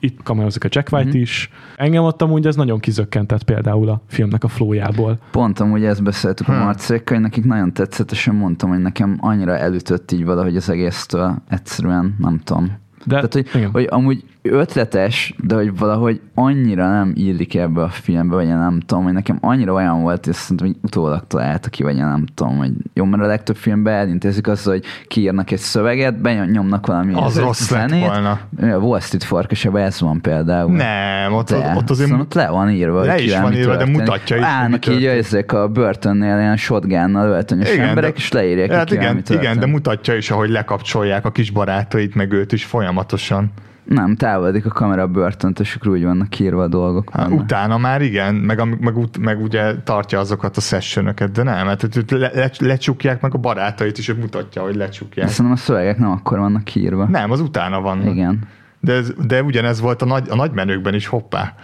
itt 0.01 0.20
cameózik 0.22 0.64
a 0.64 0.68
Jack 0.70 0.93
White 0.93 1.09
Mhm. 1.09 1.16
is. 1.18 1.51
Engem 1.76 2.05
ott 2.05 2.22
amúgy 2.22 2.47
ez 2.47 2.57
nagyon 2.57 2.78
kizökkentett 2.80 3.43
például 3.43 3.89
a 3.89 4.01
filmnek 4.09 4.45
a 4.45 4.49
flójából. 4.49 5.18
Pont 5.30 5.61
amúgy 5.61 5.84
ezt 5.84 6.03
beszéltük 6.03 6.49
a 6.49 6.53
Hmm. 6.53 6.62
Marcékkal, 6.62 7.16
hogy 7.16 7.24
nekik 7.24 7.45
nagyon 7.45 7.72
tetszett, 7.72 8.11
és 8.11 8.26
én 8.26 8.34
mondtam, 8.34 8.70
hogy 8.70 8.78
nekem 8.80 9.16
annyira 9.20 9.57
elütött 9.57 10.12
így 10.12 10.24
valahogy 10.24 10.57
az 10.57 10.70
egésztől, 10.70 11.43
egyszerűen 11.49 12.14
nem 12.18 12.41
tudom. 12.45 12.64
De, 13.05 13.14
Tehát, 13.14 13.32
hogy, 13.32 13.49
igen. 13.55 13.70
hogy 13.70 13.87
amúgy 13.91 14.24
ötletes, 14.49 15.35
de 15.43 15.55
hogy 15.55 15.79
valahogy 15.79 16.21
annyira 16.35 16.91
nem 16.91 17.13
illik 17.15 17.55
ebbe 17.55 17.83
a 17.83 17.89
filmbe, 17.89 18.35
vagy 18.35 18.47
én 18.47 18.57
nem 18.57 18.81
tudom, 18.81 19.05
hogy 19.05 19.13
nekem 19.13 19.39
annyira 19.41 19.73
olyan 19.73 20.03
volt, 20.03 20.27
és 20.27 20.37
szerintem 20.37 20.67
hogy 20.67 20.77
utólag 20.83 21.27
találta 21.27 21.69
ki, 21.69 21.83
vagy 21.83 21.97
én 21.97 22.05
nem 22.05 22.25
tudom, 22.35 22.57
hogy 22.57 22.71
jó, 22.95 23.05
mert 23.05 23.23
a 23.23 23.27
legtöbb 23.27 23.57
filmben 23.57 23.95
elintézik 23.95 24.49
azt, 24.49 24.65
hogy 24.65 24.85
kiírnak 25.09 25.51
egy 25.51 25.59
szöveget, 25.59 26.21
benyomnak 26.21 26.87
valami 26.87 27.15
Az 27.15 27.39
rossz 27.39 27.71
lett 27.71 27.91
volna. 27.91 28.41
A 28.61 28.65
Wall 28.65 29.01
Street 29.01 29.25
Farkasában 29.25 29.81
ez 29.81 30.01
van 30.01 30.21
például. 30.21 30.73
Nem, 30.73 31.33
ott, 31.33 31.49
De, 31.49 31.75
ott 31.77 31.91
azért 31.91 32.09
szóval 32.09 32.25
ott 32.25 32.35
le 32.35 32.49
van 32.49 32.71
írva, 32.71 33.05
Le 33.05 33.19
is 33.19 33.39
van 33.39 33.53
írva, 33.53 33.77
de 33.77 33.85
mutatja 33.87 34.37
is, 34.37 34.43
Állnak 34.43 34.87
így 34.87 35.05
ezek 35.05 35.53
a 35.53 35.69
börtönnél 35.69 36.39
ilyen 36.39 36.57
shotgunnal 36.57 37.29
öltönyös 37.29 37.73
Igen, 37.73 37.89
emberek, 37.89 38.11
de- 38.11 38.17
és 38.19 38.33
leírják, 38.33 38.73
Hát 38.73 38.91
mi 38.91 38.97
igen, 38.97 39.23
igen, 39.29 39.59
de 39.59 39.67
mutatja 39.67 40.15
is, 40.15 40.31
ahogy 40.31 40.49
lekapcsolják 40.49 41.25
a 41.25 41.31
kis 41.31 41.51
barátait, 41.51 42.15
meg 42.15 42.33
őt 42.33 42.53
is 42.53 42.65
folyamatosan. 42.65 43.53
Nem, 43.89 44.16
távolodik 44.16 44.66
a 44.66 44.68
kamera 44.68 45.07
börtönt, 45.07 45.61
és 45.61 45.74
akkor 45.74 45.93
úgy 45.93 46.05
vannak 46.05 46.28
kiírva 46.28 46.62
a 46.62 46.68
dolgok. 46.68 47.11
Hát, 47.12 47.28
benne. 47.28 47.41
utána 47.41 47.78
már 47.78 48.03
igen, 48.03 48.34
meg, 48.34 48.80
meg, 48.80 48.95
meg 49.20 49.41
ugye 49.43 49.76
tartja 49.76 50.18
azokat 50.18 50.57
a 50.57 50.61
sessionöket, 50.61 51.32
de 51.32 51.43
nem, 51.43 51.66
hát 51.66 51.97
őt 51.97 52.11
le, 52.11 52.30
le, 52.34 52.51
lecsukják 52.59 53.20
meg 53.20 53.34
a 53.34 53.39
barátait 53.39 53.99
is, 53.99 54.07
hogy 54.07 54.18
mutatja, 54.18 54.62
hogy 54.62 54.72
De 54.72 54.78
lecsukják. 54.78 55.28
szerintem 55.28 55.55
a 55.55 55.57
szövegek 55.57 55.99
nem 55.99 56.11
akkor 56.11 56.39
vannak 56.39 56.64
kiírva. 56.64 57.05
Nem, 57.05 57.30
az 57.30 57.41
utána 57.41 57.80
van. 57.80 58.07
Igen. 58.07 58.39
De, 58.80 59.01
de 59.26 59.43
ugyanez 59.43 59.80
volt 59.80 60.03
a 60.03 60.05
nagy, 60.05 60.28
a 60.30 60.34
nagy 60.34 60.51
menőkben 60.53 60.95
is, 60.95 61.07
hoppá. 61.07 61.55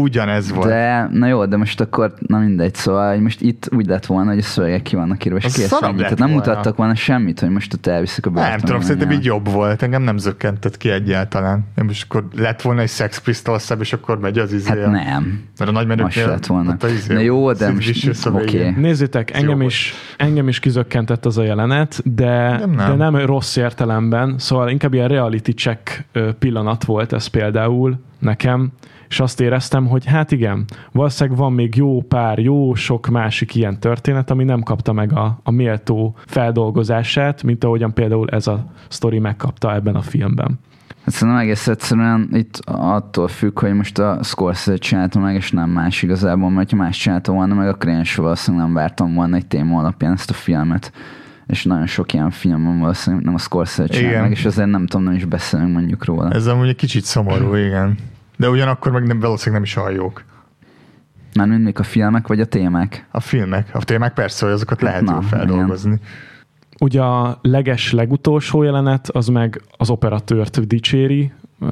Ugyanez 0.00 0.50
volt. 0.52 0.68
De, 0.68 1.08
na 1.12 1.26
jó, 1.26 1.46
de 1.46 1.56
most 1.56 1.80
akkor, 1.80 2.12
na 2.26 2.38
mindegy, 2.38 2.74
szóval 2.74 3.12
hogy 3.12 3.20
most 3.20 3.40
itt 3.40 3.68
úgy 3.76 3.86
lett 3.86 4.06
volna, 4.06 4.30
hogy 4.30 4.38
a 4.38 4.42
szövegek 4.42 4.82
ki 4.82 4.96
vannak 4.96 5.24
írva, 5.24 5.38
és 5.38 5.44
kész 5.44 5.68
Tehát 5.68 5.94
nem 5.96 6.16
volna. 6.16 6.34
mutattak 6.34 6.76
volna 6.76 6.94
semmit, 6.94 7.40
hogy 7.40 7.50
most 7.50 7.74
ott 7.74 7.86
elviszik 7.86 8.26
a 8.26 8.30
börtönbe. 8.30 8.56
Nem 8.56 8.64
tudom, 8.66 8.80
szerintem 8.80 9.10
így 9.10 9.24
jobb 9.24 9.50
volt. 9.50 9.82
Engem 9.82 10.02
nem 10.02 10.16
zökkentett 10.18 10.76
ki 10.76 10.90
egyáltalán. 10.90 11.66
Nem, 11.74 11.88
és 11.88 12.02
akkor 12.02 12.28
lett 12.36 12.62
volna 12.62 12.80
egy 12.80 12.88
Sex 12.88 13.18
Pistols 13.20 13.70
és 13.80 13.92
akkor 13.92 14.18
megy 14.18 14.38
az 14.38 14.52
izé. 14.52 14.68
Hát 14.68 14.78
nem. 14.90 15.40
Mert 15.58 15.70
a 15.70 15.72
nagy 15.72 15.74
Az 15.74 15.80
se 15.82 15.86
menőknél 15.96 16.26
lett 16.26 16.46
volna. 16.46 16.76
izé, 16.88 17.14
Na 17.14 17.20
jó, 17.20 17.52
de 17.52 17.70
most- 17.72 18.24
végén. 18.34 18.74
Nézzétek, 18.78 19.30
engem 19.34 19.62
is, 19.62 19.94
engem 20.16 20.48
is 20.48 20.58
kizökkentett 20.60 21.26
az 21.26 21.38
a 21.38 21.42
jelenet, 21.42 22.00
de 22.14 22.56
Nem, 22.58 22.70
nem, 22.70 22.88
de 22.98 23.10
nem 23.10 23.16
rossz 23.16 23.56
értelemben, 23.56 24.34
szóval 24.38 24.68
inkább 24.70 24.94
ilyen 24.94 25.08
reality 25.08 25.48
check 25.50 26.04
pillanat 26.38 26.84
volt 26.84 27.12
ez 27.12 27.26
például 27.26 28.00
nekem, 28.18 28.72
és 29.08 29.20
azt 29.20 29.40
éreztem, 29.40 29.86
hogy 29.86 30.04
hát 30.04 30.32
igen, 30.32 30.64
valószínűleg 30.92 31.38
van 31.38 31.52
még 31.52 31.74
jó 31.74 32.02
pár, 32.02 32.38
jó 32.38 32.74
sok 32.74 33.06
másik 33.06 33.54
ilyen 33.54 33.80
történet, 33.80 34.30
ami 34.30 34.44
nem 34.44 34.62
kapta 34.62 34.92
meg 34.92 35.12
a, 35.12 35.40
a 35.42 35.50
méltó 35.50 36.14
feldolgozását, 36.26 37.42
mint 37.42 37.64
ahogyan 37.64 37.94
például 37.94 38.28
ez 38.28 38.46
a 38.46 38.64
sztori 38.88 39.18
megkapta 39.18 39.74
ebben 39.74 39.94
a 39.94 40.02
filmben. 40.02 40.58
Hát 41.04 41.16
szerintem 41.16 41.42
egész 41.42 41.68
egyszerűen 41.68 42.28
itt 42.32 42.60
attól 42.66 43.28
függ, 43.28 43.58
hogy 43.58 43.72
most 43.74 43.98
a 43.98 44.18
Scorsese 44.22 44.76
csinálta 44.76 45.18
meg, 45.18 45.34
és 45.34 45.50
nem 45.50 45.70
más 45.70 46.02
igazából, 46.02 46.50
mert 46.50 46.70
ha 46.70 46.76
más 46.76 46.98
csinálta 46.98 47.32
volna 47.32 47.54
meg, 47.54 47.68
akkor 47.68 47.88
én 47.88 48.04
sem 48.04 48.24
valószínűleg 48.24 48.66
nem 48.66 48.74
vártam 48.74 49.14
volna 49.14 49.36
egy 49.36 49.46
téma 49.46 49.78
alapján 49.78 50.12
ezt 50.12 50.30
a 50.30 50.34
filmet. 50.34 50.92
És 51.46 51.64
nagyon 51.64 51.86
sok 51.86 52.12
ilyen 52.12 52.30
film 52.30 52.64
van 52.64 52.78
valószínűleg 52.78 53.24
nem 53.24 53.34
a 53.34 53.38
Scorsese 53.38 53.86
csinál 53.86 54.22
meg, 54.22 54.30
és 54.30 54.44
ezért 54.44 54.70
nem 54.70 54.86
tudom, 54.86 55.06
nem 55.06 55.14
is 55.14 55.24
beszélünk 55.24 55.72
mondjuk 55.72 56.04
róla. 56.04 56.30
Ez 56.30 56.46
amúgy 56.46 56.68
egy 56.68 56.76
kicsit 56.76 57.04
szomorú, 57.04 57.54
igen. 57.54 57.96
De 58.38 58.48
ugyanakkor 58.48 58.92
meg 58.92 59.06
nem, 59.06 59.20
valószínűleg 59.20 59.54
nem 59.54 59.62
is 59.62 59.76
olyan 59.76 60.02
jók. 60.02 60.24
Már 61.34 61.46
mindig 61.46 61.78
a 61.78 61.82
filmek, 61.82 62.26
vagy 62.26 62.40
a 62.40 62.44
témák? 62.44 63.06
A 63.10 63.20
filmek. 63.20 63.70
A 63.72 63.84
témák 63.84 64.14
persze, 64.14 64.44
hogy 64.44 64.54
azokat 64.54 64.82
lehet 64.82 65.02
Na, 65.02 65.12
jól 65.12 65.22
feldolgozni. 65.22 65.92
Igen. 65.92 66.06
Ugye 66.80 67.02
a 67.02 67.38
leges 67.42 67.92
legutolsó 67.92 68.62
jelenet, 68.62 69.08
az 69.08 69.26
meg 69.26 69.62
az 69.76 69.90
operatőrt 69.90 70.66
dicséri, 70.66 71.32
uh, 71.60 71.70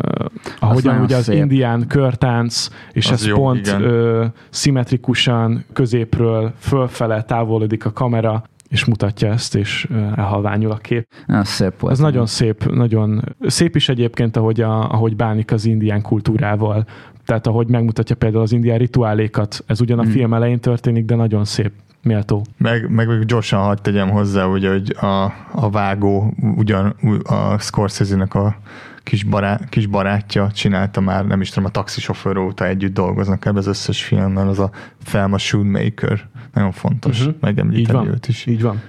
ahogyan 0.58 1.00
ugye 1.00 1.16
az 1.16 1.24
szép. 1.24 1.36
indián 1.36 1.86
körtánc, 1.86 2.68
és 2.92 3.06
az 3.06 3.12
ez 3.12 3.26
jó, 3.26 3.36
pont 3.36 3.68
uh, 3.68 4.24
szimmetrikusan 4.50 5.64
középről 5.72 6.52
fölfele 6.58 7.22
távolodik 7.22 7.84
a 7.84 7.92
kamera, 7.92 8.44
és 8.68 8.84
mutatja 8.84 9.32
ezt, 9.32 9.54
és 9.54 9.88
elhalványul 10.16 10.70
a 10.70 10.76
kép. 10.76 11.08
Ez 11.26 11.48
szép 11.48 11.80
volt. 11.80 11.92
Ez 11.92 11.98
nagyon 11.98 12.26
szép, 12.26 12.72
nagyon 12.72 13.34
szép 13.40 13.76
is 13.76 13.88
egyébként, 13.88 14.36
ahogy, 14.36 14.60
a, 14.60 14.92
ahogy 14.92 15.16
bánik 15.16 15.52
az 15.52 15.64
indián 15.64 16.02
kultúrával. 16.02 16.86
Tehát 17.24 17.46
ahogy 17.46 17.68
megmutatja 17.68 18.16
például 18.16 18.42
az 18.42 18.52
indián 18.52 18.78
rituálékat, 18.78 19.64
ez 19.66 19.80
ugyan 19.80 19.98
a 19.98 20.04
mm. 20.04 20.10
film 20.10 20.34
elején 20.34 20.60
történik, 20.60 21.04
de 21.04 21.14
nagyon 21.14 21.44
szép 21.44 21.72
méltó. 22.02 22.44
Meg, 22.56 22.90
meg 22.90 23.24
gyorsan 23.24 23.60
hagyd 23.60 23.80
tegyem 23.80 24.10
hozzá, 24.10 24.44
ugye, 24.44 24.70
hogy 24.70 24.96
a, 25.00 25.24
a 25.52 25.70
vágó 25.70 26.34
ugyan 26.56 26.96
a 27.24 27.58
Scorsese-nek 27.58 28.34
a 28.34 28.56
kis, 29.02 29.24
barát, 29.24 29.68
kis 29.68 29.86
barátja 29.86 30.50
csinálta 30.50 31.00
már, 31.00 31.26
nem 31.26 31.40
is 31.40 31.48
tudom, 31.48 31.64
a 31.64 31.70
taxisofőr 31.70 32.36
óta 32.36 32.66
együtt 32.66 32.94
dolgoznak 32.94 33.44
ebben 33.44 33.56
az 33.56 33.66
összes 33.66 34.04
filmmel, 34.04 34.48
az 34.48 34.58
a 34.58 34.70
Felma 35.02 35.38
Shoemaker. 35.38 36.28
Nagyon 36.56 36.72
fontos 36.72 37.20
uh-huh. 37.20 37.34
megemlíteni 37.40 38.08
őt 38.08 38.28
is. 38.28 38.46
Így 38.46 38.62
van. 38.62 38.82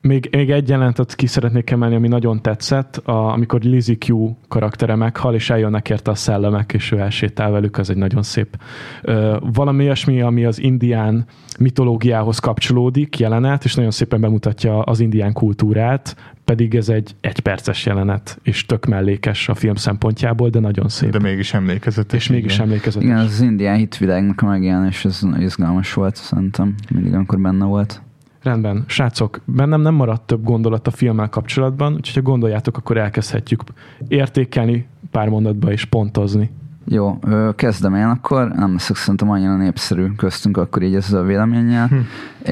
Még, 0.00 0.28
még 0.32 0.50
egy 0.50 0.68
jelentet 0.68 1.14
ki 1.14 1.26
szeretnék 1.26 1.70
emelni, 1.70 1.94
ami 1.94 2.08
nagyon 2.08 2.42
tetszett, 2.42 2.96
a, 2.96 3.32
amikor 3.32 3.60
Lizzie 3.62 3.96
Q 4.08 4.36
karaktere 4.48 4.94
meghal, 4.94 5.34
és 5.34 5.50
eljönnek 5.50 5.90
érte 5.90 6.10
a 6.10 6.14
szellemek, 6.14 6.72
és 6.72 6.92
ő 6.92 6.98
elsétál 6.98 7.50
velük, 7.50 7.78
az 7.78 7.90
egy 7.90 7.96
nagyon 7.96 8.22
szép. 8.22 8.58
Ö, 9.02 9.36
valami 9.54 9.84
olyasmi, 9.84 10.20
ami 10.20 10.44
az 10.44 10.60
indián 10.60 11.24
mitológiához 11.58 12.38
kapcsolódik 12.38 13.18
jelenet, 13.18 13.64
és 13.64 13.74
nagyon 13.74 13.90
szépen 13.90 14.20
bemutatja 14.20 14.82
az 14.82 15.00
indián 15.00 15.32
kultúrát, 15.32 16.34
pedig 16.46 16.74
ez 16.74 16.88
egy 16.88 17.14
egyperces 17.20 17.86
jelenet, 17.86 18.38
és 18.42 18.66
tök 18.66 18.84
mellékes 18.84 19.48
a 19.48 19.54
film 19.54 19.74
szempontjából, 19.74 20.48
de 20.48 20.60
nagyon 20.60 20.88
szép. 20.88 21.10
De 21.10 21.18
mégis 21.18 21.54
emlékezetes. 21.54 22.20
És 22.20 22.28
mégis 22.28 22.54
igen. 22.54 22.66
emlékezetes. 22.66 23.08
Igen, 23.08 23.18
az 23.18 23.40
indián 23.40 23.76
hitvilágnak 23.76 24.40
a 24.40 24.46
megjelenés, 24.46 25.04
ez 25.04 25.20
izgalmas 25.38 25.92
volt, 25.92 26.16
szerintem, 26.16 26.74
mindig 26.90 27.14
amikor 27.14 27.40
benne 27.40 27.64
volt. 27.64 28.00
Rendben. 28.42 28.84
Srácok, 28.86 29.40
bennem 29.44 29.80
nem 29.80 29.94
maradt 29.94 30.26
több 30.26 30.44
gondolat 30.44 30.86
a 30.86 30.90
filmmel 30.90 31.28
kapcsolatban, 31.28 31.94
úgyhogy 31.94 32.14
ha 32.14 32.30
gondoljátok, 32.30 32.76
akkor 32.76 32.96
elkezdhetjük 32.96 33.62
értékelni 34.08 34.86
pár 35.10 35.28
mondatba 35.28 35.72
és 35.72 35.84
pontozni. 35.84 36.50
Jó, 36.88 37.18
kezdem 37.56 37.94
én 37.94 38.04
akkor, 38.04 38.48
nem 38.48 38.72
leszek 38.72 38.96
szerintem 38.96 39.30
annyira 39.30 39.56
népszerű 39.56 40.06
köztünk 40.16 40.56
akkor 40.56 40.82
így 40.82 40.94
ez 40.94 41.12
a 41.12 41.22
véleménnyel. 41.22 41.86
Hm. 41.86 41.96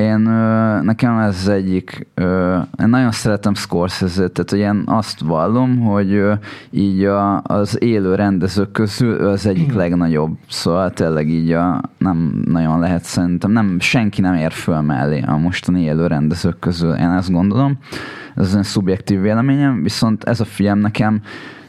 Én, 0.00 0.18
nekem 0.82 1.18
ez 1.18 1.36
az 1.40 1.48
egyik, 1.48 2.06
én 2.80 2.88
nagyon 2.88 3.10
szeretem 3.10 3.54
Scorsese-t, 3.54 4.32
tehát 4.32 4.50
hogy 4.50 4.58
én 4.58 4.82
azt 4.86 5.20
vallom, 5.20 5.80
hogy 5.80 6.22
így 6.70 7.04
a, 7.04 7.42
az 7.42 7.82
élő 7.82 8.14
rendezők 8.14 8.72
közül 8.72 9.20
ő 9.20 9.28
az 9.28 9.46
egyik 9.46 9.70
hm. 9.70 9.76
legnagyobb, 9.76 10.36
szóval 10.48 10.90
tényleg 10.90 11.28
így 11.28 11.50
a, 11.50 11.80
nem 11.98 12.42
nagyon 12.44 12.78
lehet 12.78 13.04
szerintem, 13.04 13.50
nem, 13.50 13.80
senki 13.80 14.20
nem 14.20 14.34
ér 14.34 14.52
föl 14.52 14.80
mellé 14.80 15.22
a 15.26 15.36
mostani 15.36 15.82
élő 15.82 16.06
rendezők 16.06 16.58
közül, 16.58 16.94
én 16.94 17.10
ezt 17.10 17.32
gondolom. 17.32 17.78
Ez 18.36 18.46
az 18.46 18.54
én 18.54 18.62
szubjektív 18.62 19.20
véleményem, 19.20 19.82
viszont 19.82 20.24
ez 20.24 20.40
a 20.40 20.44
film 20.44 20.78
nekem 20.78 21.22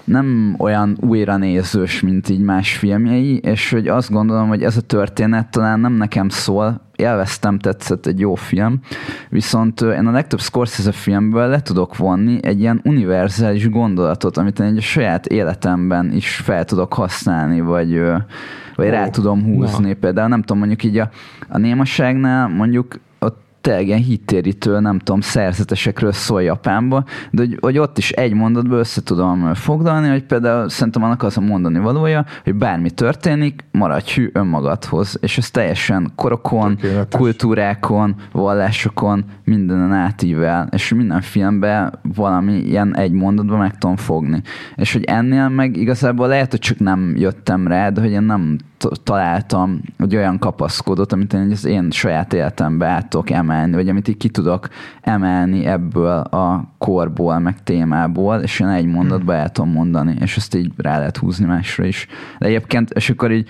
nem 0.06 0.56
olyan 0.58 0.98
újra 1.02 1.38
nézős, 1.38 2.02
mint 2.02 2.30
így 2.30 2.40
más 2.40 2.78
filmjei, 2.78 3.38
és 3.38 3.72
hogy 3.72 3.88
azt 3.88 4.12
gondolom, 4.12 4.48
hogy 4.48 4.64
ez 4.64 4.78
a 4.78 4.82
történet 4.82 5.52
talán 5.52 5.80
nem 5.80 5.94
nekem 5.94 6.30
szól, 6.30 6.84
élveztem, 6.96 7.60
tetszett 7.60 8.06
egy 8.06 8.20
jó 8.20 8.36
film, 8.36 8.80
viszont 9.30 9.82
én 9.82 10.06
a 10.08 10.12
legtöbb 10.12 10.40
Scorsese 10.40 10.92
filmből 10.92 11.48
le 11.48 11.62
tudok 11.62 11.98
vonni 11.98 12.40
egy 12.42 12.60
ilyen 12.60 12.82
univerzális 12.84 13.70
gondolatot, 13.70 14.38
amit 14.38 14.60
én 14.60 14.66
egy 14.66 14.78
a 14.78 14.82
saját 14.82 15.26
életemben 15.26 16.12
is 16.12 16.36
fel 16.36 16.66
tudok 16.66 16.94
használni, 16.94 17.62
vagy, 17.62 18.00
vagy 18.76 18.88
oh, 18.88 18.92
rá 18.92 19.10
tudom 19.10 19.44
húzni. 19.44 19.88
Na. 19.88 19.94
Például 20.00 20.28
nem 20.28 20.40
tudom, 20.40 20.58
mondjuk 20.58 20.84
így 20.84 20.98
a, 20.98 21.10
a 21.48 21.58
némaságnál 21.58 22.48
mondjuk 22.48 23.00
tényleg 23.66 23.88
ilyen 23.88 24.00
hittérítő, 24.00 24.80
nem 24.80 25.00
tudom, 25.00 25.22
szerzetesekről 25.22 26.12
szól 26.12 26.42
Japánba, 26.42 27.04
de 27.32 27.42
hogy, 27.42 27.58
hogy 27.62 27.78
ott 27.78 27.98
is 27.98 28.12
egy 28.12 28.34
mondatban 28.34 28.78
össze 28.78 29.02
tudom 29.04 29.54
foglalni, 29.54 30.08
hogy 30.08 30.24
például 30.24 30.70
szerintem 30.70 31.04
annak 31.04 31.24
az 31.24 31.38
a 31.38 31.42
mondani 31.42 31.80
valója, 31.80 32.26
hogy 32.44 32.56
bármi 32.56 32.92
történik, 32.92 33.66
maradj 33.72 34.14
hű 34.14 34.30
önmagadhoz, 34.34 35.18
és 35.22 35.38
ez 35.38 35.52
teljesen 35.52 36.12
korokon, 36.16 36.76
Tökéletes. 36.76 37.20
kultúrákon, 37.20 38.16
vallásokon, 38.32 39.24
mindenen 39.44 39.94
átível, 39.94 40.68
és 40.72 40.94
minden 40.94 41.22
filmben 41.22 42.00
valami 42.16 42.54
ilyen 42.54 42.98
egy 42.98 43.12
mondatban 43.12 43.58
meg 43.58 43.78
tudom 43.78 43.96
fogni. 43.96 44.42
És 44.76 44.94
hogy 44.94 45.04
ennél 45.04 45.50
meg 45.50 45.78
igazából 45.78 46.28
lehet, 46.28 46.52
hogy 46.52 46.60
csak 46.60 46.80
nem 46.80 47.14
jöttem 47.18 47.68
rá, 47.68 47.90
de 47.90 48.02
hogy 48.02 48.12
én 48.12 48.24
nem 48.24 48.58
találtam 49.04 49.82
egy 49.98 50.16
olyan 50.16 50.40
kapaszkodót, 50.40 51.14
amit 51.14 51.34
én 51.34 51.52
az 51.52 51.66
én 51.66 51.92
saját 51.92 52.34
életembe 52.34 52.88
át 52.88 53.10
tudok 53.10 53.30
emelni, 53.30 53.55
vagy 53.64 53.90
amit 53.90 54.08
így 54.08 54.18
ki 54.18 54.30
tudok 54.30 54.68
emelni 55.02 55.66
ebből 55.66 56.20
a 56.20 56.74
korból, 56.78 57.40
meg 57.40 57.64
témából, 57.64 58.40
és 58.40 58.60
én 58.60 58.68
egy 58.68 58.86
mondatba 58.86 59.34
el 59.34 59.50
tudom 59.50 59.72
mondani, 59.72 60.16
és 60.20 60.38
ezt 60.38 60.56
így 60.56 60.72
rá 60.78 60.98
lehet 60.98 61.18
húzni 61.18 61.46
másra 61.46 61.86
is. 61.86 62.08
De 62.40 62.46
egyébként, 62.46 62.90
és 62.90 63.10
akkor 63.10 63.32
így 63.32 63.48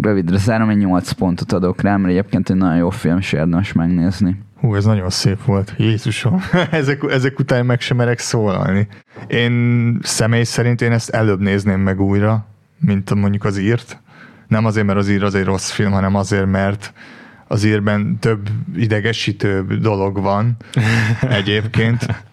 rövidre 0.00 0.38
zárom, 0.38 0.68
egy 0.68 0.78
8 0.78 1.10
pontot 1.10 1.52
adok 1.52 1.80
rá, 1.80 1.96
mert 1.96 2.10
egyébként 2.12 2.50
egy 2.50 2.56
nagyon 2.56 2.76
jó 2.76 2.90
film, 2.90 3.18
és 3.18 3.32
érdemes 3.32 3.72
megnézni. 3.72 4.42
Hú, 4.60 4.74
ez 4.74 4.84
nagyon 4.84 5.10
szép 5.10 5.44
volt. 5.44 5.74
Jézusom, 5.78 6.40
ezek, 6.70 7.02
ezek 7.10 7.38
után 7.38 7.66
meg 7.66 7.80
sem 7.80 7.96
merek 7.96 8.18
szólalni. 8.18 8.88
Én 9.26 9.98
személy 10.02 10.44
szerint 10.44 10.80
én 10.80 10.92
ezt 10.92 11.10
előbb 11.10 11.40
nézném 11.40 11.80
meg 11.80 12.00
újra, 12.00 12.46
mint 12.78 13.14
mondjuk 13.14 13.44
az 13.44 13.58
írt 13.58 14.00
nem 14.48 14.64
azért, 14.64 14.86
mert 14.86 14.98
az 14.98 15.08
ír 15.08 15.22
az 15.22 15.34
egy 15.34 15.44
rossz 15.44 15.70
film, 15.70 15.92
hanem 15.92 16.14
azért, 16.14 16.46
mert 16.46 16.92
az 17.48 17.64
írben 17.64 18.16
több 18.20 18.48
idegesítő 18.76 19.64
dolog 19.80 20.20
van 20.20 20.56
egyébként. 21.20 22.24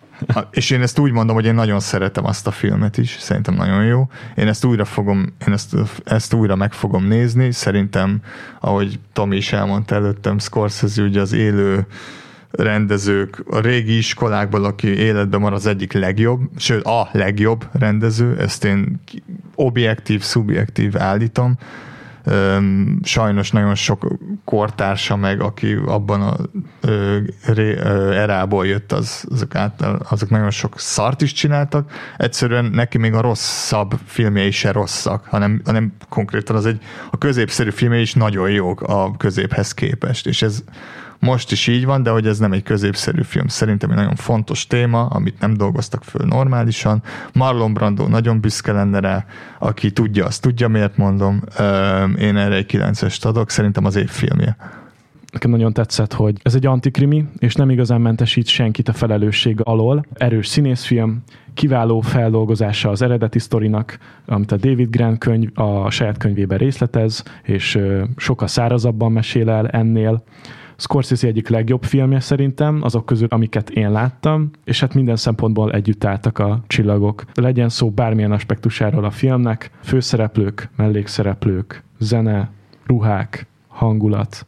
És 0.52 0.70
én 0.70 0.82
ezt 0.82 1.00
úgy 1.00 1.12
mondom, 1.12 1.36
hogy 1.36 1.46
én 1.46 1.54
nagyon 1.54 1.80
szeretem 1.80 2.26
azt 2.26 2.48
a 2.48 2.52
filmet 2.52 2.98
is, 2.98 3.18
szerintem 3.20 3.54
nagyon 3.54 3.86
jó. 3.86 4.10
Én 4.36 4.48
ezt 4.48 4.66
újra 4.66 4.86
fogom, 4.86 5.34
én 5.48 5.54
ezt, 5.54 5.76
ezt 6.04 6.34
újra 6.34 6.56
meg 6.56 6.74
fogom 6.74 7.08
nézni. 7.08 7.52
Szerintem, 7.52 8.22
ahogy 8.60 9.00
Tomi 9.14 9.36
is 9.36 9.54
elmondta 9.54 9.96
előttem, 9.96 10.40
Scorsese 10.40 11.02
ugye 11.02 11.22
az 11.22 11.34
élő 11.34 11.86
rendezők 12.52 13.44
a 13.50 13.60
régi 13.60 13.98
iskolákból, 13.98 14.66
aki 14.66 14.88
életben 14.88 15.42
van 15.42 15.54
az 15.54 15.66
egyik 15.66 15.94
legjobb, 15.94 16.40
sőt 16.58 16.86
a 16.86 17.10
legjobb 17.12 17.68
rendező, 17.72 18.40
ezt 18.40 18.64
én 18.64 19.02
objektív, 19.56 20.22
szubjektív 20.22 20.98
állítom 20.98 21.58
sajnos 23.04 23.52
nagyon 23.52 23.76
sok 23.76 24.08
kortársa 24.46 25.16
meg, 25.16 25.42
aki 25.42 25.74
abban 25.86 26.22
a 26.22 26.36
erából 28.12 28.68
jött, 28.68 28.92
az, 28.92 29.26
azok, 29.32 29.56
által, 29.56 30.02
azok 30.10 30.30
nagyon 30.30 30.52
sok 30.52 30.80
szart 30.80 31.22
is 31.22 31.32
csináltak. 31.32 31.92
Egyszerűen 32.18 32.66
neki 32.66 32.98
még 32.98 33.14
a 33.14 33.22
rosszabb 33.22 33.94
filmjei 34.06 34.52
se 34.52 34.72
rosszak, 34.72 35.26
hanem, 35.26 35.62
hanem 35.66 35.94
konkrétan 36.10 36.56
az 36.56 36.66
egy, 36.66 36.82
a 37.12 37.18
középszerű 37.18 37.70
filmjei 37.70 38.02
is 38.02 38.14
nagyon 38.14 38.50
jók 38.50 38.82
a 38.82 39.18
középhez 39.18 39.74
képest, 39.74 40.28
és 40.28 40.42
ez 40.42 40.64
most 41.24 41.52
is 41.52 41.68
így 41.68 41.86
van, 41.86 42.04
de 42.04 42.10
hogy 42.10 42.28
ez 42.28 42.38
nem 42.40 42.52
egy 42.52 42.64
középszerű 42.64 43.22
film. 43.22 43.48
Szerintem 43.48 43.90
egy 43.90 43.96
nagyon 43.96 44.16
fontos 44.16 44.68
téma, 44.68 45.06
amit 45.06 45.40
nem 45.40 45.54
dolgoztak 45.54 46.04
föl 46.04 46.26
normálisan. 46.26 47.04
Marlon 47.34 47.74
Brando 47.74 48.08
nagyon 48.08 48.40
büszke 48.40 48.72
lenne 48.72 49.00
rá, 49.00 49.26
aki 49.60 49.92
tudja, 49.92 50.26
azt 50.26 50.42
tudja, 50.42 50.68
miért 50.68 50.98
mondom. 50.98 51.42
Én 52.20 52.38
erre 52.38 52.56
egy 52.56 52.66
9-est 52.72 53.26
adok, 53.26 53.50
szerintem 53.50 53.86
az 53.86 53.96
év 53.96 54.10
filmje. 54.10 54.58
nekem 55.34 55.52
nagyon 55.52 55.74
tetszett, 55.74 56.14
hogy 56.14 56.40
ez 56.44 56.56
egy 56.56 56.66
antikrimi, 56.66 57.26
és 57.38 57.56
nem 57.56 57.70
igazán 57.70 58.02
mentesít 58.02 58.48
senkit 58.48 58.90
a 58.90 58.94
felelősség 58.94 59.60
alól. 59.64 60.06
Erős 60.14 60.48
színészfilm, 60.48 61.24
kiváló 61.54 62.02
feldolgozása 62.02 62.90
az 62.90 63.02
eredeti 63.02 63.40
sztorinak, 63.40 63.98
amit 64.26 64.52
a 64.52 64.58
David 64.58 64.90
Grant 64.90 65.18
könyv 65.18 65.50
a 65.54 65.90
saját 65.90 66.18
könyvében 66.18 66.58
részletez, 66.58 67.24
és 67.44 67.80
sokkal 68.16 68.48
szárazabban 68.48 69.12
mesél 69.12 69.50
el 69.50 69.68
ennél. 69.68 70.24
Scorsese 70.76 71.28
egyik 71.28 71.48
legjobb 71.48 71.84
filmje 71.84 72.20
szerintem, 72.20 72.80
azok 72.82 73.06
közül, 73.06 73.28
amiket 73.30 73.70
én 73.70 73.92
láttam, 73.92 74.50
és 74.64 74.80
hát 74.80 74.94
minden 74.94 75.16
szempontból 75.16 75.72
együtt 75.72 76.04
álltak 76.04 76.40
a 76.40 76.64
csillagok. 76.68 77.24
Legyen 77.34 77.70
szó 77.70 77.90
bármilyen 77.90 78.32
aspektusáról 78.32 79.06
a 79.06 79.12
filmnek, 79.12 79.72
főszereplők, 79.84 80.70
mellékszereplők, 80.76 81.84
zene, 82.00 82.50
ruhák, 82.86 83.48
hangulat, 83.68 84.46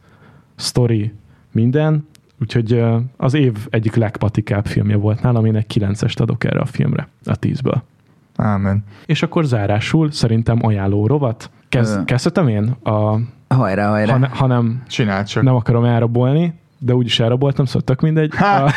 story, 0.56 1.12
minden, 1.52 2.08
úgyhogy 2.40 2.84
az 3.16 3.34
év 3.34 3.66
egyik 3.70 3.94
legpatikább 3.94 4.66
filmje 4.66 4.96
volt 4.96 5.22
nálam, 5.22 5.44
én 5.44 5.56
egy 5.56 5.66
9-est 5.74 6.20
adok 6.20 6.44
erre 6.44 6.60
a 6.60 6.64
filmre, 6.64 7.08
a 7.24 7.38
10-ből. 7.38 7.80
Ámen. 8.36 8.84
És 9.06 9.22
akkor 9.22 9.44
zárásul 9.44 10.10
szerintem 10.10 10.58
ajánló 10.62 11.06
rovat. 11.06 11.50
Kezd, 11.68 12.04
kezdhetem 12.04 12.48
én? 12.48 12.64
A, 12.68 13.18
hajrá, 13.48 13.88
hajrá. 13.88 14.12
Ha, 14.12 14.18
ne, 14.18 14.28
ha 14.28 14.46
nem, 14.46 14.82
Csinál 14.88 15.24
csak. 15.24 15.42
nem 15.42 15.54
akarom 15.54 15.84
elrabolni, 15.84 16.54
de 16.78 16.94
úgyis 16.94 17.20
elraboltam, 17.20 17.64
szóval 17.64 17.82
tök 17.82 18.00
mindegy. 18.00 18.32
A, 18.36 18.72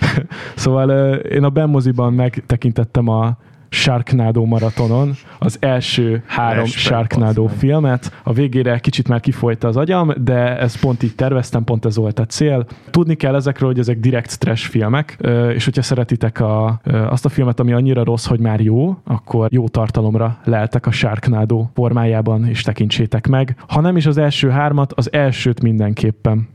szóval 0.54 0.90
én 1.14 1.44
a 1.44 1.50
Benmoziban 1.50 2.12
megtekintettem 2.12 3.08
a 3.08 3.36
Sharknado 3.72 4.44
maratonon 4.44 5.12
az 5.38 5.56
első 5.60 6.22
három 6.26 6.64
Respect, 6.64 6.84
Sharknado 6.84 7.46
filmet. 7.46 8.20
A 8.22 8.32
végére 8.32 8.78
kicsit 8.78 9.08
már 9.08 9.20
kifolyta 9.20 9.68
az 9.68 9.76
agyam, 9.76 10.12
de 10.16 10.58
ezt 10.58 10.80
pont 10.80 11.02
így 11.02 11.14
terveztem, 11.14 11.64
pont 11.64 11.84
ez 11.84 11.96
volt 11.96 12.18
a 12.18 12.26
cél. 12.26 12.66
Tudni 12.90 13.14
kell 13.14 13.34
ezekről, 13.34 13.68
hogy 13.68 13.78
ezek 13.78 13.98
direkt 13.98 14.38
trash 14.38 14.68
filmek, 14.68 15.18
és 15.54 15.64
hogyha 15.64 15.82
szeretitek 15.82 16.40
a, 16.40 16.80
azt 16.84 17.24
a 17.24 17.28
filmet, 17.28 17.60
ami 17.60 17.72
annyira 17.72 18.04
rossz, 18.04 18.26
hogy 18.26 18.40
már 18.40 18.60
jó, 18.60 18.96
akkor 19.04 19.48
jó 19.50 19.68
tartalomra 19.68 20.38
leltek 20.44 20.86
a 20.86 20.90
Sharknado 20.90 21.66
formájában, 21.74 22.46
és 22.46 22.62
tekintsétek 22.62 23.26
meg. 23.26 23.56
Ha 23.68 23.80
nem 23.80 23.96
is 23.96 24.06
az 24.06 24.18
első 24.18 24.48
hármat, 24.48 24.92
az 24.92 25.12
elsőt 25.12 25.62
mindenképpen. 25.62 26.48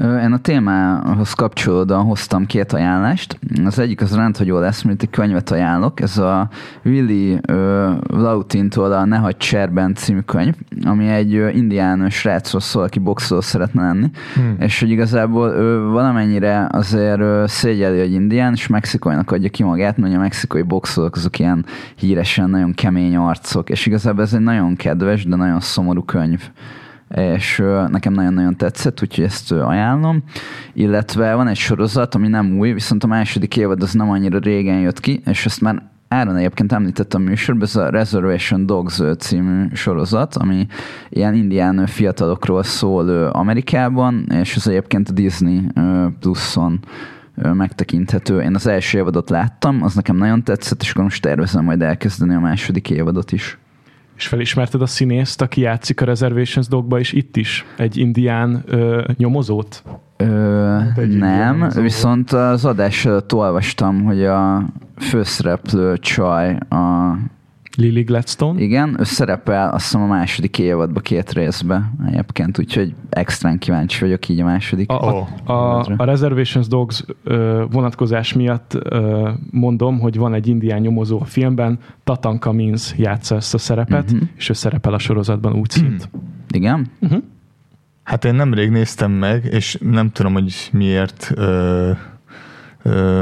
Én 0.00 0.32
a 0.32 0.38
témához 0.38 1.32
kapcsolódóan 1.32 2.04
hoztam 2.04 2.46
két 2.46 2.72
ajánlást. 2.72 3.38
Az 3.64 3.78
egyik 3.78 4.00
az 4.00 4.14
rendhagyó 4.14 4.58
lesz, 4.58 4.82
mint 4.82 5.02
egy 5.02 5.10
könyvet 5.10 5.50
ajánlok. 5.50 6.00
Ez 6.00 6.18
a 6.18 6.48
Willy 6.84 7.38
Lautintól 8.08 8.92
a 8.92 9.04
Ne 9.04 9.16
hagyd 9.16 9.36
cserben 9.36 9.94
című 9.94 10.20
könyv, 10.20 10.54
ami 10.84 11.08
egy 11.08 11.32
indián 11.32 12.10
srácról 12.10 12.60
szól, 12.60 12.82
aki 12.82 12.98
boxoló 12.98 13.40
szeretne 13.40 13.82
lenni. 13.82 14.10
Hmm. 14.34 14.56
És 14.58 14.80
hogy 14.80 14.90
igazából 14.90 15.48
ő 15.48 15.88
valamennyire 15.88 16.66
azért 16.70 17.48
szégyeli, 17.48 17.98
hogy 17.98 18.12
indián, 18.12 18.52
és 18.52 18.66
mexikóinak 18.66 19.30
adja 19.30 19.50
ki 19.50 19.62
magát, 19.62 19.96
mert 19.96 20.14
a 20.14 20.18
mexikai 20.18 20.62
boxolók 20.62 21.16
azok 21.16 21.38
ilyen 21.38 21.64
híresen 21.96 22.50
nagyon 22.50 22.72
kemény 22.72 23.16
arcok, 23.16 23.70
és 23.70 23.86
igazából 23.86 24.22
ez 24.22 24.34
egy 24.34 24.40
nagyon 24.40 24.76
kedves, 24.76 25.24
de 25.24 25.36
nagyon 25.36 25.60
szomorú 25.60 26.02
könyv 26.04 26.50
és 27.16 27.62
nekem 27.88 28.12
nagyon-nagyon 28.12 28.56
tetszett, 28.56 29.02
úgyhogy 29.02 29.24
ezt 29.24 29.52
ajánlom. 29.52 30.22
Illetve 30.72 31.34
van 31.34 31.48
egy 31.48 31.56
sorozat, 31.56 32.14
ami 32.14 32.28
nem 32.28 32.58
új, 32.58 32.72
viszont 32.72 33.04
a 33.04 33.06
második 33.06 33.56
évad 33.56 33.82
az 33.82 33.92
nem 33.92 34.10
annyira 34.10 34.38
régen 34.38 34.78
jött 34.78 35.00
ki, 35.00 35.22
és 35.24 35.46
ezt 35.46 35.60
már 35.60 35.90
Áron 36.08 36.36
egyébként 36.36 36.72
említettem 36.72 37.22
a 37.22 37.24
műsorban, 37.24 37.62
ez 37.62 37.76
a 37.76 37.90
Reservation 37.90 38.66
Dogs 38.66 39.02
című 39.18 39.66
sorozat, 39.72 40.36
ami 40.36 40.66
ilyen 41.08 41.34
indián 41.34 41.86
fiatalokról 41.86 42.62
szól 42.62 43.26
Amerikában, 43.26 44.26
és 44.30 44.56
ez 44.56 44.66
egyébként 44.66 45.08
a 45.08 45.12
Disney 45.12 45.60
pluszon 46.20 46.80
megtekinthető. 47.34 48.40
Én 48.40 48.54
az 48.54 48.66
első 48.66 48.98
évadot 48.98 49.30
láttam, 49.30 49.82
az 49.82 49.94
nekem 49.94 50.16
nagyon 50.16 50.42
tetszett, 50.42 50.82
és 50.82 50.90
akkor 50.90 51.04
most 51.04 51.22
tervezem 51.22 51.64
majd 51.64 51.82
elkezdeni 51.82 52.34
a 52.34 52.40
második 52.40 52.90
évadot 52.90 53.32
is. 53.32 53.58
És 54.16 54.26
felismerted 54.26 54.82
a 54.82 54.86
színészt, 54.86 55.40
aki 55.42 55.60
játszik 55.60 56.00
a 56.00 56.04
Reservations 56.04 56.68
Dogba, 56.68 56.98
és 56.98 57.12
itt 57.12 57.36
is 57.36 57.64
egy 57.76 57.96
indián 57.96 58.62
ö, 58.66 59.04
nyomozót? 59.16 59.82
Ö, 60.16 60.78
nem, 61.06 61.68
viszont 61.74 62.30
az 62.32 62.64
adás 62.64 63.04
előtt 63.04 63.34
olvastam, 63.34 64.04
hogy 64.04 64.24
a 64.24 64.62
főszereplő 64.98 65.98
csaj 65.98 66.58
a 66.68 67.14
Lily 67.76 68.02
Gladstone? 68.02 68.60
Igen, 68.60 68.96
ő 68.98 69.04
szerepel 69.04 69.70
azt 69.70 69.84
hiszem 69.84 70.02
a 70.02 70.06
második 70.06 70.58
évadba 70.58 71.00
két 71.00 71.32
részbe 71.32 71.92
egyébként, 72.06 72.58
úgyhogy 72.58 72.94
extrán 73.10 73.58
kíváncsi 73.58 74.00
vagyok 74.00 74.28
így 74.28 74.40
a 74.40 74.44
második. 74.44 74.90
A, 74.90 75.18
a, 75.18 75.28
a, 75.52 75.84
a 75.96 76.04
Reservations 76.04 76.66
Dogs 76.66 77.04
ö, 77.24 77.64
vonatkozás 77.70 78.32
miatt 78.32 78.74
ö, 78.82 79.30
mondom, 79.50 80.00
hogy 80.00 80.16
van 80.16 80.34
egy 80.34 80.48
indián 80.48 80.80
nyomozó 80.80 81.20
a 81.20 81.24
filmben, 81.24 81.78
Tatan 82.04 82.38
Kamins 82.38 82.94
játsza 82.96 83.34
ezt 83.34 83.54
a 83.54 83.58
szerepet, 83.58 84.10
uh-huh. 84.10 84.28
és 84.36 84.48
ő 84.48 84.52
szerepel 84.52 84.94
a 84.94 84.98
sorozatban 84.98 85.52
úgy 85.52 85.70
szint. 85.70 86.08
Uh-huh. 86.12 86.22
Igen? 86.48 86.86
Uh-huh. 87.00 87.22
Hát 88.02 88.24
én 88.24 88.34
nemrég 88.34 88.70
néztem 88.70 89.10
meg, 89.10 89.44
és 89.50 89.78
nem 89.80 90.10
tudom, 90.10 90.32
hogy 90.32 90.70
miért 90.72 91.32
ö, 91.34 91.90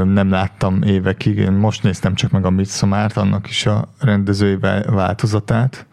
nem 0.03 0.29
láttam 0.29 0.81
évekig. 0.81 1.37
Én 1.37 1.51
most 1.51 1.83
néztem 1.83 2.15
csak 2.15 2.31
meg 2.31 2.45
a 2.45 2.49
Midsommar-t, 2.49 3.17
annak 3.17 3.49
is 3.49 3.65
a 3.65 3.87
rendezői 3.99 4.57
változatát, 4.85 5.85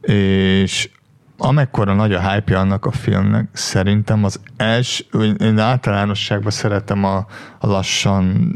és 0.00 0.90
amekkora 1.38 1.94
nagy 1.94 2.12
a 2.12 2.30
hype 2.30 2.58
annak 2.58 2.86
a 2.86 2.90
filmnek, 2.90 3.48
szerintem 3.52 4.24
az 4.24 4.40
első, 4.56 5.04
én 5.40 5.58
általánosságban 5.58 6.50
szeretem 6.50 7.04
a, 7.04 7.16
a 7.58 7.66
lassan, 7.66 8.52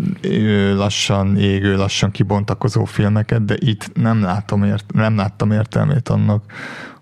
lassan 0.75 1.37
égő, 1.37 1.77
lassan 1.77 2.11
kibontakozó 2.11 2.85
filmeket, 2.85 3.45
de 3.45 3.55
itt 3.59 3.91
nem, 3.95 4.23
látom 4.23 4.65
ért, 4.65 4.93
nem 4.95 5.17
láttam 5.17 5.51
értelmét 5.51 6.09
annak, 6.09 6.53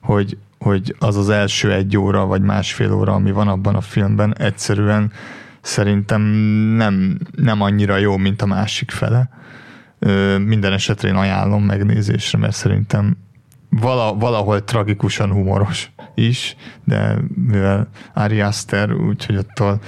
hogy, 0.01 0.36
hogy 0.59 0.97
az 0.99 1.16
az 1.16 1.28
első 1.28 1.72
egy 1.72 1.97
óra 1.97 2.26
vagy 2.26 2.42
másfél 2.42 2.92
óra, 2.92 3.12
ami 3.12 3.32
van 3.32 3.49
abban 3.49 3.74
a 3.74 3.80
filmben, 3.80 4.36
egyszerűen 4.38 5.12
szerintem 5.66 6.20
nem, 6.76 7.18
nem 7.36 7.60
annyira 7.60 7.96
jó, 7.96 8.16
mint 8.16 8.42
a 8.42 8.46
másik 8.46 8.90
fele. 8.90 9.28
Minden 10.38 10.72
esetre 10.72 11.08
én 11.08 11.14
ajánlom 11.14 11.64
megnézésre, 11.64 12.38
mert 12.38 12.54
szerintem 12.54 13.16
vala, 13.70 14.14
valahol 14.14 14.64
tragikusan 14.64 15.32
humoros 15.32 15.90
is, 16.14 16.56
de 16.84 17.16
mivel 17.34 17.88
Ari 18.14 18.40
Aster, 18.40 18.92
úgyhogy 18.92 19.36
attól 19.36 19.80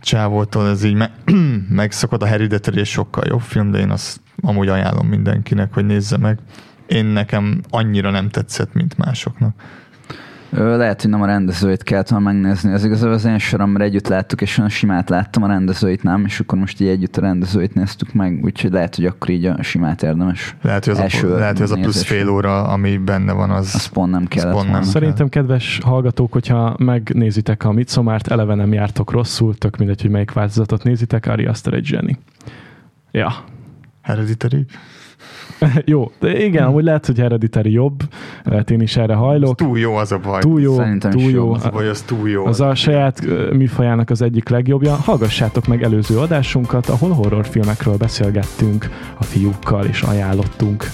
csávótól 0.00 0.68
ez 0.68 0.82
így 0.84 0.94
me- 0.94 1.12
megszokott 1.68 2.22
a 2.22 2.26
Hereditary 2.26 2.78
és 2.78 2.88
sokkal 2.88 3.24
jobb 3.26 3.40
film, 3.40 3.70
de 3.70 3.78
én 3.78 3.90
azt 3.90 4.20
amúgy 4.40 4.68
ajánlom 4.68 5.06
mindenkinek, 5.06 5.74
hogy 5.74 5.86
nézze 5.86 6.16
meg. 6.16 6.38
Én 6.86 7.04
nekem 7.04 7.60
annyira 7.70 8.10
nem 8.10 8.28
tetszett, 8.28 8.72
mint 8.72 8.98
másoknak. 8.98 9.54
Lehet, 10.54 11.02
hogy 11.02 11.10
nem 11.10 11.22
a 11.22 11.26
rendezőit 11.26 11.82
kellett 11.82 12.08
volna 12.08 12.24
megnézni. 12.32 12.72
Ez 12.72 12.84
igazából 12.84 13.12
az 13.12 13.24
én 13.24 13.38
soromra 13.38 13.84
együtt 13.84 14.08
láttuk, 14.08 14.40
és 14.40 14.58
olyan 14.58 14.70
simát 14.70 15.08
láttam, 15.08 15.42
a 15.42 15.46
rendezőit 15.46 16.02
nem, 16.02 16.24
és 16.24 16.40
akkor 16.40 16.58
most 16.58 16.80
így 16.80 16.88
együtt 16.88 17.16
a 17.16 17.20
rendezőit 17.20 17.74
néztük 17.74 18.12
meg, 18.12 18.40
úgyhogy 18.42 18.72
lehet, 18.72 18.94
hogy 18.94 19.04
akkor 19.04 19.30
így 19.30 19.44
a 19.44 19.62
simát 19.62 20.02
érdemes. 20.02 20.56
Lehet, 20.62 20.84
hogy 20.84 20.94
az, 20.94 21.22
a, 21.22 21.26
lehet, 21.28 21.56
hogy 21.56 21.62
az 21.62 21.70
a 21.70 21.76
plusz 21.76 22.02
fél 22.02 22.28
óra, 22.28 22.68
ami 22.68 22.96
benne 22.96 23.32
van, 23.32 23.50
az, 23.50 23.74
az 23.74 23.86
pont 23.86 24.10
nem 24.10 24.24
kellett 24.24 24.54
pont 24.54 24.70
nem 24.70 24.82
Szerintem, 24.82 25.28
kedves 25.28 25.80
hallgatók, 25.84 26.32
hogyha 26.32 26.76
megnézitek 26.78 27.64
a 27.64 27.72
Midsommart, 27.72 28.28
eleve 28.28 28.54
nem 28.54 28.72
jártok 28.72 29.10
rosszul, 29.10 29.54
tök 29.54 29.76
mindegy, 29.76 30.00
hogy 30.00 30.10
melyik 30.10 30.32
változatot 30.32 30.82
nézitek, 30.82 31.26
Ari 31.26 31.44
Aster 31.46 31.72
egy 31.72 31.84
zseni. 31.84 32.18
Ja. 33.10 33.34
Hereditary? 34.02 34.66
jó, 35.84 36.10
de 36.18 36.44
igen, 36.44 36.64
amúgy 36.64 36.84
lehet, 36.84 37.06
hogy 37.06 37.18
Hereditary 37.18 37.72
jobb, 37.72 38.02
lehet 38.42 38.70
én 38.70 38.80
is 38.80 38.96
erre 38.96 39.14
hajlok. 39.14 39.60
Ez 39.60 39.66
túl 39.66 39.78
jó 39.78 39.94
az 39.94 40.12
a 40.12 40.18
baj. 40.18 40.40
Túl 40.40 40.60
jó, 40.60 40.74
Szerintem 40.74 41.10
túl 41.10 41.30
jó. 41.30 41.52
Az 41.52 41.64
a 41.64 41.70
baj, 41.70 41.88
az 41.88 42.02
túl 42.02 42.28
jó. 42.28 42.46
Az 42.46 42.60
a 42.60 42.74
saját 42.74 43.22
műfajának 43.52 44.10
az 44.10 44.22
egyik 44.22 44.48
legjobbja. 44.48 44.94
Hallgassátok 44.94 45.66
meg 45.66 45.82
előző 45.82 46.18
adásunkat, 46.18 46.88
ahol 46.88 47.10
horrorfilmekről 47.10 47.96
beszélgettünk 47.96 48.88
a 49.18 49.22
fiúkkal, 49.22 49.84
és 49.84 50.02
ajánlottunk 50.02 50.84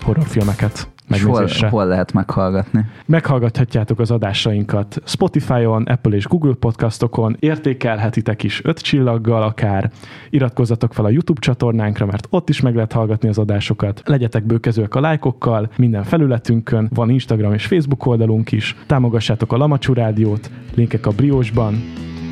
horrorfilmeket. 0.00 0.91
Hol, 1.20 1.70
hol 1.70 1.86
lehet 1.86 2.12
meghallgatni? 2.12 2.84
Meghallgathatjátok 3.06 3.98
az 3.98 4.10
adásainkat 4.10 5.02
Spotify-on, 5.04 5.82
Apple 5.82 6.16
és 6.16 6.26
Google 6.26 6.54
podcastokon, 6.54 7.36
értékelhetitek 7.38 8.42
is 8.42 8.64
öt 8.64 8.80
csillaggal 8.80 9.42
akár, 9.42 9.90
iratkozzatok 10.30 10.94
fel 10.94 11.04
a 11.04 11.10
YouTube 11.10 11.40
csatornánkra, 11.40 12.06
mert 12.06 12.26
ott 12.30 12.48
is 12.48 12.60
meg 12.60 12.74
lehet 12.74 12.92
hallgatni 12.92 13.28
az 13.28 13.38
adásokat. 13.38 14.02
Legyetek 14.04 14.44
bőkezőek 14.44 14.94
a 14.94 15.00
lájkokkal, 15.00 15.70
minden 15.76 16.02
felületünkön, 16.02 16.88
van 16.94 17.10
Instagram 17.10 17.52
és 17.52 17.66
Facebook 17.66 18.06
oldalunk 18.06 18.52
is, 18.52 18.76
támogassátok 18.86 19.52
a 19.52 19.56
Lamacsú 19.56 19.92
Rádiót, 19.92 20.50
linkek 20.74 21.06
a 21.06 21.10
Briósban. 21.10 21.74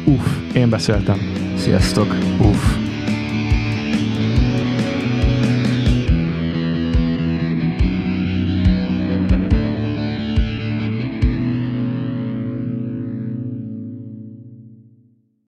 Uff, 0.07 0.55
én 0.55 0.71
beszéltem. 0.71 1.17
Sziasztok! 1.57 2.07
Uff. 2.41 2.90